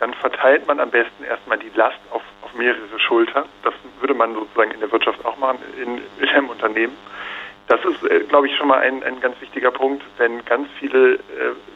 dann 0.00 0.12
verteilt 0.12 0.66
man 0.66 0.80
am 0.80 0.90
besten 0.90 1.22
erstmal 1.22 1.56
die 1.58 1.70
Last 1.76 2.00
auf, 2.10 2.22
auf 2.42 2.52
mehrere 2.54 2.98
Schultern. 2.98 3.44
Das 3.62 3.74
würde 4.00 4.12
man 4.12 4.34
sozusagen 4.34 4.72
in 4.72 4.80
der 4.80 4.90
Wirtschaft 4.90 5.24
auch 5.24 5.38
machen, 5.38 5.58
in, 5.80 6.00
in 6.20 6.28
einem 6.30 6.48
Unternehmen. 6.48 6.96
Das 7.68 7.78
ist, 7.84 8.02
äh, 8.10 8.24
glaube 8.24 8.48
ich, 8.48 8.56
schon 8.56 8.66
mal 8.66 8.80
ein, 8.80 9.04
ein 9.04 9.20
ganz 9.20 9.40
wichtiger 9.40 9.70
Punkt, 9.70 10.02
wenn 10.18 10.44
ganz 10.46 10.66
viele 10.80 11.14
äh, 11.14 11.18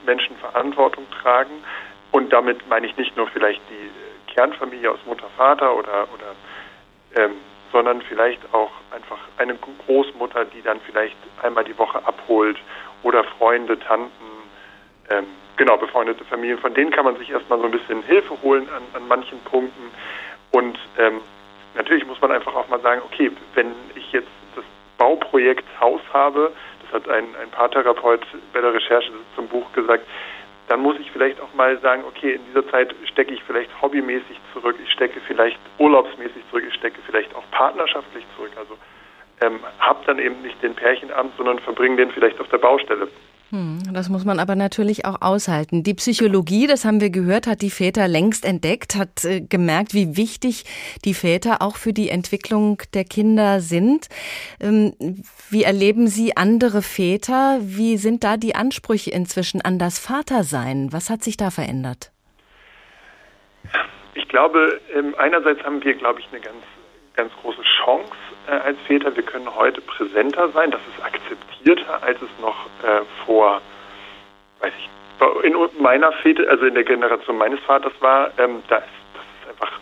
Menschen 0.05 0.35
Verantwortung 0.39 1.07
tragen. 1.23 1.63
Und 2.11 2.33
damit 2.33 2.69
meine 2.69 2.89
ich 2.89 2.97
nicht 2.97 3.17
nur 3.17 3.29
vielleicht 3.29 3.63
die 3.71 4.33
Kernfamilie 4.33 4.91
aus 4.91 4.99
Mutter, 5.07 5.29
Vater 5.37 5.77
oder, 5.77 6.09
oder 6.13 6.35
ähm, 7.15 7.37
sondern 7.75 8.01
vielleicht 8.03 8.41
auch 8.55 8.71
einfach 8.93 9.19
eine 9.37 9.57
Großmutter, 9.87 10.45
die 10.45 10.63
dann 10.63 10.79
vielleicht 10.87 11.17
einmal 11.43 11.65
die 11.65 11.77
Woche 11.77 11.99
abholt 12.07 12.57
oder 13.03 13.25
Freunde, 13.25 13.77
Tanten, 13.81 14.13
ähm, 15.11 15.27
genau, 15.57 15.77
befreundete 15.77 16.25
Familien. 16.25 16.59
Von 16.59 16.73
denen 16.73 16.93
kann 16.93 17.05
man 17.05 17.17
sich 17.19 17.31
erstmal 17.31 17.59
so 17.59 17.65
ein 17.65 17.73
bisschen 17.73 18.01
Hilfe 18.05 18.41
holen 18.43 18.69
an, 18.69 18.83
an 18.95 19.09
manchen 19.09 19.41
Punkten. 19.41 19.91
Und 20.53 20.79
ähm, 20.99 21.21
natürlich 21.75 22.07
muss 22.07 22.21
man 22.21 22.31
einfach 22.31 22.55
auch 22.55 22.69
mal 22.69 22.81
sagen, 22.81 23.03
okay, 23.05 23.33
wenn 23.57 23.73
ich 23.97 24.13
jetzt 24.13 24.31
das 24.55 24.65
Bauprojekt 24.97 25.65
Haus 25.81 26.01
habe, 26.13 26.53
das 26.83 27.03
hat 27.03 27.09
ein, 27.09 27.25
ein 27.43 27.51
Paartherapeut 27.51 28.25
bei 28.53 28.61
der 28.61 28.73
Recherche 28.73 29.11
zum 29.35 29.49
Buch 29.49 29.67
gesagt, 29.73 30.07
dann 30.69 30.81
muss 30.81 30.99
ich 30.99 31.11
vielleicht 31.11 31.41
auch 31.41 31.53
mal 31.55 31.79
sagen, 31.81 32.05
okay, 32.07 32.35
in 32.35 32.45
dieser 32.47 32.67
Zeit 32.71 32.95
stecke 33.05 33.35
ich 33.35 33.43
vielleicht 33.45 33.71
hobbymäßig 33.83 34.41
zurück, 34.53 34.77
ich 34.83 34.91
stecke 34.93 35.21
vielleicht 35.27 35.59
urlaubsmäßig 35.79 36.43
zurück, 36.51 36.65
ich 36.67 36.75
stecke 36.75 37.01
vielleicht 37.07 37.35
auch 37.35 37.45
partnerschaftlich 37.51 38.25
zurück. 38.37 38.53
Also 38.57 38.77
ähm, 39.41 39.61
hab 39.79 40.05
dann 40.07 40.19
eben 40.19 40.41
nicht 40.43 40.63
den 40.63 40.75
Pärchenabend, 40.75 41.35
sondern 41.37 41.59
verbringe 41.59 41.97
den 41.97 42.11
vielleicht 42.11 42.41
auf 42.41 42.49
der 42.49 42.59
Baustelle. 42.59 43.09
Hm, 43.55 43.79
Das 43.93 44.09
muss 44.09 44.25
man 44.25 44.41
aber 44.41 44.57
natürlich 44.57 45.05
auch 45.05 45.23
aushalten. 45.23 45.85
Die 45.85 45.95
Psychologie, 45.95 46.67
das 46.67 46.85
haben 46.85 47.01
wir 47.01 47.11
gehört, 47.11 47.47
hat 47.47 47.63
die 47.63 47.71
Väter 47.71 48.09
längst 48.09 48.45
entdeckt, 48.45 48.97
hat 48.97 49.25
äh, 49.25 49.43
gemerkt, 49.43 49.95
wie 49.95 50.17
wichtig 50.17 50.65
die 51.05 51.15
Väter 51.15 51.63
auch 51.63 51.77
für 51.77 51.93
die 51.93 52.09
Entwicklung 52.09 52.83
der 52.95 53.05
Kinder 53.05 53.61
sind. 53.61 54.09
Ähm, 54.61 54.95
wie 55.51 55.63
erleben 55.63 56.09
Sie 56.09 56.37
andere 56.37 56.83
Väter? 56.83 57.61
Wie 57.63 57.97
sind 57.97 58.25
da 58.25 58.37
die 58.37 58.57
Ansprüche 58.57 59.13
inzwischen 59.13 59.61
an 59.61 59.79
das 59.79 60.01
Vatersein? 60.01 60.93
Was 60.93 61.09
hat 61.09 61.23
sich 61.23 61.37
da 61.37 61.53
verändert? 61.53 62.11
Ich 64.15 64.27
glaube, 64.27 64.81
ähm, 64.93 65.15
einerseits 65.17 65.63
haben 65.63 65.81
wir, 65.85 65.95
glaube 65.95 66.19
ich, 66.19 66.27
eine 66.33 66.41
ganz 66.41 66.65
ganz 67.15 67.33
große 67.43 67.63
Chance 67.85 68.13
äh, 68.47 68.53
als 68.53 68.79
Väter. 68.87 69.15
Wir 69.15 69.23
können 69.23 69.53
heute 69.55 69.81
präsenter 69.81 70.49
sein. 70.51 70.71
Das 70.71 70.81
ist 70.83 71.05
akzeptierter, 71.05 72.03
als 72.03 72.21
es 72.21 72.29
noch 72.41 72.67
äh, 72.83 73.03
vor, 73.25 73.61
weiß 74.61 74.73
ich, 74.79 74.89
in 75.45 75.55
meiner 75.81 76.13
Väter, 76.13 76.49
also 76.51 76.67
in 76.67 76.75
der 76.75 76.85
Generation 76.85 77.39
meines 77.39 77.61
Vaters 77.61 77.93
war. 78.01 78.31
Ähm, 78.39 78.63
da 78.69 78.79
ist, 78.79 78.89
das 79.15 79.25
ist 79.25 79.51
einfach, 79.51 79.79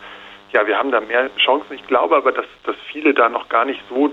ja, 0.51 0.65
wir 0.67 0.77
haben 0.77 0.91
da 0.91 1.01
mehr 1.01 1.29
Chancen. 1.37 1.73
Ich 1.73 1.85
glaube 1.87 2.15
aber, 2.15 2.31
dass, 2.31 2.45
dass 2.65 2.75
viele 2.91 3.13
da 3.13 3.29
noch 3.29 3.49
gar 3.49 3.65
nicht 3.65 3.81
so 3.89 4.11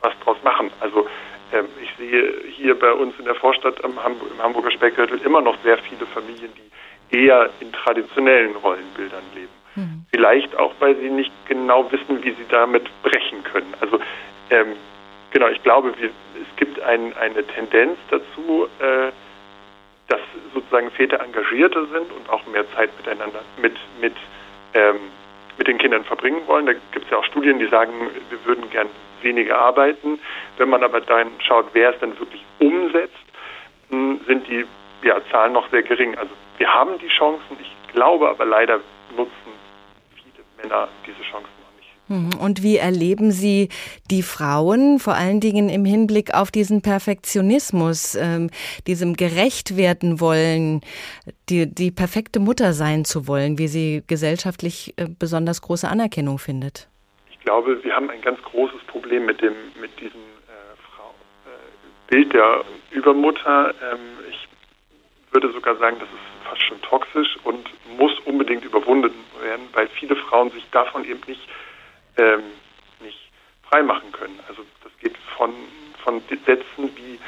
was 0.00 0.12
draus 0.24 0.36
machen. 0.44 0.70
Also 0.80 1.08
ähm, 1.52 1.66
ich 1.82 1.90
sehe 1.96 2.42
hier 2.50 2.78
bei 2.78 2.92
uns 2.92 3.18
in 3.18 3.24
der 3.24 3.34
Vorstadt 3.34 3.82
am 3.84 4.02
Hamburg, 4.02 4.30
im 4.30 4.42
Hamburger 4.42 4.70
Speckgürtel 4.70 5.20
immer 5.22 5.40
noch 5.40 5.56
sehr 5.64 5.78
viele 5.78 6.06
Familien, 6.06 6.52
die 7.10 7.18
eher 7.18 7.50
in 7.60 7.72
traditionellen 7.72 8.54
Rollenbildern 8.56 9.22
leben. 9.34 9.57
Mhm. 9.78 10.04
Vielleicht 10.10 10.56
auch, 10.56 10.72
weil 10.80 10.96
sie 10.96 11.08
nicht 11.08 11.32
genau 11.46 11.90
wissen, 11.92 12.22
wie 12.24 12.30
sie 12.30 12.46
damit 12.50 12.84
brechen 13.02 13.44
können. 13.44 13.72
Also 13.80 14.00
ähm, 14.50 14.74
genau, 15.30 15.48
ich 15.48 15.62
glaube, 15.62 15.94
wir, 15.98 16.08
es 16.08 16.56
gibt 16.56 16.80
ein, 16.80 17.16
eine 17.16 17.46
Tendenz 17.46 17.96
dazu, 18.10 18.66
äh, 18.80 19.12
dass 20.08 20.20
sozusagen 20.52 20.90
Väter 20.90 21.20
engagierter 21.20 21.86
sind 21.86 22.10
und 22.10 22.28
auch 22.28 22.44
mehr 22.46 22.64
Zeit 22.74 22.90
miteinander 22.96 23.40
mit 23.60 23.76
mit 24.00 24.14
ähm, 24.74 24.96
mit 25.58 25.68
den 25.68 25.78
Kindern 25.78 26.04
verbringen 26.04 26.42
wollen. 26.46 26.66
Da 26.66 26.72
gibt 26.72 27.04
es 27.04 27.10
ja 27.10 27.18
auch 27.18 27.24
Studien, 27.24 27.58
die 27.58 27.66
sagen, 27.66 27.92
wir 28.30 28.44
würden 28.44 28.70
gern 28.70 28.88
weniger 29.22 29.58
arbeiten. 29.58 30.18
Wenn 30.56 30.68
man 30.70 30.82
aber 30.82 31.00
dann 31.00 31.28
schaut, 31.40 31.66
wer 31.72 31.90
es 31.90 32.00
dann 32.00 32.18
wirklich 32.18 32.44
umsetzt, 32.60 33.14
hm, 33.90 34.20
sind 34.26 34.46
die 34.48 34.64
ja, 35.02 35.20
Zahlen 35.30 35.52
noch 35.52 35.68
sehr 35.70 35.82
gering. 35.82 36.16
Also 36.16 36.30
wir 36.58 36.72
haben 36.72 36.98
die 36.98 37.08
Chancen. 37.08 37.56
Ich 37.60 37.92
glaube 37.92 38.28
aber 38.28 38.44
leider 38.44 38.80
nutzen 39.16 39.47
Männer 40.62 40.88
diese 41.06 41.22
Chancen 41.22 41.58
hm, 42.08 42.30
und 42.40 42.62
wie 42.62 42.76
erleben 42.76 43.30
Sie 43.30 43.68
die 44.10 44.22
Frauen, 44.22 44.98
vor 44.98 45.14
allen 45.14 45.40
Dingen 45.40 45.68
im 45.68 45.84
Hinblick 45.84 46.34
auf 46.34 46.50
diesen 46.50 46.80
Perfektionismus, 46.80 48.14
ähm, 48.14 48.50
diesem 48.86 49.14
gerecht 49.14 49.76
werden 49.76 50.18
wollen, 50.18 50.80
die, 51.50 51.72
die 51.72 51.90
perfekte 51.90 52.40
Mutter 52.40 52.72
sein 52.72 53.04
zu 53.04 53.28
wollen, 53.28 53.58
wie 53.58 53.68
sie 53.68 54.02
gesellschaftlich 54.06 54.94
äh, 54.96 55.06
besonders 55.18 55.60
große 55.60 55.86
Anerkennung 55.86 56.38
findet? 56.38 56.88
Ich 57.30 57.40
glaube, 57.40 57.82
wir 57.84 57.94
haben 57.94 58.10
ein 58.10 58.22
ganz 58.22 58.40
großes 58.42 58.80
Problem 58.86 59.26
mit 59.26 59.42
dem 59.42 59.54
mit 59.80 59.90
diesem 60.00 60.20
äh, 60.48 61.50
äh, 61.50 62.10
Bild 62.10 62.32
der 62.32 62.64
Übermutter. 62.90 63.74
Ähm, 63.82 63.98
ich 64.30 64.48
würde 65.30 65.52
sogar 65.52 65.76
sagen, 65.76 65.96
das 66.00 66.08
ist 66.08 66.48
fast 66.48 66.62
schon 66.62 66.80
toxisch 66.80 67.36
und 67.44 67.68
muss 67.98 68.18
unbedingt 68.20 68.64
überwunden 68.64 69.12
werden, 69.48 69.68
weil 69.72 69.88
viele 69.88 70.14
Frauen 70.16 70.50
sich 70.50 70.64
davon 70.70 71.04
eben 71.04 71.20
nicht 71.26 71.48
ähm, 72.18 72.42
nicht 73.00 73.30
freimachen 73.68 74.12
können. 74.12 74.38
Also 74.48 74.62
das 74.82 74.92
geht 75.00 75.16
von, 75.36 75.52
von 76.04 76.20
Sätzen 76.46 76.90
wie 76.96 77.18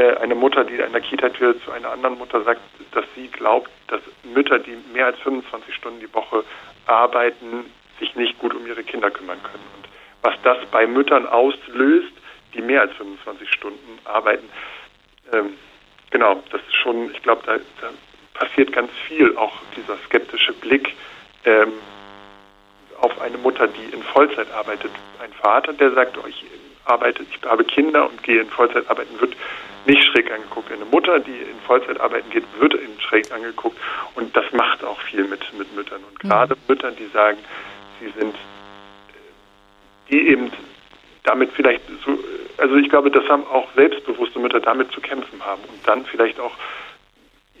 äh, 0.00 0.16
eine 0.18 0.34
Mutter, 0.34 0.64
die 0.64 0.82
an 0.82 0.92
der 0.92 1.00
Kita-Tür 1.00 1.60
zu 1.62 1.72
einer 1.72 1.90
anderen 1.90 2.18
Mutter 2.18 2.42
sagt, 2.42 2.60
dass 2.92 3.04
sie 3.14 3.28
glaubt, 3.28 3.70
dass 3.88 4.00
Mütter, 4.22 4.58
die 4.58 4.76
mehr 4.92 5.06
als 5.06 5.18
25 5.20 5.74
Stunden 5.74 6.00
die 6.00 6.12
Woche 6.14 6.44
arbeiten, 6.86 7.70
sich 7.98 8.14
nicht 8.16 8.38
gut 8.38 8.54
um 8.54 8.66
ihre 8.66 8.82
Kinder 8.82 9.10
kümmern 9.10 9.42
können. 9.42 9.64
Und 9.76 9.88
was 10.22 10.34
das 10.42 10.58
bei 10.70 10.86
Müttern 10.86 11.26
auslöst, 11.26 12.12
die 12.54 12.60
mehr 12.60 12.82
als 12.82 12.92
25 12.94 13.50
Stunden 13.50 13.98
arbeiten, 14.04 14.48
ähm, 15.32 15.54
genau, 16.10 16.42
das 16.50 16.60
ist 16.62 16.76
schon, 16.76 17.10
ich 17.12 17.22
glaube, 17.22 17.42
da, 17.46 17.56
da, 17.80 17.90
passiert 18.34 18.72
ganz 18.72 18.90
viel, 19.06 19.36
auch 19.36 19.52
dieser 19.76 19.96
skeptische 20.06 20.52
Blick, 20.54 20.92
ähm, 21.44 21.72
auf 23.00 23.20
eine 23.20 23.38
Mutter, 23.38 23.68
die 23.68 23.94
in 23.94 24.02
Vollzeit 24.02 24.50
arbeitet. 24.52 24.90
Ein 25.22 25.32
Vater, 25.32 25.72
der 25.72 25.92
sagt, 25.92 26.16
oh, 26.18 26.26
ich 26.26 26.44
arbeite, 26.84 27.22
ich 27.22 27.48
habe 27.48 27.64
Kinder 27.64 28.08
und 28.08 28.22
gehe 28.22 28.40
in 28.40 28.48
Vollzeit 28.48 28.88
arbeiten, 28.88 29.18
wird 29.20 29.34
nicht 29.86 30.02
schräg 30.04 30.32
angeguckt. 30.32 30.72
Eine 30.72 30.84
Mutter, 30.86 31.20
die 31.20 31.36
in 31.36 31.60
Vollzeit 31.66 32.00
arbeiten 32.00 32.30
geht, 32.30 32.44
wird 32.58 32.74
in 32.74 33.00
schräg 33.00 33.30
angeguckt. 33.32 33.76
Und 34.14 34.34
das 34.36 34.44
macht 34.52 34.82
auch 34.84 35.00
viel 35.02 35.24
mit, 35.24 35.40
mit 35.58 35.74
Müttern. 35.74 36.02
Und 36.08 36.20
gerade 36.20 36.54
mhm. 36.54 36.60
Müttern, 36.68 36.96
die 36.96 37.06
sagen, 37.06 37.38
sie 38.00 38.12
sind, 38.18 38.34
die 40.10 40.28
eben 40.28 40.50
damit 41.24 41.52
vielleicht 41.52 41.82
so, 42.04 42.18
also 42.58 42.76
ich 42.76 42.88
glaube, 42.88 43.10
das 43.10 43.28
haben 43.28 43.46
auch 43.46 43.68
selbstbewusste 43.74 44.38
Mütter 44.38 44.60
damit 44.60 44.92
zu 44.92 45.00
kämpfen 45.00 45.44
haben 45.44 45.62
und 45.62 45.86
dann 45.86 46.04
vielleicht 46.04 46.38
auch 46.38 46.52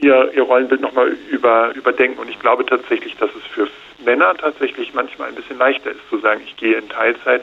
ihr, 0.00 0.32
ihr 0.34 0.42
Rollenbild 0.42 0.80
nochmal 0.80 1.16
über, 1.30 1.74
überdenken. 1.74 2.18
Und 2.18 2.28
ich 2.28 2.38
glaube 2.38 2.66
tatsächlich, 2.66 3.16
dass 3.16 3.30
es 3.34 3.44
für 3.46 3.68
Männer 4.04 4.34
tatsächlich 4.36 4.92
manchmal 4.94 5.28
ein 5.28 5.34
bisschen 5.34 5.58
leichter 5.58 5.90
ist 5.90 6.08
zu 6.08 6.18
sagen, 6.18 6.42
ich 6.44 6.56
gehe 6.56 6.76
in 6.76 6.88
Teilzeit, 6.88 7.42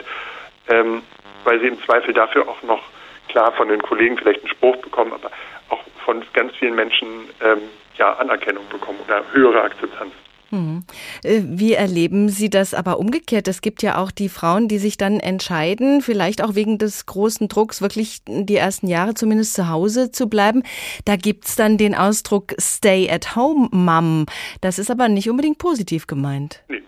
ähm, 0.68 1.02
weil 1.44 1.60
sie 1.60 1.68
im 1.68 1.82
Zweifel 1.82 2.14
dafür 2.14 2.48
auch 2.48 2.62
noch 2.62 2.82
klar 3.28 3.52
von 3.52 3.68
den 3.68 3.82
Kollegen 3.82 4.16
vielleicht 4.18 4.40
einen 4.40 4.50
Spruch 4.50 4.76
bekommen, 4.76 5.12
aber 5.12 5.30
auch 5.70 5.82
von 6.04 6.22
ganz 6.32 6.54
vielen 6.56 6.74
Menschen 6.74 7.08
ähm, 7.42 7.62
ja 7.96 8.12
Anerkennung 8.14 8.68
bekommen 8.68 8.98
oder 9.06 9.24
höhere 9.32 9.62
Akzeptanz. 9.62 10.12
Mhm. 10.52 10.84
Wie 11.24 11.72
erleben 11.72 12.28
Sie 12.28 12.50
das 12.50 12.74
aber 12.74 12.98
umgekehrt? 12.98 13.48
Es 13.48 13.62
gibt 13.62 13.82
ja 13.82 13.96
auch 13.96 14.10
die 14.10 14.28
Frauen, 14.28 14.68
die 14.68 14.76
sich 14.76 14.98
dann 14.98 15.18
entscheiden, 15.18 16.02
vielleicht 16.02 16.44
auch 16.44 16.54
wegen 16.54 16.76
des 16.76 17.06
großen 17.06 17.48
Drucks, 17.48 17.80
wirklich 17.80 18.18
die 18.26 18.56
ersten 18.56 18.86
Jahre 18.86 19.14
zumindest 19.14 19.54
zu 19.54 19.70
Hause 19.70 20.12
zu 20.12 20.28
bleiben. 20.28 20.62
Da 21.06 21.16
gibt's 21.16 21.56
dann 21.56 21.78
den 21.78 21.94
Ausdruck 21.94 22.52
Stay 22.60 23.08
at 23.10 23.34
Home 23.34 23.70
Mom. 23.72 24.26
Das 24.60 24.78
ist 24.78 24.90
aber 24.90 25.08
nicht 25.08 25.30
unbedingt 25.30 25.56
positiv 25.56 26.06
gemeint. 26.06 26.62
Nee. 26.68 26.82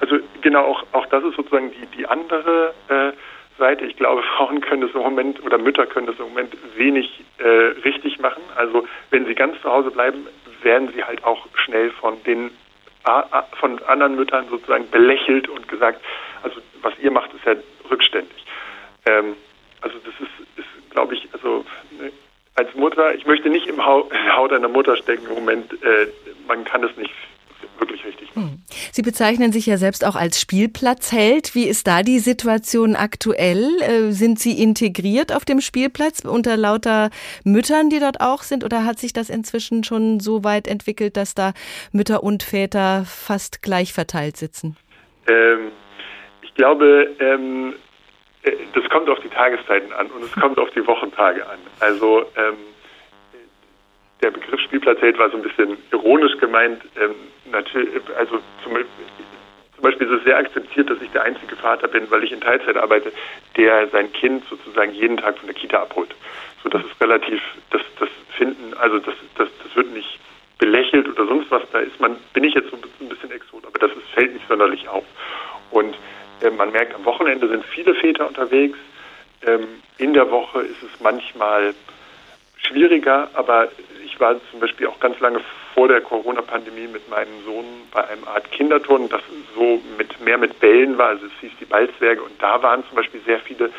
Also 0.00 0.16
genau, 0.40 0.64
auch, 0.64 0.84
auch 0.92 1.06
das 1.06 1.22
ist 1.22 1.36
sozusagen 1.36 1.70
die, 1.70 1.98
die 1.98 2.06
andere 2.06 2.72
äh, 2.88 3.12
Seite. 3.58 3.84
Ich 3.84 3.96
glaube, 3.96 4.22
Frauen 4.36 4.62
können 4.62 4.80
das 4.80 4.94
im 4.94 5.00
Moment 5.00 5.42
oder 5.44 5.58
Mütter 5.58 5.86
können 5.86 6.06
das 6.06 6.18
im 6.18 6.28
Moment 6.28 6.56
wenig 6.76 7.22
äh, 7.38 7.46
richtig 7.84 8.18
machen. 8.20 8.42
Also 8.56 8.86
wenn 9.10 9.26
sie 9.26 9.34
ganz 9.34 9.60
zu 9.60 9.70
Hause 9.70 9.90
bleiben, 9.90 10.26
werden 10.62 10.90
sie 10.94 11.04
halt 11.04 11.24
auch 11.24 11.46
schnell 11.54 11.90
von 11.90 12.22
den 12.24 12.50
von 13.58 13.82
anderen 13.84 14.16
Müttern 14.16 14.48
sozusagen 14.48 14.88
belächelt 14.90 15.48
und 15.48 15.68
gesagt, 15.68 16.00
also 16.42 16.60
was 16.82 16.92
ihr 17.00 17.10
macht, 17.10 17.32
ist 17.34 17.44
ja 17.44 17.54
rückständig. 17.90 18.44
Ähm, 19.06 19.36
also 19.80 19.98
das 19.98 20.14
ist, 20.20 20.58
ist 20.58 20.90
glaube 20.90 21.14
ich, 21.14 21.28
also 21.32 21.64
ne, 21.98 22.12
als 22.54 22.74
Mutter, 22.74 23.14
ich 23.14 23.26
möchte 23.26 23.48
nicht 23.48 23.66
im 23.66 23.84
Haut 23.84 24.52
einer 24.52 24.68
Mutter 24.68 24.96
stecken 24.96 25.26
im 25.26 25.34
Moment, 25.34 25.72
äh, 25.82 26.06
man 26.46 26.64
kann 26.64 26.84
es 26.84 26.96
nicht 26.96 27.12
wirklich 27.82 28.04
richtig 28.04 28.34
machen. 28.34 28.50
Hm. 28.50 28.62
Sie 28.92 29.02
bezeichnen 29.02 29.52
sich 29.52 29.66
ja 29.66 29.76
selbst 29.76 30.04
auch 30.04 30.16
als 30.16 30.40
Spielplatzheld. 30.40 31.54
Wie 31.54 31.68
ist 31.68 31.86
da 31.86 32.02
die 32.02 32.18
Situation 32.18 32.96
aktuell? 32.96 33.68
Äh, 33.82 34.12
sind 34.12 34.38
Sie 34.38 34.62
integriert 34.62 35.34
auf 35.34 35.44
dem 35.44 35.60
Spielplatz 35.60 36.24
unter 36.24 36.56
lauter 36.56 37.10
Müttern, 37.44 37.90
die 37.90 37.98
dort 37.98 38.20
auch 38.20 38.42
sind? 38.42 38.64
Oder 38.64 38.84
hat 38.84 38.98
sich 38.98 39.12
das 39.12 39.28
inzwischen 39.28 39.84
schon 39.84 40.20
so 40.20 40.44
weit 40.44 40.68
entwickelt, 40.68 41.16
dass 41.16 41.34
da 41.34 41.52
Mütter 41.92 42.22
und 42.22 42.42
Väter 42.42 43.04
fast 43.04 43.62
gleich 43.62 43.92
verteilt 43.92 44.36
sitzen? 44.36 44.76
Ähm, 45.26 45.72
ich 46.42 46.54
glaube, 46.54 47.10
ähm, 47.18 47.74
äh, 48.42 48.52
das 48.74 48.88
kommt 48.90 49.08
auf 49.08 49.18
die 49.20 49.28
Tageszeiten 49.28 49.92
an 49.92 50.06
und 50.10 50.22
es 50.22 50.32
kommt 50.32 50.58
auf 50.58 50.70
die 50.70 50.86
Wochentage 50.86 51.46
an. 51.46 51.58
Also 51.80 52.24
ähm, 52.36 52.71
der 54.22 54.30
Begriff 54.30 54.60
Spielplatzheld 54.60 55.18
war 55.18 55.30
so 55.30 55.36
ein 55.36 55.42
bisschen 55.42 55.76
ironisch 55.90 56.36
gemeint. 56.38 56.82
Ähm, 57.00 57.14
natürlich, 57.50 57.90
also 58.16 58.38
zum, 58.62 58.72
zum, 58.74 59.82
Beispiel 59.82 60.06
ist 60.06 60.18
es 60.18 60.24
sehr 60.24 60.38
akzeptiert, 60.38 60.88
dass 60.88 61.02
ich 61.02 61.10
der 61.10 61.24
einzige 61.24 61.56
Vater 61.56 61.88
bin, 61.88 62.10
weil 62.10 62.22
ich 62.22 62.32
in 62.32 62.40
Teilzeit 62.40 62.76
arbeite, 62.76 63.12
der 63.56 63.88
sein 63.88 64.12
Kind 64.12 64.44
sozusagen 64.48 64.94
jeden 64.94 65.16
Tag 65.16 65.38
von 65.38 65.46
der 65.46 65.56
Kita 65.56 65.82
abholt. 65.82 66.14
So, 66.62 66.68
das 66.68 66.82
ist 66.84 67.00
relativ, 67.00 67.40
das, 67.70 67.82
das 67.98 68.08
finden, 68.36 68.74
also 68.74 68.98
das, 69.00 69.14
das, 69.36 69.48
das 69.62 69.76
wird 69.76 69.92
nicht 69.92 70.18
belächelt 70.58 71.08
oder 71.08 71.26
sonst 71.26 71.50
was. 71.50 71.62
Da 71.72 71.80
ist 71.80 71.98
man, 72.00 72.16
bin 72.32 72.44
ich 72.44 72.54
jetzt 72.54 72.70
so 72.70 72.76
ein 72.76 73.08
bisschen 73.08 73.32
exot, 73.32 73.66
aber 73.66 73.78
das 73.80 73.90
ist, 73.90 74.08
fällt 74.14 74.32
nicht 74.32 74.46
sonderlich 74.46 74.88
auf. 74.88 75.04
Und 75.72 75.96
äh, 76.42 76.50
man 76.50 76.70
merkt, 76.70 76.94
am 76.94 77.04
Wochenende 77.04 77.48
sind 77.48 77.64
viele 77.64 77.94
Väter 77.96 78.28
unterwegs. 78.28 78.78
Ähm, 79.44 79.66
in 79.98 80.14
der 80.14 80.30
Woche 80.30 80.60
ist 80.60 80.82
es 80.84 81.00
manchmal 81.00 81.74
schwieriger, 82.56 83.28
aber 83.34 83.68
war 84.22 84.36
zum 84.50 84.60
Beispiel 84.60 84.86
auch 84.86 84.98
ganz 85.00 85.20
lange 85.20 85.40
vor 85.74 85.88
der 85.88 86.00
Corona-Pandemie 86.00 86.86
mit 86.86 87.10
meinem 87.10 87.44
Sohn 87.44 87.64
bei 87.92 88.08
einem 88.08 88.24
Art 88.24 88.50
Kinderturnen, 88.52 89.08
das 89.08 89.20
so 89.54 89.82
mit 89.98 90.18
mehr 90.24 90.38
mit 90.38 90.58
Bällen 90.60 90.96
war, 90.96 91.08
also 91.08 91.26
es 91.26 91.32
hieß 91.40 91.50
die 91.60 91.66
Ballzwerge 91.66 92.22
und 92.22 92.40
da 92.40 92.62
waren 92.62 92.84
zum 92.86 92.96
Beispiel 92.96 93.20
sehr 93.26 93.40
viele 93.40 93.70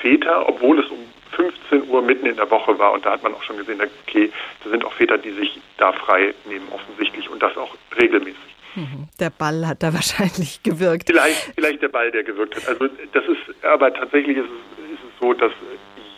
Väter, 0.00 0.48
obwohl 0.48 0.80
es 0.80 0.90
um 0.90 0.98
15 1.36 1.88
Uhr 1.88 2.02
mitten 2.02 2.26
in 2.26 2.36
der 2.36 2.50
Woche 2.50 2.78
war 2.78 2.92
und 2.92 3.04
da 3.04 3.12
hat 3.12 3.22
man 3.22 3.34
auch 3.34 3.42
schon 3.42 3.58
gesehen, 3.58 3.80
okay, 4.06 4.32
da 4.64 4.70
sind 4.70 4.84
auch 4.84 4.92
Väter, 4.94 5.18
die 5.18 5.30
sich 5.32 5.60
da 5.76 5.92
frei 5.92 6.34
nehmen 6.46 6.66
offensichtlich 6.72 7.28
und 7.28 7.42
das 7.42 7.56
auch 7.56 7.76
regelmäßig. 8.00 8.38
Mhm. 8.74 9.08
Der 9.20 9.30
Ball 9.30 9.66
hat 9.66 9.82
da 9.82 9.92
wahrscheinlich 10.00 10.62
gewirkt. 10.62 11.08
Vielleicht, 11.08 11.52
vielleicht 11.54 11.82
der 11.82 11.88
Ball, 11.88 12.10
der 12.10 12.24
gewirkt 12.24 12.56
hat. 12.56 12.68
Also 12.68 12.88
das 13.12 13.24
ist, 13.26 13.64
aber 13.64 13.92
tatsächlich 13.92 14.38
ist 14.38 14.46
es, 14.46 14.94
ist 14.94 15.04
es 15.04 15.20
so, 15.20 15.34
dass 15.34 15.52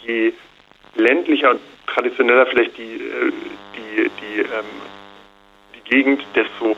je 0.07 0.33
ländlicher 0.95 1.51
und 1.51 1.61
traditioneller 1.95 2.47
vielleicht 2.47 2.77
die, 2.79 2.95
äh, 2.95 3.33
die, 3.77 4.11
die, 4.21 4.41
ähm, 4.41 4.65
die 5.75 5.91
Gegend, 5.91 6.25
desto 6.35 6.77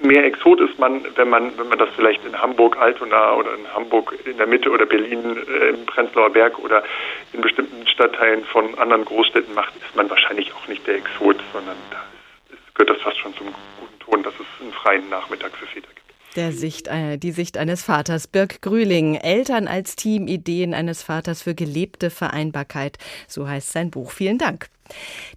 mehr 0.00 0.24
Exot 0.24 0.60
ist 0.60 0.78
man, 0.78 1.04
wenn 1.16 1.28
man, 1.28 1.58
wenn 1.58 1.68
man 1.68 1.78
das 1.78 1.88
vielleicht 1.96 2.24
in 2.24 2.40
Hamburg 2.40 2.76
Altona 2.78 3.34
oder 3.34 3.54
in 3.54 3.72
Hamburg 3.74 4.14
in 4.24 4.36
der 4.36 4.46
Mitte 4.46 4.70
oder 4.70 4.86
Berlin 4.86 5.36
äh, 5.48 5.70
im 5.70 5.86
Prenzlauer 5.86 6.30
Berg 6.30 6.58
oder 6.58 6.84
in 7.32 7.40
bestimmten 7.40 7.86
Stadtteilen 7.86 8.44
von 8.44 8.78
anderen 8.78 9.04
Großstädten 9.04 9.54
macht, 9.54 9.74
ist 9.76 9.96
man 9.96 10.08
wahrscheinlich 10.08 10.52
auch 10.54 10.68
nicht 10.68 10.86
der 10.86 10.96
Exot, 10.96 11.36
sondern 11.52 11.76
da 11.90 12.04
ist, 12.52 12.74
gehört 12.74 12.90
das 12.90 13.02
fast 13.02 13.18
schon 13.18 13.34
zum 13.34 13.46
guten 13.80 13.98
Ton, 13.98 14.22
dass 14.22 14.34
es 14.34 14.46
einen 14.62 14.72
freien 14.72 15.08
Nachmittag 15.08 15.56
für 15.56 15.66
Väter 15.66 15.88
gibt. 15.88 15.97
Der 16.36 16.52
Sicht, 16.52 16.88
äh, 16.88 17.18
die 17.18 17.32
Sicht 17.32 17.56
eines 17.56 17.82
Vaters. 17.82 18.26
Birk 18.26 18.60
Grühling, 18.60 19.14
Eltern 19.14 19.66
als 19.66 19.96
Team, 19.96 20.28
Ideen 20.28 20.74
eines 20.74 21.02
Vaters 21.02 21.42
für 21.42 21.54
gelebte 21.54 22.10
Vereinbarkeit. 22.10 22.98
So 23.26 23.48
heißt 23.48 23.72
sein 23.72 23.90
Buch. 23.90 24.10
Vielen 24.10 24.38
Dank. 24.38 24.68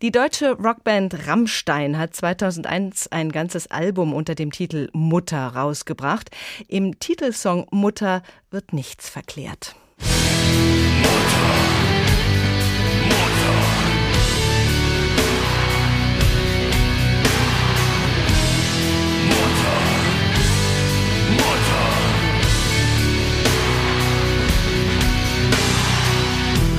Die 0.02 0.12
deutsche 0.12 0.52
Rockband 0.52 1.28
Rammstein 1.28 1.98
hat 1.98 2.16
2001 2.16 3.08
ein 3.12 3.32
ganzes 3.32 3.68
Album 3.68 4.14
unter 4.14 4.36
dem 4.36 4.52
Titel 4.52 4.89
Mutter 4.94 5.48
rausgebracht. 5.48 6.30
Im 6.68 7.00
Titelsong 7.00 7.68
Mutter 7.72 8.24
wird 8.50 8.74
nichts 8.74 9.10
verklärt. 9.10 9.76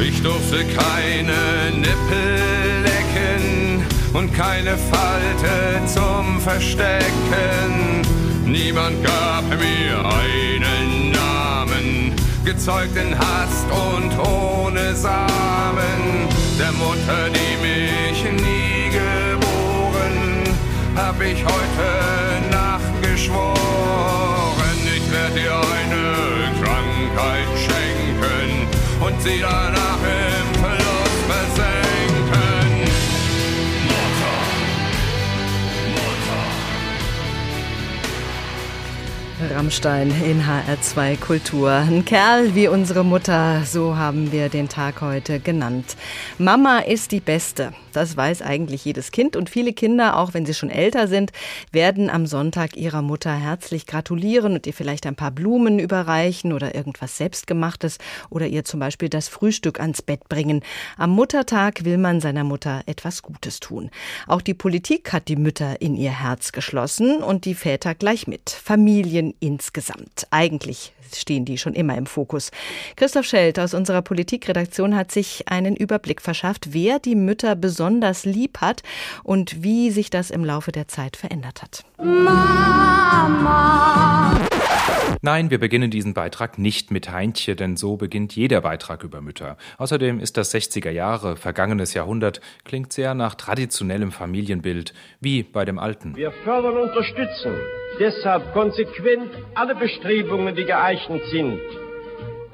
Ich 0.04 0.20
durfte 0.20 0.64
keine 0.64 1.70
Nippel 1.76 2.82
lecken 2.82 3.84
und 4.12 4.34
keine 4.34 4.76
Falte 4.76 5.86
zum 5.86 6.40
Verstecken. 6.40 8.02
Niemand 8.44 9.02
gab 9.04 9.44
mir 9.48 9.98
einen 10.04 11.12
Namen, 11.12 12.14
gezeugt 12.44 12.96
in 12.96 13.16
Hast 13.16 13.66
und 13.70 14.18
ohne 14.18 14.94
Samen. 14.96 16.26
Der 16.58 16.72
Mutter, 16.72 17.30
die 17.30 17.56
mich 17.62 18.24
nie 18.24 18.90
geboren, 18.90 20.56
hab 20.96 21.20
ich 21.22 21.44
heute 21.44 22.50
Nacht 22.50 23.02
geschworen, 23.02 23.56
ich 24.84 25.12
werde 25.12 25.34
dir 25.34 25.54
eine 25.54 26.60
Krankheit 26.60 27.46
schenken 27.56 27.81
und 29.04 29.20
sie 29.20 29.40
danach 29.40 29.98
im 30.02 30.41
Rammstein 39.50 40.10
in 40.24 40.42
HR2 40.42 41.18
Kultur. 41.18 41.70
Ein 41.70 42.04
Kerl 42.04 42.54
wie 42.54 42.68
unsere 42.68 43.04
Mutter, 43.04 43.62
so 43.64 43.96
haben 43.96 44.30
wir 44.30 44.48
den 44.48 44.68
Tag 44.68 45.00
heute 45.00 45.40
genannt. 45.40 45.96
Mama 46.38 46.78
ist 46.78 47.12
die 47.12 47.20
Beste. 47.20 47.72
Das 47.92 48.16
weiß 48.16 48.40
eigentlich 48.40 48.84
jedes 48.84 49.10
Kind 49.10 49.36
und 49.36 49.50
viele 49.50 49.72
Kinder, 49.74 50.16
auch 50.18 50.32
wenn 50.32 50.46
sie 50.46 50.54
schon 50.54 50.70
älter 50.70 51.08
sind, 51.08 51.30
werden 51.72 52.08
am 52.08 52.26
Sonntag 52.26 52.76
ihrer 52.76 53.02
Mutter 53.02 53.34
herzlich 53.34 53.86
gratulieren 53.86 54.54
und 54.54 54.66
ihr 54.66 54.72
vielleicht 54.72 55.06
ein 55.06 55.14
paar 55.14 55.30
Blumen 55.30 55.78
überreichen 55.78 56.52
oder 56.52 56.74
irgendwas 56.74 57.18
selbstgemachtes 57.18 57.98
oder 58.30 58.46
ihr 58.46 58.64
zum 58.64 58.80
Beispiel 58.80 59.10
das 59.10 59.28
Frühstück 59.28 59.78
ans 59.78 60.00
Bett 60.00 60.28
bringen. 60.28 60.62
Am 60.96 61.10
Muttertag 61.10 61.84
will 61.84 61.98
man 61.98 62.20
seiner 62.20 62.44
Mutter 62.44 62.82
etwas 62.86 63.22
Gutes 63.22 63.60
tun. 63.60 63.90
Auch 64.26 64.40
die 64.40 64.54
Politik 64.54 65.12
hat 65.12 65.28
die 65.28 65.36
Mütter 65.36 65.82
in 65.82 65.94
ihr 65.94 66.18
Herz 66.18 66.52
geschlossen 66.52 67.22
und 67.22 67.44
die 67.44 67.54
Väter 67.54 67.94
gleich 67.94 68.26
mit. 68.26 68.48
Familien 68.48 69.31
insgesamt. 69.40 70.26
Eigentlich 70.30 70.92
stehen 71.14 71.44
die 71.44 71.58
schon 71.58 71.74
immer 71.74 71.96
im 71.96 72.06
Fokus. 72.06 72.50
Christoph 72.96 73.26
Schelt 73.26 73.58
aus 73.58 73.74
unserer 73.74 74.02
Politikredaktion 74.02 74.96
hat 74.96 75.12
sich 75.12 75.48
einen 75.48 75.76
Überblick 75.76 76.22
verschafft, 76.22 76.72
wer 76.72 76.98
die 76.98 77.14
Mütter 77.16 77.54
besonders 77.56 78.24
lieb 78.24 78.58
hat 78.60 78.82
und 79.22 79.62
wie 79.62 79.90
sich 79.90 80.10
das 80.10 80.30
im 80.30 80.44
Laufe 80.44 80.72
der 80.72 80.88
Zeit 80.88 81.16
verändert 81.16 81.62
hat. 81.62 81.84
Mama. 81.98 83.12
Nein, 85.22 85.50
wir 85.50 85.58
beginnen 85.58 85.90
diesen 85.90 86.14
Beitrag 86.14 86.58
nicht 86.58 86.90
mit 86.90 87.10
Heintje, 87.10 87.54
denn 87.54 87.76
so 87.76 87.96
beginnt 87.96 88.34
jeder 88.34 88.60
Beitrag 88.60 89.04
über 89.04 89.20
Mütter. 89.20 89.56
Außerdem 89.78 90.18
ist 90.18 90.36
das 90.36 90.54
60er 90.54 90.90
Jahre, 90.90 91.36
vergangenes 91.36 91.94
Jahrhundert, 91.94 92.40
klingt 92.64 92.92
sehr 92.92 93.14
nach 93.14 93.34
traditionellem 93.34 94.12
Familienbild, 94.12 94.94
wie 95.20 95.42
bei 95.42 95.64
dem 95.64 95.78
Alten. 95.78 96.16
Wir 96.16 96.32
fördern 96.44 96.76
und 96.76 96.90
unterstützen 96.90 97.52
deshalb 97.98 98.52
konsequent 98.52 99.30
alle 99.54 99.74
Bestrebungen, 99.74 100.54
die 100.54 100.64
geeignet 100.64 101.22
sind, 101.30 101.58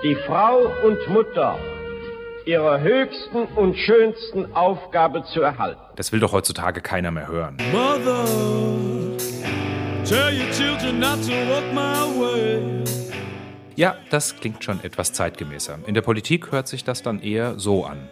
die 0.02 0.14
Frau 0.26 0.58
und 0.84 0.98
Mutter 1.08 1.58
ihrer 2.44 2.80
höchsten 2.80 3.44
und 3.56 3.76
schönsten 3.76 4.54
Aufgabe 4.54 5.22
zu 5.24 5.42
erhalten. 5.42 5.80
Das 5.96 6.12
will 6.12 6.20
doch 6.20 6.32
heutzutage 6.32 6.80
keiner 6.80 7.10
mehr 7.10 7.28
hören. 7.28 7.58
Mother, 7.72 8.24
Ja, 13.76 13.94
das 14.08 14.36
klingt 14.36 14.64
schon 14.64 14.82
etwas 14.82 15.12
zeitgemäßer. 15.12 15.80
In 15.86 15.92
der 15.92 16.00
Politik 16.00 16.50
hört 16.50 16.66
sich 16.66 16.82
das 16.82 17.02
dann 17.02 17.20
eher 17.20 17.58
so 17.58 17.84
an. 17.84 18.08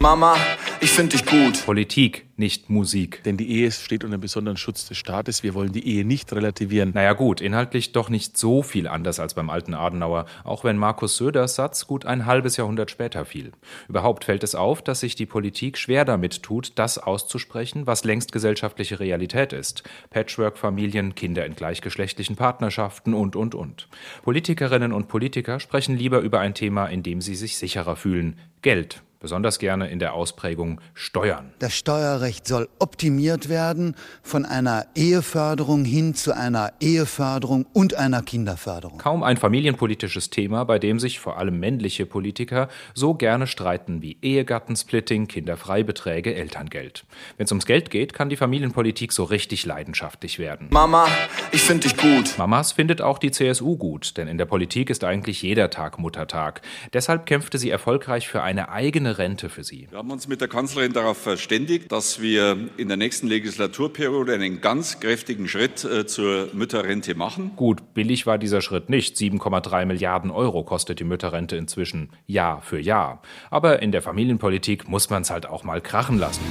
Mama, 0.00 0.36
ich 0.80 0.92
finde 0.92 1.16
dich 1.16 1.26
gut. 1.26 1.66
Politik, 1.66 2.28
nicht 2.36 2.70
Musik. 2.70 3.20
Denn 3.24 3.36
die 3.36 3.50
Ehe 3.50 3.72
steht 3.72 4.04
unter 4.04 4.16
besonderen 4.16 4.56
Schutz 4.56 4.86
des 4.86 4.96
Staates. 4.96 5.42
Wir 5.42 5.54
wollen 5.54 5.72
die 5.72 5.88
Ehe 5.88 6.04
nicht 6.04 6.32
relativieren. 6.32 6.92
Naja 6.94 7.14
gut, 7.14 7.40
inhaltlich 7.40 7.90
doch 7.90 8.08
nicht 8.08 8.38
so 8.38 8.62
viel 8.62 8.86
anders 8.86 9.18
als 9.18 9.34
beim 9.34 9.50
alten 9.50 9.74
Adenauer, 9.74 10.26
auch 10.44 10.62
wenn 10.62 10.76
Markus 10.76 11.16
Söders 11.16 11.56
Satz 11.56 11.88
gut 11.88 12.06
ein 12.06 12.26
halbes 12.26 12.56
Jahrhundert 12.56 12.92
später 12.92 13.24
fiel. 13.24 13.50
Überhaupt 13.88 14.24
fällt 14.24 14.44
es 14.44 14.54
auf, 14.54 14.82
dass 14.82 15.00
sich 15.00 15.16
die 15.16 15.26
Politik 15.26 15.76
schwer 15.76 16.04
damit 16.04 16.44
tut, 16.44 16.72
das 16.76 16.98
auszusprechen, 16.98 17.88
was 17.88 18.04
längst 18.04 18.30
gesellschaftliche 18.30 19.00
Realität 19.00 19.52
ist. 19.52 19.82
Patchwork-Familien, 20.10 21.16
Kinder 21.16 21.44
in 21.44 21.56
gleichgeschlechtlichen 21.56 22.36
Partnerschaften 22.36 23.14
und, 23.14 23.34
und, 23.34 23.56
und. 23.56 23.88
Politikerinnen 24.22 24.92
und 24.92 25.08
Politiker 25.08 25.58
sprechen 25.58 25.96
lieber 25.96 26.20
über 26.20 26.38
ein 26.38 26.54
Thema, 26.54 26.86
in 26.86 27.02
dem 27.02 27.20
sie 27.20 27.34
sich 27.34 27.58
sicherer 27.58 27.96
fühlen. 27.96 28.38
Geld 28.62 29.02
besonders 29.20 29.58
gerne 29.58 29.90
in 29.90 29.98
der 29.98 30.14
Ausprägung 30.14 30.80
Steuern. 30.94 31.52
Das 31.58 31.74
Steuerrecht 31.74 32.46
soll 32.46 32.68
optimiert 32.78 33.48
werden 33.48 33.94
von 34.22 34.44
einer 34.44 34.86
Eheförderung 34.94 35.84
hin 35.84 36.14
zu 36.14 36.34
einer 36.34 36.72
Eheförderung 36.80 37.66
und 37.72 37.94
einer 37.94 38.22
Kinderförderung. 38.22 38.98
Kaum 38.98 39.22
ein 39.22 39.36
familienpolitisches 39.36 40.30
Thema, 40.30 40.64
bei 40.64 40.78
dem 40.78 41.00
sich 41.00 41.18
vor 41.18 41.38
allem 41.38 41.58
männliche 41.58 42.06
Politiker 42.06 42.68
so 42.94 43.14
gerne 43.14 43.46
streiten 43.46 44.02
wie 44.02 44.18
Ehegattensplitting, 44.22 45.26
Kinderfreibeträge, 45.26 46.34
Elterngeld. 46.34 47.04
Wenn 47.36 47.44
es 47.44 47.52
ums 47.52 47.66
Geld 47.66 47.90
geht, 47.90 48.12
kann 48.12 48.28
die 48.28 48.36
Familienpolitik 48.36 49.12
so 49.12 49.24
richtig 49.24 49.66
leidenschaftlich 49.66 50.38
werden. 50.38 50.68
Mama, 50.70 51.06
ich 51.52 51.62
finde 51.62 51.88
dich 51.88 51.96
gut. 51.96 52.38
Mamas 52.38 52.72
findet 52.72 53.00
auch 53.00 53.18
die 53.18 53.30
CSU 53.30 53.76
gut, 53.76 54.16
denn 54.16 54.28
in 54.28 54.38
der 54.38 54.46
Politik 54.46 54.90
ist 54.90 55.04
eigentlich 55.04 55.42
jeder 55.42 55.70
Tag 55.70 55.98
Muttertag. 55.98 56.62
Deshalb 56.92 57.26
kämpfte 57.26 57.58
sie 57.58 57.70
erfolgreich 57.70 58.28
für 58.28 58.42
eine 58.42 58.68
eigene 58.68 59.07
Rente 59.16 59.48
für 59.48 59.64
sie. 59.64 59.86
Wir 59.88 59.98
haben 59.98 60.10
uns 60.10 60.28
mit 60.28 60.42
der 60.42 60.48
Kanzlerin 60.48 60.92
darauf 60.92 61.16
verständigt, 61.16 61.90
dass 61.90 62.20
wir 62.20 62.68
in 62.76 62.88
der 62.88 62.98
nächsten 62.98 63.28
Legislaturperiode 63.28 64.34
einen 64.34 64.60
ganz 64.60 65.00
kräftigen 65.00 65.48
Schritt 65.48 65.84
äh, 65.84 66.06
zur 66.06 66.48
Mütterrente 66.52 67.14
machen. 67.14 67.52
Gut, 67.56 67.94
billig 67.94 68.26
war 68.26 68.36
dieser 68.36 68.60
Schritt 68.60 68.90
nicht. 68.90 69.16
7,3 69.16 69.86
Milliarden 69.86 70.30
Euro 70.30 70.64
kostet 70.64 71.00
die 71.00 71.04
Mütterrente 71.04 71.56
inzwischen 71.56 72.10
Jahr 72.26 72.60
für 72.60 72.80
Jahr. 72.80 73.22
Aber 73.50 73.80
in 73.80 73.92
der 73.92 74.02
Familienpolitik 74.02 74.88
muss 74.88 75.08
man 75.08 75.22
es 75.22 75.30
halt 75.30 75.46
auch 75.46 75.64
mal 75.64 75.80
krachen 75.80 76.18
lassen. 76.18 76.42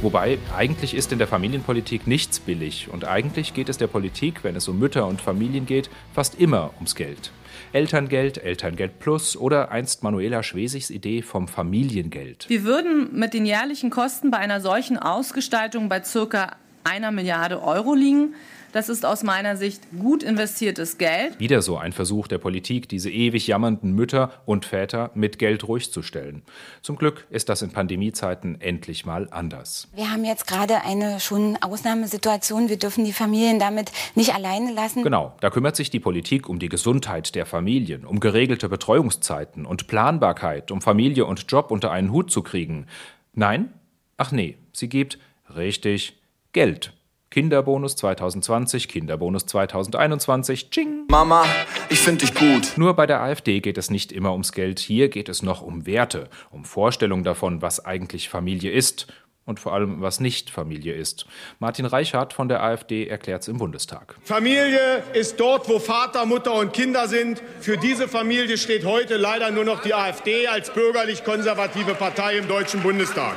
Wobei, 0.00 0.38
eigentlich 0.56 0.94
ist 0.94 1.10
in 1.10 1.18
der 1.18 1.26
Familienpolitik 1.26 2.06
nichts 2.06 2.38
billig 2.38 2.88
und 2.92 3.04
eigentlich 3.04 3.52
geht 3.52 3.68
es 3.68 3.78
der 3.78 3.88
Politik, 3.88 4.44
wenn 4.44 4.54
es 4.54 4.68
um 4.68 4.78
Mütter 4.78 5.08
und 5.08 5.20
Familien 5.20 5.66
geht, 5.66 5.90
fast 6.14 6.38
immer 6.38 6.70
ums 6.76 6.94
Geld. 6.94 7.32
Elterngeld, 7.72 8.38
Elterngeld 8.38 9.00
Plus 9.00 9.36
oder 9.36 9.72
einst 9.72 10.04
Manuela 10.04 10.44
Schwesigs 10.44 10.90
Idee 10.90 11.22
vom 11.22 11.48
Familiengeld. 11.48 12.48
Wir 12.48 12.62
würden 12.62 13.18
mit 13.18 13.34
den 13.34 13.44
jährlichen 13.44 13.90
Kosten 13.90 14.30
bei 14.30 14.38
einer 14.38 14.60
solchen 14.60 14.98
Ausgestaltung 14.98 15.88
bei 15.88 16.00
circa 16.04 16.54
einer 16.84 17.10
Milliarde 17.10 17.60
Euro 17.60 17.94
liegen. 17.94 18.34
Das 18.72 18.88
ist 18.88 19.04
aus 19.04 19.22
meiner 19.22 19.56
Sicht 19.56 19.82
gut 19.98 20.22
investiertes 20.22 20.98
Geld. 20.98 21.38
Wieder 21.40 21.62
so 21.62 21.76
ein 21.76 21.92
Versuch 21.92 22.28
der 22.28 22.38
Politik, 22.38 22.88
diese 22.88 23.10
ewig 23.10 23.46
jammernden 23.46 23.92
Mütter 23.92 24.30
und 24.46 24.64
Väter 24.64 25.10
mit 25.14 25.38
Geld 25.38 25.66
ruhig 25.66 25.92
zu 25.92 26.02
stellen. 26.02 26.42
Zum 26.82 26.96
Glück 26.96 27.26
ist 27.30 27.48
das 27.48 27.62
in 27.62 27.70
Pandemiezeiten 27.70 28.60
endlich 28.60 29.06
mal 29.06 29.28
anders. 29.30 29.88
Wir 29.94 30.10
haben 30.10 30.24
jetzt 30.24 30.46
gerade 30.46 30.82
eine 30.82 31.20
schon 31.20 31.56
Ausnahmesituation. 31.60 32.68
Wir 32.68 32.78
dürfen 32.78 33.04
die 33.04 33.12
Familien 33.12 33.58
damit 33.58 33.92
nicht 34.14 34.34
alleine 34.34 34.72
lassen. 34.72 35.02
Genau, 35.02 35.34
da 35.40 35.50
kümmert 35.50 35.76
sich 35.76 35.90
die 35.90 36.00
Politik 36.00 36.48
um 36.48 36.58
die 36.58 36.68
Gesundheit 36.68 37.34
der 37.34 37.46
Familien, 37.46 38.04
um 38.04 38.20
geregelte 38.20 38.68
Betreuungszeiten 38.68 39.66
und 39.66 39.86
Planbarkeit, 39.86 40.70
um 40.70 40.80
Familie 40.80 41.26
und 41.26 41.50
Job 41.50 41.70
unter 41.70 41.90
einen 41.90 42.12
Hut 42.12 42.30
zu 42.30 42.42
kriegen. 42.42 42.86
Nein, 43.34 43.72
Ach 44.20 44.32
nee, 44.32 44.58
sie 44.72 44.88
gibt, 44.88 45.18
richtig, 45.54 46.20
Geld. 46.52 46.92
Kinderbonus 47.30 47.94
2020, 47.96 48.88
Kinderbonus 48.88 49.44
2021, 49.46 50.70
Ching. 50.70 51.06
Mama, 51.10 51.44
ich 51.90 52.00
finde 52.00 52.24
dich 52.24 52.34
gut. 52.34 52.72
Nur 52.76 52.94
bei 52.94 53.06
der 53.06 53.20
AfD 53.20 53.60
geht 53.60 53.76
es 53.76 53.90
nicht 53.90 54.12
immer 54.12 54.32
ums 54.32 54.52
Geld, 54.52 54.78
hier 54.78 55.08
geht 55.08 55.28
es 55.28 55.42
noch 55.42 55.60
um 55.60 55.86
Werte, 55.86 56.28
um 56.50 56.64
Vorstellungen 56.64 57.24
davon, 57.24 57.60
was 57.60 57.84
eigentlich 57.84 58.28
Familie 58.28 58.70
ist 58.70 59.06
und 59.48 59.58
vor 59.58 59.72
allem, 59.72 60.02
was 60.02 60.20
nicht 60.20 60.50
Familie 60.50 60.94
ist. 60.94 61.26
Martin 61.58 61.86
Reichhardt 61.86 62.34
von 62.34 62.48
der 62.48 62.62
AfD 62.62 63.06
erklärt 63.06 63.42
es 63.42 63.48
im 63.48 63.58
Bundestag. 63.58 64.16
Familie 64.22 65.02
ist 65.14 65.40
dort, 65.40 65.68
wo 65.68 65.78
Vater, 65.78 66.26
Mutter 66.26 66.52
und 66.52 66.72
Kinder 66.74 67.08
sind. 67.08 67.42
Für 67.60 67.78
diese 67.78 68.08
Familie 68.08 68.58
steht 68.58 68.84
heute 68.84 69.16
leider 69.16 69.50
nur 69.50 69.64
noch 69.64 69.80
die 69.80 69.94
AfD 69.94 70.46
als 70.46 70.70
bürgerlich-konservative 70.70 71.94
Partei 71.94 72.36
im 72.36 72.46
Deutschen 72.46 72.82
Bundestag. 72.82 73.36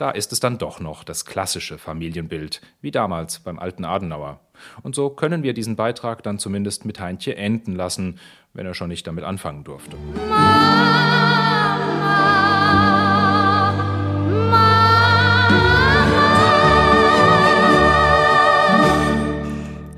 Da 0.00 0.08
ist 0.08 0.32
es 0.32 0.40
dann 0.40 0.56
doch 0.56 0.80
noch 0.80 1.04
das 1.04 1.26
klassische 1.26 1.76
Familienbild, 1.76 2.62
wie 2.80 2.90
damals 2.90 3.40
beim 3.40 3.58
alten 3.58 3.84
Adenauer. 3.84 4.40
Und 4.82 4.94
so 4.94 5.10
können 5.10 5.42
wir 5.42 5.52
diesen 5.52 5.76
Beitrag 5.76 6.22
dann 6.22 6.38
zumindest 6.38 6.86
mit 6.86 6.98
Heintje 6.98 7.36
enden 7.36 7.76
lassen, 7.76 8.18
wenn 8.54 8.64
er 8.64 8.72
schon 8.72 8.88
nicht 8.88 9.06
damit 9.06 9.24
anfangen 9.24 9.62
durfte. 9.62 9.98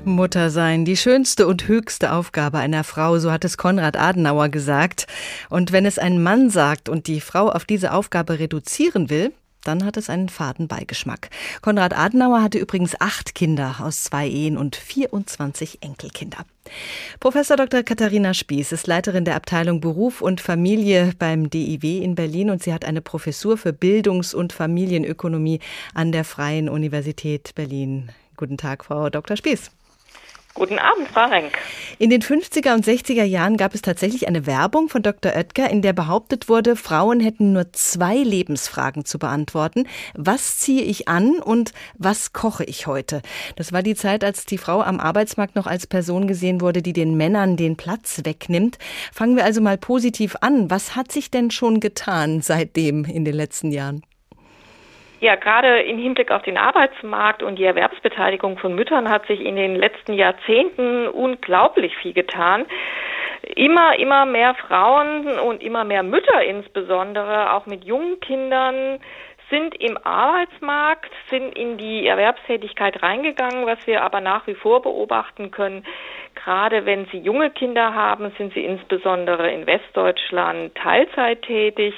Mutter 0.03 0.49
sein, 0.49 0.83
die 0.83 0.97
schönste 0.97 1.47
und 1.47 1.69
höchste 1.69 2.11
Aufgabe 2.11 2.57
einer 2.57 2.83
Frau, 2.83 3.19
so 3.19 3.31
hat 3.31 3.45
es 3.45 3.55
Konrad 3.55 3.95
Adenauer 3.95 4.49
gesagt. 4.49 5.07
Und 5.49 5.71
wenn 5.71 5.85
es 5.85 5.97
ein 5.97 6.21
Mann 6.21 6.49
sagt 6.49 6.89
und 6.89 7.07
die 7.07 7.21
Frau 7.21 7.49
auf 7.49 7.63
diese 7.63 7.93
Aufgabe 7.93 8.39
reduzieren 8.39 9.09
will, 9.09 9.31
dann 9.63 9.85
hat 9.85 9.97
es 9.97 10.09
einen 10.09 10.29
faden 10.29 10.67
Beigeschmack. 10.67 11.29
Konrad 11.61 11.97
Adenauer 11.97 12.41
hatte 12.41 12.57
übrigens 12.57 12.99
acht 12.99 13.35
Kinder 13.35 13.77
aus 13.79 14.03
zwei 14.03 14.27
Ehen 14.27 14.57
und 14.57 14.75
24 14.75 15.79
Enkelkinder. 15.81 16.45
Professor 17.19 17.57
Dr. 17.57 17.83
Katharina 17.83 18.33
Spieß 18.33 18.71
ist 18.71 18.87
Leiterin 18.87 19.25
der 19.25 19.35
Abteilung 19.35 19.81
Beruf 19.81 20.21
und 20.21 20.41
Familie 20.41 21.13
beim 21.19 21.49
DIW 21.49 21.99
in 21.99 22.15
Berlin 22.15 22.49
und 22.49 22.63
sie 22.63 22.73
hat 22.73 22.85
eine 22.85 23.01
Professur 23.01 23.57
für 23.57 23.73
Bildungs- 23.73 24.33
und 24.33 24.53
Familienökonomie 24.53 25.59
an 25.93 26.11
der 26.11 26.23
Freien 26.23 26.69
Universität 26.69 27.53
Berlin. 27.55 28.11
Guten 28.37 28.57
Tag, 28.57 28.85
Frau 28.85 29.09
Dr. 29.09 29.37
Spieß. 29.37 29.71
Guten 30.55 30.77
Abend, 30.77 31.07
Frau 31.07 31.25
Renk. 31.25 31.57
In 31.97 32.11
den 32.11 32.21
50er 32.21 32.75
und 32.75 32.85
60er 32.85 33.23
Jahren 33.23 33.57
gab 33.57 33.73
es 33.73 33.81
tatsächlich 33.81 34.27
eine 34.27 34.45
Werbung 34.45 34.87
von 34.87 35.01
Dr. 35.01 35.31
Oetker, 35.35 35.67
in 35.71 35.81
der 35.81 35.93
behauptet 35.93 36.47
wurde, 36.47 36.75
Frauen 36.75 37.19
hätten 37.19 37.53
nur 37.53 37.73
zwei 37.73 38.17
Lebensfragen 38.17 39.03
zu 39.03 39.17
beantworten. 39.17 39.87
Was 40.13 40.59
ziehe 40.59 40.83
ich 40.83 41.07
an 41.07 41.39
und 41.39 41.73
was 41.97 42.33
koche 42.33 42.65
ich 42.65 42.85
heute? 42.85 43.23
Das 43.55 43.73
war 43.73 43.81
die 43.81 43.95
Zeit, 43.95 44.23
als 44.23 44.45
die 44.45 44.59
Frau 44.59 44.83
am 44.83 44.99
Arbeitsmarkt 44.99 45.55
noch 45.55 45.65
als 45.65 45.87
Person 45.87 46.27
gesehen 46.27 46.61
wurde, 46.61 46.83
die 46.83 46.93
den 46.93 47.17
Männern 47.17 47.57
den 47.57 47.75
Platz 47.75 48.21
wegnimmt. 48.23 48.77
Fangen 49.11 49.35
wir 49.35 49.45
also 49.45 49.59
mal 49.59 49.79
positiv 49.79 50.35
an. 50.41 50.69
Was 50.69 50.95
hat 50.95 51.11
sich 51.11 51.31
denn 51.31 51.49
schon 51.49 51.79
getan 51.79 52.41
seitdem 52.41 53.05
in 53.05 53.25
den 53.25 53.33
letzten 53.33 53.71
Jahren? 53.71 54.03
Ja, 55.23 55.35
gerade 55.35 55.79
im 55.83 55.97
Hinblick 55.97 56.31
auf 56.31 56.41
den 56.41 56.57
Arbeitsmarkt 56.57 57.43
und 57.43 57.55
die 57.55 57.63
Erwerbsbeteiligung 57.63 58.57
von 58.57 58.75
Müttern 58.75 59.09
hat 59.09 59.25
sich 59.25 59.39
in 59.39 59.55
den 59.55 59.73
letzten 59.73 60.11
Jahrzehnten 60.11 61.07
unglaublich 61.07 61.95
viel 61.95 62.11
getan. 62.11 62.65
Immer, 63.55 63.97
immer 63.99 64.25
mehr 64.25 64.53
Frauen 64.55 65.39
und 65.39 65.63
immer 65.63 65.85
mehr 65.85 66.03
Mütter 66.03 66.43
insbesondere, 66.43 67.53
auch 67.53 67.67
mit 67.67 67.85
jungen 67.85 68.19
Kindern, 68.19 68.99
sind 69.49 69.75
im 69.75 69.97
Arbeitsmarkt, 70.03 71.13
sind 71.29 71.57
in 71.57 71.77
die 71.77 72.05
Erwerbstätigkeit 72.05 73.01
reingegangen, 73.01 73.65
was 73.65 73.79
wir 73.87 74.03
aber 74.03 74.19
nach 74.19 74.45
wie 74.47 74.55
vor 74.55 74.81
beobachten 74.81 75.51
können. 75.51 75.85
Gerade 76.35 76.85
wenn 76.85 77.05
sie 77.13 77.19
junge 77.19 77.49
Kinder 77.49 77.93
haben, 77.95 78.33
sind 78.37 78.53
sie 78.53 78.65
insbesondere 78.65 79.49
in 79.49 79.67
Westdeutschland 79.67 80.75
Teilzeit 80.75 81.43
tätig 81.43 81.93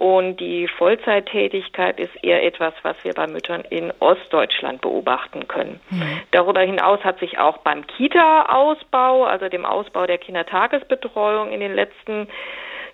und 0.00 0.38
die 0.40 0.66
Vollzeittätigkeit 0.66 2.00
ist 2.00 2.24
eher 2.24 2.42
etwas, 2.42 2.72
was 2.82 2.96
wir 3.02 3.12
bei 3.12 3.26
Müttern 3.26 3.64
in 3.68 3.92
Ostdeutschland 3.98 4.80
beobachten 4.80 5.46
können. 5.46 5.78
Mhm. 5.90 6.22
Darüber 6.30 6.62
hinaus 6.62 7.04
hat 7.04 7.18
sich 7.18 7.38
auch 7.38 7.58
beim 7.58 7.86
Kita-Ausbau, 7.86 9.24
also 9.24 9.50
dem 9.50 9.66
Ausbau 9.66 10.06
der 10.06 10.16
Kindertagesbetreuung 10.16 11.52
in 11.52 11.60
den 11.60 11.74
letzten 11.74 12.28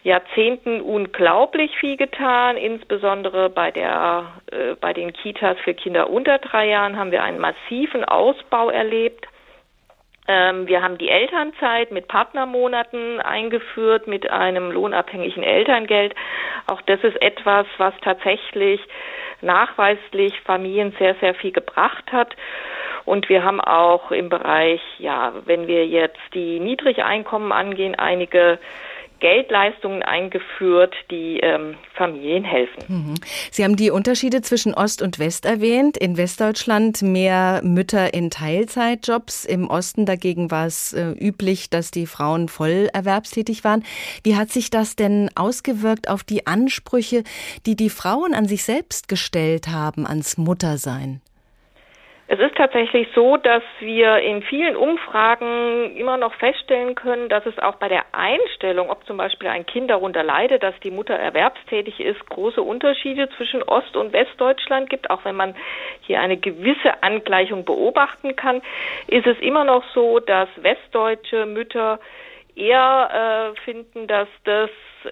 Jahrzehnten 0.02 0.80
unglaublich 0.80 1.70
viel 1.78 1.96
getan. 1.96 2.56
Insbesondere 2.56 3.50
bei 3.50 3.70
der, 3.70 4.32
äh, 4.50 4.74
bei 4.80 4.92
den 4.92 5.12
Kitas 5.12 5.56
für 5.60 5.74
Kinder 5.74 6.10
unter 6.10 6.38
drei 6.38 6.66
Jahren 6.66 6.96
haben 6.96 7.12
wir 7.12 7.22
einen 7.22 7.38
massiven 7.38 8.04
Ausbau 8.04 8.68
erlebt. 8.68 9.28
Ähm, 10.28 10.66
wir 10.66 10.82
haben 10.82 10.98
die 10.98 11.08
Elternzeit 11.08 11.90
mit 11.92 12.08
Partnermonaten 12.08 13.20
eingeführt, 13.20 14.06
mit 14.06 14.30
einem 14.30 14.70
lohnabhängigen 14.70 15.42
Elterngeld. 15.42 16.14
Auch 16.66 16.82
das 16.82 17.00
ist 17.04 17.20
etwas, 17.22 17.66
was 17.78 17.94
tatsächlich 18.02 18.80
nachweislich 19.40 20.40
Familien 20.40 20.94
sehr, 20.98 21.14
sehr 21.16 21.34
viel 21.34 21.52
gebracht 21.52 22.10
hat. 22.12 22.34
Und 23.04 23.28
wir 23.28 23.44
haben 23.44 23.60
auch 23.60 24.10
im 24.10 24.28
Bereich, 24.28 24.80
ja, 24.98 25.32
wenn 25.44 25.68
wir 25.68 25.86
jetzt 25.86 26.18
die 26.34 26.58
Niedrigeinkommen 26.58 27.52
angehen, 27.52 27.94
einige 27.94 28.58
Geldleistungen 29.20 30.02
eingeführt, 30.02 30.94
die 31.10 31.40
ähm, 31.40 31.76
Familien 31.94 32.44
helfen. 32.44 32.84
Mhm. 32.88 33.14
Sie 33.50 33.64
haben 33.64 33.76
die 33.76 33.90
Unterschiede 33.90 34.42
zwischen 34.42 34.74
Ost 34.74 35.02
und 35.02 35.18
West 35.18 35.46
erwähnt. 35.46 35.96
In 35.96 36.16
Westdeutschland 36.16 37.02
mehr 37.02 37.60
Mütter 37.64 38.12
in 38.12 38.30
Teilzeitjobs. 38.30 39.44
Im 39.44 39.68
Osten 39.68 40.06
dagegen 40.06 40.50
war 40.50 40.66
es 40.66 40.92
äh, 40.92 41.10
üblich, 41.12 41.70
dass 41.70 41.90
die 41.90 42.06
Frauen 42.06 42.48
voll 42.48 42.88
erwerbstätig 42.92 43.64
waren. 43.64 43.84
Wie 44.22 44.36
hat 44.36 44.50
sich 44.50 44.70
das 44.70 44.96
denn 44.96 45.30
ausgewirkt 45.34 46.08
auf 46.08 46.22
die 46.22 46.46
Ansprüche, 46.46 47.24
die 47.64 47.76
die 47.76 47.90
Frauen 47.90 48.34
an 48.34 48.46
sich 48.46 48.64
selbst 48.64 49.08
gestellt 49.08 49.68
haben, 49.68 50.06
ans 50.06 50.36
Muttersein? 50.36 51.20
Es 52.28 52.40
ist 52.40 52.56
tatsächlich 52.56 53.06
so, 53.14 53.36
dass 53.36 53.62
wir 53.78 54.18
in 54.18 54.42
vielen 54.42 54.74
Umfragen 54.74 55.96
immer 55.96 56.16
noch 56.16 56.34
feststellen 56.34 56.96
können, 56.96 57.28
dass 57.28 57.46
es 57.46 57.56
auch 57.60 57.76
bei 57.76 57.88
der 57.88 58.04
Einstellung, 58.10 58.90
ob 58.90 59.06
zum 59.06 59.16
Beispiel 59.16 59.48
ein 59.48 59.64
Kind 59.64 59.90
darunter 59.90 60.24
leidet, 60.24 60.64
dass 60.64 60.74
die 60.80 60.90
Mutter 60.90 61.14
erwerbstätig 61.14 62.00
ist, 62.00 62.28
große 62.28 62.60
Unterschiede 62.60 63.28
zwischen 63.36 63.62
Ost- 63.62 63.96
und 63.96 64.12
Westdeutschland 64.12 64.90
gibt. 64.90 65.08
Auch 65.08 65.24
wenn 65.24 65.36
man 65.36 65.54
hier 66.00 66.20
eine 66.20 66.36
gewisse 66.36 67.00
Angleichung 67.00 67.64
beobachten 67.64 68.34
kann, 68.34 68.60
ist 69.06 69.26
es 69.28 69.38
immer 69.38 69.62
noch 69.62 69.84
so, 69.94 70.18
dass 70.18 70.48
westdeutsche 70.56 71.46
Mütter 71.46 72.00
eher 72.56 73.54
äh, 73.54 73.60
finden, 73.60 74.08
dass 74.08 74.28
das 74.42 74.70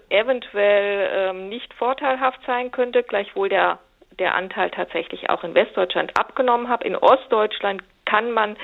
eventuell 0.08 1.10
ähm, 1.12 1.48
nicht 1.48 1.72
vorteilhaft 1.74 2.40
sein 2.44 2.72
könnte, 2.72 3.04
gleichwohl 3.04 3.48
der 3.48 3.78
der 4.18 4.34
Anteil 4.34 4.70
tatsächlich 4.70 5.30
auch 5.30 5.44
in 5.44 5.54
Westdeutschland 5.54 6.18
abgenommen 6.18 6.68
hat. 6.68 6.84
In 6.84 6.96
Ostdeutschland 6.96 7.82
kann 8.04 8.32
man 8.32 8.56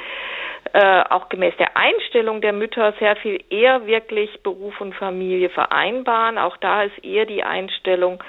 äh, 0.72 1.02
auch 1.08 1.28
gemäß 1.28 1.54
der 1.58 1.76
Einstellung 1.76 2.40
der 2.40 2.52
Mütter 2.52 2.92
sehr 2.98 3.16
viel 3.16 3.42
eher 3.50 3.86
wirklich 3.86 4.42
Beruf 4.42 4.80
und 4.80 4.94
Familie 4.94 5.50
vereinbaren. 5.50 6.38
Auch 6.38 6.56
da 6.58 6.84
ist 6.84 7.04
eher 7.04 7.26
die 7.26 7.42
Einstellung 7.42 8.22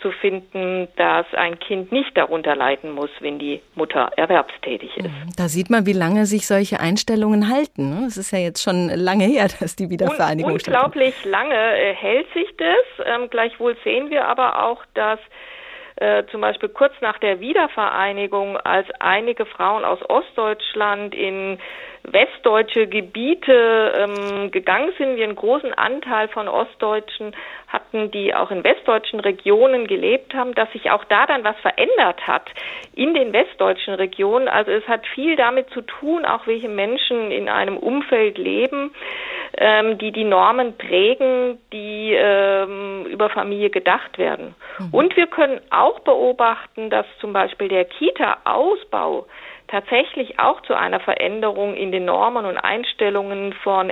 zu 0.00 0.10
finden, 0.12 0.88
dass 0.96 1.26
ein 1.32 1.58
Kind 1.58 1.90
nicht 1.90 2.16
darunter 2.16 2.54
leiden 2.54 2.92
muss, 2.92 3.10
wenn 3.20 3.38
die 3.38 3.62
Mutter 3.74 4.10
erwerbstätig 4.16 4.96
ist. 4.96 5.04
Mhm. 5.04 5.32
Da 5.36 5.48
sieht 5.48 5.70
man, 5.70 5.86
wie 5.86 5.94
lange 5.94 6.26
sich 6.26 6.46
solche 6.46 6.80
Einstellungen 6.80 7.48
halten. 7.48 7.90
Ne? 7.90 8.06
Es 8.06 8.16
ist 8.16 8.30
ja 8.30 8.38
jetzt 8.38 8.62
schon 8.62 8.90
lange 8.90 9.24
her, 9.24 9.48
dass 9.60 9.74
die 9.74 9.88
Wiedervereinigung 9.90 10.52
Un 10.52 10.58
Unglaublich 10.58 11.24
lange 11.24 11.54
äh, 11.54 11.94
hält 11.94 12.26
sich 12.34 12.48
das. 12.58 13.06
Ähm, 13.06 13.30
gleichwohl 13.30 13.76
sehen 13.84 14.10
wir 14.10 14.26
aber 14.26 14.64
auch, 14.64 14.84
dass 14.94 15.18
äh, 15.96 16.24
zum 16.30 16.40
Beispiel 16.40 16.68
kurz 16.68 16.92
nach 17.00 17.18
der 17.18 17.40
Wiedervereinigung, 17.40 18.56
als 18.58 18.86
einige 19.00 19.46
Frauen 19.46 19.84
aus 19.84 19.98
Ostdeutschland 20.08 21.14
in 21.14 21.58
westdeutsche 22.12 22.86
Gebiete 22.86 23.92
ähm, 23.96 24.50
gegangen 24.50 24.92
sind, 24.98 25.16
wir 25.16 25.24
einen 25.24 25.36
großen 25.36 25.74
Anteil 25.74 26.28
von 26.28 26.48
Ostdeutschen 26.48 27.34
hatten, 27.68 28.10
die 28.10 28.34
auch 28.34 28.50
in 28.50 28.62
westdeutschen 28.62 29.20
Regionen 29.20 29.86
gelebt 29.86 30.34
haben, 30.34 30.54
dass 30.54 30.70
sich 30.72 30.90
auch 30.90 31.04
da 31.04 31.26
dann 31.26 31.44
was 31.44 31.56
verändert 31.60 32.26
hat 32.26 32.48
in 32.94 33.14
den 33.14 33.32
westdeutschen 33.32 33.94
Regionen. 33.94 34.48
Also 34.48 34.70
es 34.70 34.86
hat 34.86 35.06
viel 35.14 35.36
damit 35.36 35.70
zu 35.70 35.82
tun, 35.82 36.24
auch 36.24 36.46
welche 36.46 36.68
Menschen 36.68 37.30
in 37.30 37.48
einem 37.48 37.76
Umfeld 37.76 38.38
leben, 38.38 38.94
ähm, 39.58 39.98
die 39.98 40.12
die 40.12 40.24
Normen 40.24 40.76
prägen, 40.76 41.58
die 41.72 42.14
ähm, 42.14 43.06
über 43.06 43.30
Familie 43.30 43.70
gedacht 43.70 44.18
werden. 44.18 44.54
Mhm. 44.78 44.94
Und 44.94 45.16
wir 45.16 45.26
können 45.26 45.60
auch 45.70 46.00
beobachten, 46.00 46.90
dass 46.90 47.06
zum 47.20 47.32
Beispiel 47.32 47.68
der 47.68 47.84
Kita-Ausbau 47.84 49.26
tatsächlich 49.68 50.38
auch 50.38 50.60
zu 50.62 50.74
einer 50.74 51.00
Veränderung 51.00 51.74
in 51.74 51.92
den 51.92 52.04
Normen 52.04 52.44
und 52.44 52.56
Einstellungen 52.56 53.52
von 53.52 53.90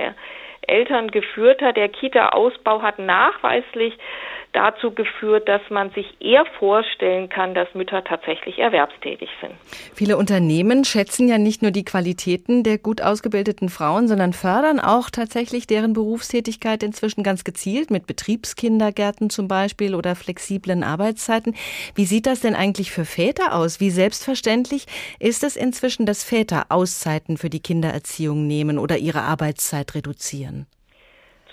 Eltern 0.61 1.11
geführt 1.11 1.61
hat. 1.61 1.77
Der 1.77 1.89
Kita-Ausbau 1.89 2.81
hat 2.81 2.99
nachweislich 2.99 3.97
dazu 4.55 4.91
geführt, 4.91 5.47
dass 5.49 5.61
man 5.69 5.91
sich 5.91 6.05
eher 6.19 6.45
vorstellen 6.57 7.29
kann, 7.29 7.53
dass 7.53 7.73
Mütter 7.73 8.03
tatsächlich 8.03 8.59
erwerbstätig 8.59 9.29
sind. 9.41 9.53
Viele 9.93 10.17
Unternehmen 10.17 10.85
schätzen 10.85 11.27
ja 11.27 11.37
nicht 11.37 11.61
nur 11.61 11.71
die 11.71 11.83
Qualitäten 11.83 12.63
der 12.63 12.77
gut 12.77 13.01
ausgebildeten 13.01 13.69
Frauen, 13.69 14.07
sondern 14.07 14.33
fördern 14.33 14.79
auch 14.79 15.09
tatsächlich 15.09 15.67
deren 15.67 15.93
Berufstätigkeit 15.93 16.83
inzwischen 16.83 17.23
ganz 17.23 17.43
gezielt 17.43 17.91
mit 17.91 18.07
Betriebskindergärten 18.07 19.29
zum 19.29 19.47
Beispiel 19.47 19.95
oder 19.95 20.15
flexiblen 20.15 20.83
Arbeitszeiten. 20.83 21.55
Wie 21.95 22.05
sieht 22.05 22.25
das 22.25 22.39
denn 22.39 22.55
eigentlich 22.55 22.91
für 22.91 23.05
Väter 23.05 23.55
aus? 23.55 23.79
Wie 23.79 23.89
selbstverständlich 23.89 24.85
ist 25.19 25.43
es 25.43 25.55
inzwischen, 25.55 26.05
dass 26.05 26.23
Väter 26.23 26.67
Auszeiten 26.69 27.37
für 27.37 27.49
die 27.49 27.61
Kindererziehung 27.61 28.47
nehmen 28.47 28.77
oder 28.77 28.97
ihre 28.97 29.21
Arbeitszeit 29.21 29.95
reduzieren? 29.95 30.67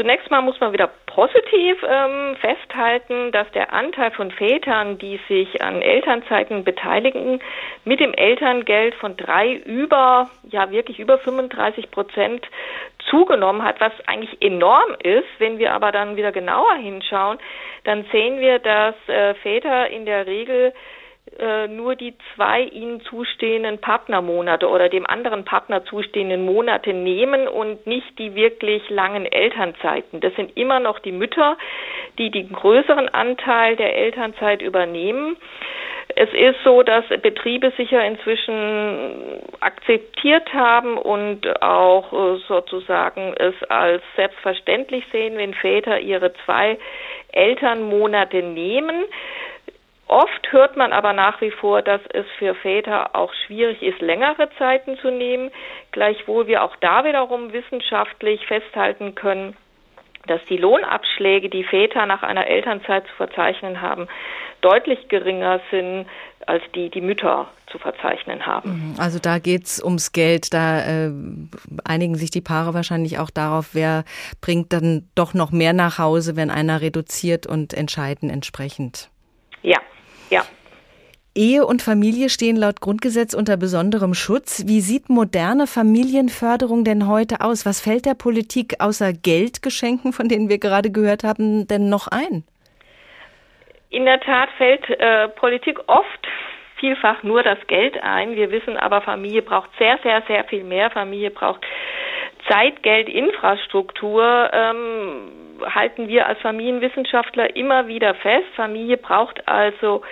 Zunächst 0.03 0.33
mal 0.33 0.43
muss 0.43 0.59
man 0.59 0.73
wieder 0.73 0.91
positiv 1.07 1.77
ähm, 1.89 2.35
festhalten, 2.41 3.31
dass 3.31 3.49
der 3.53 3.73
Anteil 3.73 4.11
von 4.11 4.33
Vätern, 4.33 4.99
die 4.99 5.21
sich 5.29 5.63
an 5.63 5.81
Elternzeiten 5.81 6.65
beteiligen, 6.65 7.41
mit 7.85 8.01
dem 8.01 8.13
Elterngeld 8.13 8.97
von 8.97 9.17
drei 9.17 9.53
über, 9.53 10.29
ja 10.51 10.73
wirklich 10.73 10.99
über 10.99 11.19
35 11.19 11.93
Prozent 11.93 12.45
zugenommen 13.11 13.63
hat, 13.63 13.81
was 13.81 13.93
eigentlich 14.09 14.43
enorm 14.43 14.97
ist. 15.05 15.29
Wenn 15.39 15.61
wir 15.61 15.73
aber 15.73 15.93
dann 15.93 16.17
wieder 16.17 16.33
genauer 16.33 16.75
hinschauen, 16.75 17.39
dann 17.85 18.05
sehen 18.11 18.41
wir, 18.41 18.59
dass 18.59 18.97
äh, 19.07 19.35
Väter 19.35 19.89
in 19.89 20.05
der 20.05 20.27
Regel 20.27 20.73
äh, 21.39 21.69
nur 21.69 21.97
die 21.97 22.15
zwei 22.35 22.63
ihnen 22.63 23.01
zustehenden 23.03 23.79
Partnermonate 23.79 24.69
oder 24.69 24.89
dem 24.89 25.07
anderen 25.07 25.45
Partner 25.45 25.85
zustehenden 25.85 26.45
Monate 26.45 26.93
nehmen 26.93 27.49
und 27.49 27.87
nicht 27.87 28.19
die 28.19 28.35
wirklich 28.35 28.89
langen 28.91 29.27
Elternzeiten. 29.27 30.21
Das 30.21 30.35
sind 30.35 30.57
immer 30.57 30.81
noch 30.81 30.99
die 30.99 31.13
Mütter, 31.13 31.57
die 32.19 32.31
den 32.31 32.53
größeren 32.53 33.09
Anteil 33.09 33.77
der 33.77 33.97
Elternzeit 33.97 34.63
übernehmen. 34.63 35.37
Es 36.15 36.29
ist 36.35 36.63
so, 36.65 36.83
dass 36.83 37.05
Betriebe 37.23 37.73
sich 37.77 37.91
ja 37.91 38.01
inzwischen 38.01 39.41
akzeptiert 39.61 40.53
haben 40.53 40.99
und 40.99 41.63
auch 41.63 42.13
äh, 42.13 42.39
sozusagen 42.49 43.35
es 43.39 43.55
als 43.71 44.03
selbstverständlich 44.17 45.05
sehen, 45.13 45.39
wenn 45.39 45.55
Väter 45.55 46.01
ihre 46.01 46.33
zwei 46.45 46.79
Elternmonate 47.33 48.43
nehmen. 48.43 49.05
Oft 50.09 50.53
hört 50.53 50.77
man 50.77 50.93
aber 50.93 51.13
nach 51.13 51.41
wie 51.41 51.51
vor, 51.51 51.81
dass 51.81 52.01
es 52.13 52.27
für 52.39 52.55
Väter 52.55 53.17
auch 53.17 53.33
schwierig 53.47 53.83
ist, 53.83 54.01
längere 54.01 54.51
Zeiten 54.59 54.99
zu 54.99 55.11
nehmen, 55.11 55.51
gleichwohl 55.91 56.47
wir 56.47 56.63
auch 56.63 56.77
da 56.81 57.05
wiederum 57.05 57.53
wissenschaftlich 57.53 58.47
festhalten 58.47 59.15
können, 59.15 59.57
dass 60.27 60.41
die 60.49 60.57
Lohnabschläge, 60.57 61.49
die 61.49 61.65
Väter 61.65 62.07
nach 62.07 62.23
einer 62.23 62.47
Elternzeit 62.47 63.07
zu 63.07 63.15
verzeichnen 63.15 63.81
haben, 63.81 64.07
deutlich 64.61 65.09
geringer 65.09 65.61
sind 65.71 66.07
als 66.47 66.63
die, 66.75 66.91
die 66.91 67.01
Mütter 67.01 67.49
zu 67.71 67.79
verzeichnen 67.79 68.47
haben. 68.47 68.93
Mhm. 68.93 68.95
Also 68.99 69.19
da 69.19 69.39
geht 69.39 69.65
es 69.65 69.83
ums 69.83 70.13
Geld. 70.13 70.53
Da 70.53 70.81
äh, 70.81 71.13
einigen 71.85 72.17
sich 72.17 72.31
die 72.31 72.41
Paare 72.41 72.75
wahrscheinlich 72.75 73.19
auch 73.19 73.31
darauf, 73.31 73.71
wer 73.75 74.05
bringt 74.41 74.73
dann 74.73 75.09
doch 75.15 75.35
noch 75.35 75.53
mehr 75.53 75.73
nach 75.73 75.99
Hause, 75.99 76.37
wenn 76.37 76.51
einer 76.51 76.81
reduziert 76.81 77.47
und 77.47 77.75
entscheiden 77.75 78.31
entsprechend. 78.31 79.12
Ja, 79.63 79.79
ja. 80.31 80.43
Ehe 81.35 81.65
und 81.65 81.81
Familie 81.81 82.29
stehen 82.29 82.57
laut 82.57 82.81
Grundgesetz 82.81 83.33
unter 83.33 83.57
besonderem 83.57 84.13
Schutz. 84.13 84.65
Wie 84.67 84.81
sieht 84.81 85.09
moderne 85.09 85.67
Familienförderung 85.67 86.85
denn 86.85 87.09
heute 87.09 87.41
aus? 87.41 87.65
Was 87.65 87.81
fällt 87.81 88.05
der 88.05 88.15
Politik 88.15 88.75
außer 88.81 89.13
Geldgeschenken, 89.15 90.13
von 90.13 90.29
denen 90.29 90.51
wir 90.51 90.59
gerade 90.59 90.91
gehört 90.91 91.25
haben, 91.25 91.67
denn 91.67 91.89
noch 91.89 92.09
ein? 92.09 92.45
In 93.89 94.05
der 94.05 94.21
Tat 94.21 94.51
fällt 94.59 94.89
äh, 94.91 95.29
Politik 95.29 95.79
oft 95.87 96.27
vielfach 96.79 97.23
nur 97.23 97.43
das 97.43 97.59
Geld 97.67 97.97
ein. 98.03 98.35
Wir 98.37 98.51
wissen 98.51 98.77
aber, 98.77 99.01
Familie 99.01 99.41
braucht 99.43 99.71
sehr, 99.79 99.99
sehr, 100.03 100.23
sehr 100.27 100.45
viel 100.45 100.65
mehr. 100.65 100.91
Familie 100.91 101.31
braucht 101.31 101.65
Zeit, 102.49 102.83
Geld, 102.83 103.09
Infrastruktur. 103.09 104.51
Ähm, 104.53 105.33
halten 105.65 106.09
wir 106.09 106.27
als 106.27 106.41
Familienwissenschaftler 106.41 107.55
immer 107.57 107.87
wieder 107.87 108.15
fest. 108.15 108.47
Familie 108.57 108.97
braucht 108.97 109.47
also 109.47 110.03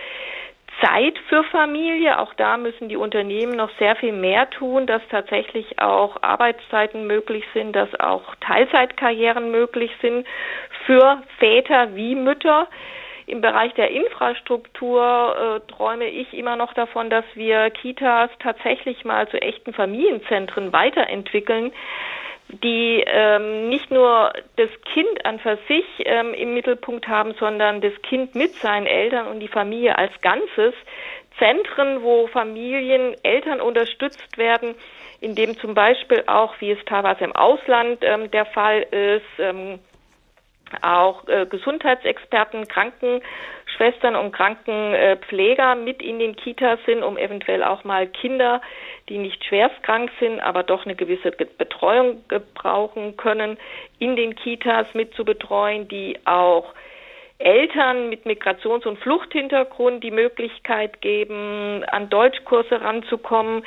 Zeit 0.83 1.19
für 1.29 1.45
Familie. 1.45 2.19
Auch 2.19 2.35
da 2.35 2.57
müssen 2.57 2.89
die 2.89 2.97
Unternehmen 2.97 3.53
noch 3.57 3.71
sehr 3.79 3.97
viel 3.97 4.13
mehr 4.13 4.49
tun, 4.51 4.87
dass 4.87 5.03
tatsächlich 5.11 5.79
auch 5.81 6.23
Arbeitszeiten 6.23 7.07
möglich 7.07 7.45
sind, 7.53 7.75
dass 7.75 7.89
auch 8.01 8.35
Teilzeitkarrieren 8.41 9.51
möglich 9.51 9.91
sind 10.01 10.27
für 10.87 11.23
Väter 11.39 11.95
wie 11.95 12.15
Mütter. 12.15 12.69
Im 13.31 13.43
Bereich 13.43 13.73
der 13.75 13.93
Infrastruktur 13.93 15.63
äh, 15.65 15.73
träume 15.73 16.09
ich 16.09 16.35
immer 16.35 16.57
noch 16.57 16.75
davon, 16.75 17.11
dass 17.11 17.25
wir 17.35 17.71
Kitas 17.71 18.29
tatsächlich 18.41 19.05
mal 19.05 19.29
zu 19.29 19.41
echten 19.41 19.73
Familienzentren 19.73 20.73
weiterentwickeln, 20.73 21.71
die 22.49 23.05
ähm, 23.07 23.69
nicht 23.69 23.93
nur 23.93 24.33
das 24.57 24.69
Kind 24.93 25.25
an 25.25 25.39
für 25.39 25.59
sich 25.69 25.85
ähm, 26.07 26.35
im 26.35 26.55
Mittelpunkt 26.55 27.07
haben, 27.07 27.35
sondern 27.35 27.81
das 27.81 27.93
Kind 28.03 28.35
mit 28.35 28.53
seinen 28.55 28.87
Eltern 28.87 29.29
und 29.29 29.39
die 29.39 29.47
Familie 29.47 29.97
als 29.97 30.13
Ganzes. 30.23 30.75
Zentren, 31.39 32.03
wo 32.03 32.27
Familien, 32.27 33.15
Eltern 33.23 33.61
unterstützt 33.61 34.39
werden, 34.39 34.75
in 35.21 35.37
dem 35.37 35.57
zum 35.57 35.75
Beispiel 35.75 36.25
auch, 36.27 36.61
wie 36.61 36.73
es 36.73 36.85
teilweise 36.85 37.23
im 37.23 37.37
Ausland 37.37 38.01
ähm, 38.03 38.29
der 38.33 38.47
Fall 38.47 38.83
ist, 38.91 39.39
ähm, 39.39 39.79
auch 40.83 41.27
äh, 41.29 41.47
Gesundheitsexperten, 41.47 42.69
Krankenschwestern 42.69 44.17
und 44.17 44.33
Krankenpfleger 44.33 45.75
mit 45.75 46.03
in 46.03 46.19
den 46.19 46.37
Kitas 46.37 46.79
sind, 46.87 47.03
um 47.03 47.17
eventuell 47.17 47.63
auch 47.63 47.85
mal 47.85 48.07
Kinder, 48.07 48.61
die 49.09 49.19
nicht 49.19 49.45
schwerstkrank 49.45 50.11
sind, 50.21 50.41
aber 50.41 50.63
doch 50.63 50.85
eine 50.85 50.95
gewisse 50.95 51.33
Betreuung 51.33 52.25
gebrauchen 52.29 53.17
können, 53.17 53.59
in 53.99 54.17
den 54.17 54.37
Kitas 54.37 54.87
mit 54.95 55.15
zu 55.15 55.25
betreuen, 55.25 55.89
die 55.89 56.19
auch 56.25 56.73
Eltern 57.41 58.09
mit 58.11 58.27
Migrations- 58.27 58.87
und 58.87 58.99
Fluchthintergrund 58.99 60.05
die 60.05 60.11
Möglichkeit 60.11 61.01
geben, 61.01 61.83
an 61.91 62.11
Deutschkurse 62.11 62.81
ranzukommen, 62.81 63.65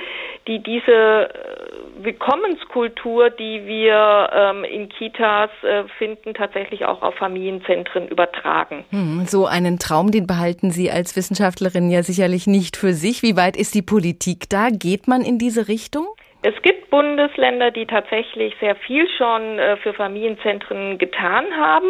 die 0.47 0.59
diese 0.59 0.91
äh, 0.91 2.03
Willkommenskultur, 2.03 3.29
die 3.31 3.65
wir 3.65 4.29
ähm, 4.33 4.63
in 4.63 4.89
Kitas 4.89 5.49
äh, 5.63 5.83
finden, 5.97 6.33
tatsächlich 6.33 6.85
auch 6.85 7.01
auf 7.01 7.15
Familienzentren 7.15 8.07
übertragen. 8.07 8.85
Hm, 8.91 9.25
so 9.25 9.45
einen 9.45 9.79
Traum, 9.79 10.11
den 10.11 10.27
behalten 10.27 10.71
Sie 10.71 10.91
als 10.91 11.15
Wissenschaftlerin 11.15 11.89
ja 11.89 12.03
sicherlich 12.03 12.47
nicht 12.47 12.77
für 12.77 12.93
sich. 12.93 13.23
Wie 13.23 13.35
weit 13.35 13.57
ist 13.57 13.73
die 13.73 13.81
Politik 13.81 14.49
da? 14.49 14.69
Geht 14.69 15.07
man 15.07 15.21
in 15.21 15.37
diese 15.37 15.67
Richtung? 15.67 16.07
Es 16.43 16.61
gibt 16.61 16.89
Bundesländer, 16.89 17.71
die 17.71 17.85
tatsächlich 17.85 18.53
sehr 18.59 18.75
viel 18.75 19.07
schon 19.17 19.57
äh, 19.57 19.77
für 19.77 19.93
Familienzentren 19.93 20.97
getan 20.97 21.45
haben 21.57 21.87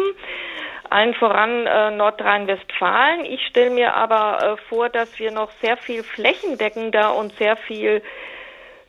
allen 0.90 1.14
voran 1.14 1.66
äh, 1.66 1.90
Nordrhein-Westfalen. 1.90 3.24
Ich 3.24 3.46
stelle 3.46 3.70
mir 3.70 3.94
aber 3.94 4.42
äh, 4.42 4.56
vor, 4.68 4.88
dass 4.88 5.18
wir 5.18 5.30
noch 5.30 5.50
sehr 5.62 5.76
viel 5.76 6.02
flächendeckender 6.02 7.16
und 7.16 7.32
sehr 7.34 7.56
viel 7.56 8.02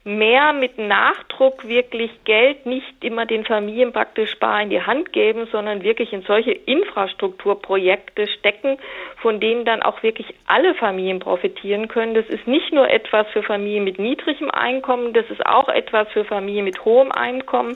mehr 0.06 0.54
mit 0.54 0.78
Nachdruck 0.78 1.68
wirklich 1.68 2.12
Geld 2.26 2.68
nicht 2.68 3.04
immer 3.04 3.26
den 3.26 3.44
Familien 3.44 3.92
praktisch 3.92 4.38
bar 4.38 4.62
in 4.62 4.70
die 4.70 4.84
Hand 4.84 5.12
geben, 5.12 5.48
sondern 5.52 5.82
wirklich 5.82 6.14
in 6.14 6.22
solche 6.22 6.52
Infrastrukturprojekte 6.52 8.28
stecken, 8.28 8.78
von 9.18 9.40
denen 9.40 9.66
dann 9.66 9.82
auch 9.82 10.04
wirklich 10.04 10.36
alle 10.46 10.76
Familien 10.76 11.18
profitieren 11.18 11.88
können. 11.88 12.14
Das 12.14 12.28
ist 12.28 12.46
nicht 12.46 12.72
nur 12.72 12.88
etwas 12.88 13.26
für 13.34 13.42
Familien 13.42 13.84
mit 13.84 13.98
niedrigem 13.98 14.52
Einkommen, 14.52 15.12
das 15.14 15.28
ist 15.32 15.44
auch 15.44 15.70
etwas 15.70 16.08
für 16.10 16.24
Familien 16.24 16.66
mit 16.66 16.86
hohem 16.86 17.12
Einkommen, 17.12 17.76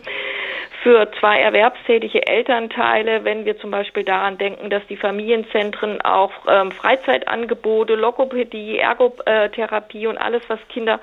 für 0.83 1.09
zwei 1.19 1.39
erwerbstätige 1.39 2.25
Elternteile, 2.25 3.25
wenn 3.25 3.45
wir 3.45 3.57
zum 3.59 3.71
Beispiel 3.71 4.03
daran 4.03 4.37
denken, 4.37 4.69
dass 4.69 4.85
die 4.87 4.97
Familienzentren 4.97 5.99
auch 6.01 6.31
ähm, 6.47 6.71
Freizeitangebote, 6.71 7.95
Logopädie, 7.95 8.77
Ergotherapie 8.77 10.07
und 10.07 10.17
alles, 10.17 10.43
was 10.47 10.59
Kinder 10.69 10.99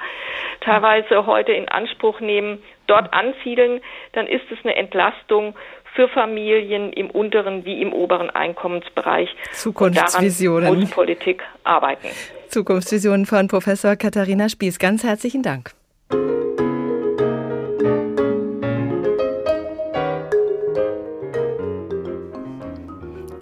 teilweise 0.61 1.16
heute 1.25 1.53
in 1.53 1.69
Anspruch 1.69 2.21
nehmen, 2.21 2.63
dort 2.87 3.13
ansiedeln, 3.15 3.81
dann 4.13 4.27
ist 4.27 4.45
es 4.51 4.59
eine 4.65 4.77
Entlastung 4.77 5.55
für 5.95 6.09
Familien 6.09 6.93
im 6.93 7.11
unteren 7.11 7.65
wie 7.65 7.81
im 7.81 7.93
oberen 7.93 8.29
Einkommensbereich. 8.29 9.31
Zukunftsvisionen. 9.53 10.69
Und 10.69 10.81
muss 10.81 10.91
Politik 10.91 11.43
arbeiten. 11.65 12.09
Zukunftsvisionen 12.49 13.25
von 13.25 13.49
Professor 13.49 13.97
Katharina 13.97 14.49
Spieß. 14.49 14.79
Ganz 14.79 15.05
herzlichen 15.05 15.43
Dank. 15.43 15.71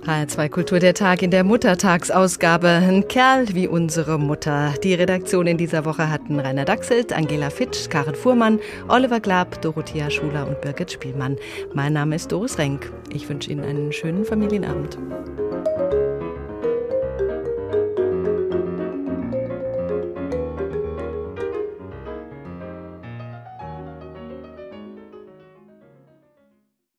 HR2 0.05 0.49
Kultur 0.51 0.79
der 0.81 0.93
Tag 0.93 1.23
in 1.23 1.31
der 1.31 1.45
Muttertagsausgabe. 1.45 2.69
Ein 2.69 3.09
Kerl 3.09 3.55
wie 3.55 3.67
unsere 3.67 4.19
Mutter. 4.19 4.75
Die 4.83 4.93
Redaktion 4.93 5.47
in 5.47 5.57
dieser 5.57 5.87
Woche 5.87 6.11
hatten 6.11 6.39
Rainer 6.39 6.67
Dachselt, 6.67 7.13
Angela 7.13 7.49
Fitsch, 7.49 7.89
Karin 7.89 8.15
Fuhrmann, 8.15 8.61
Oliver 8.89 9.21
Glab, 9.21 9.63
Dorothea 9.63 10.11
Schuler 10.11 10.47
und 10.47 10.61
Birgit 10.61 10.93
Spielmann. 10.93 11.39
Mein 11.73 11.95
Name 11.95 12.17
ist 12.17 12.31
Doris 12.31 12.59
Renk. 12.59 12.93
Ich 13.15 13.29
wünsche 13.31 13.51
Ihnen 13.51 13.65
einen 13.65 13.93
schönen 13.93 14.27
Familienabend. 14.27 14.99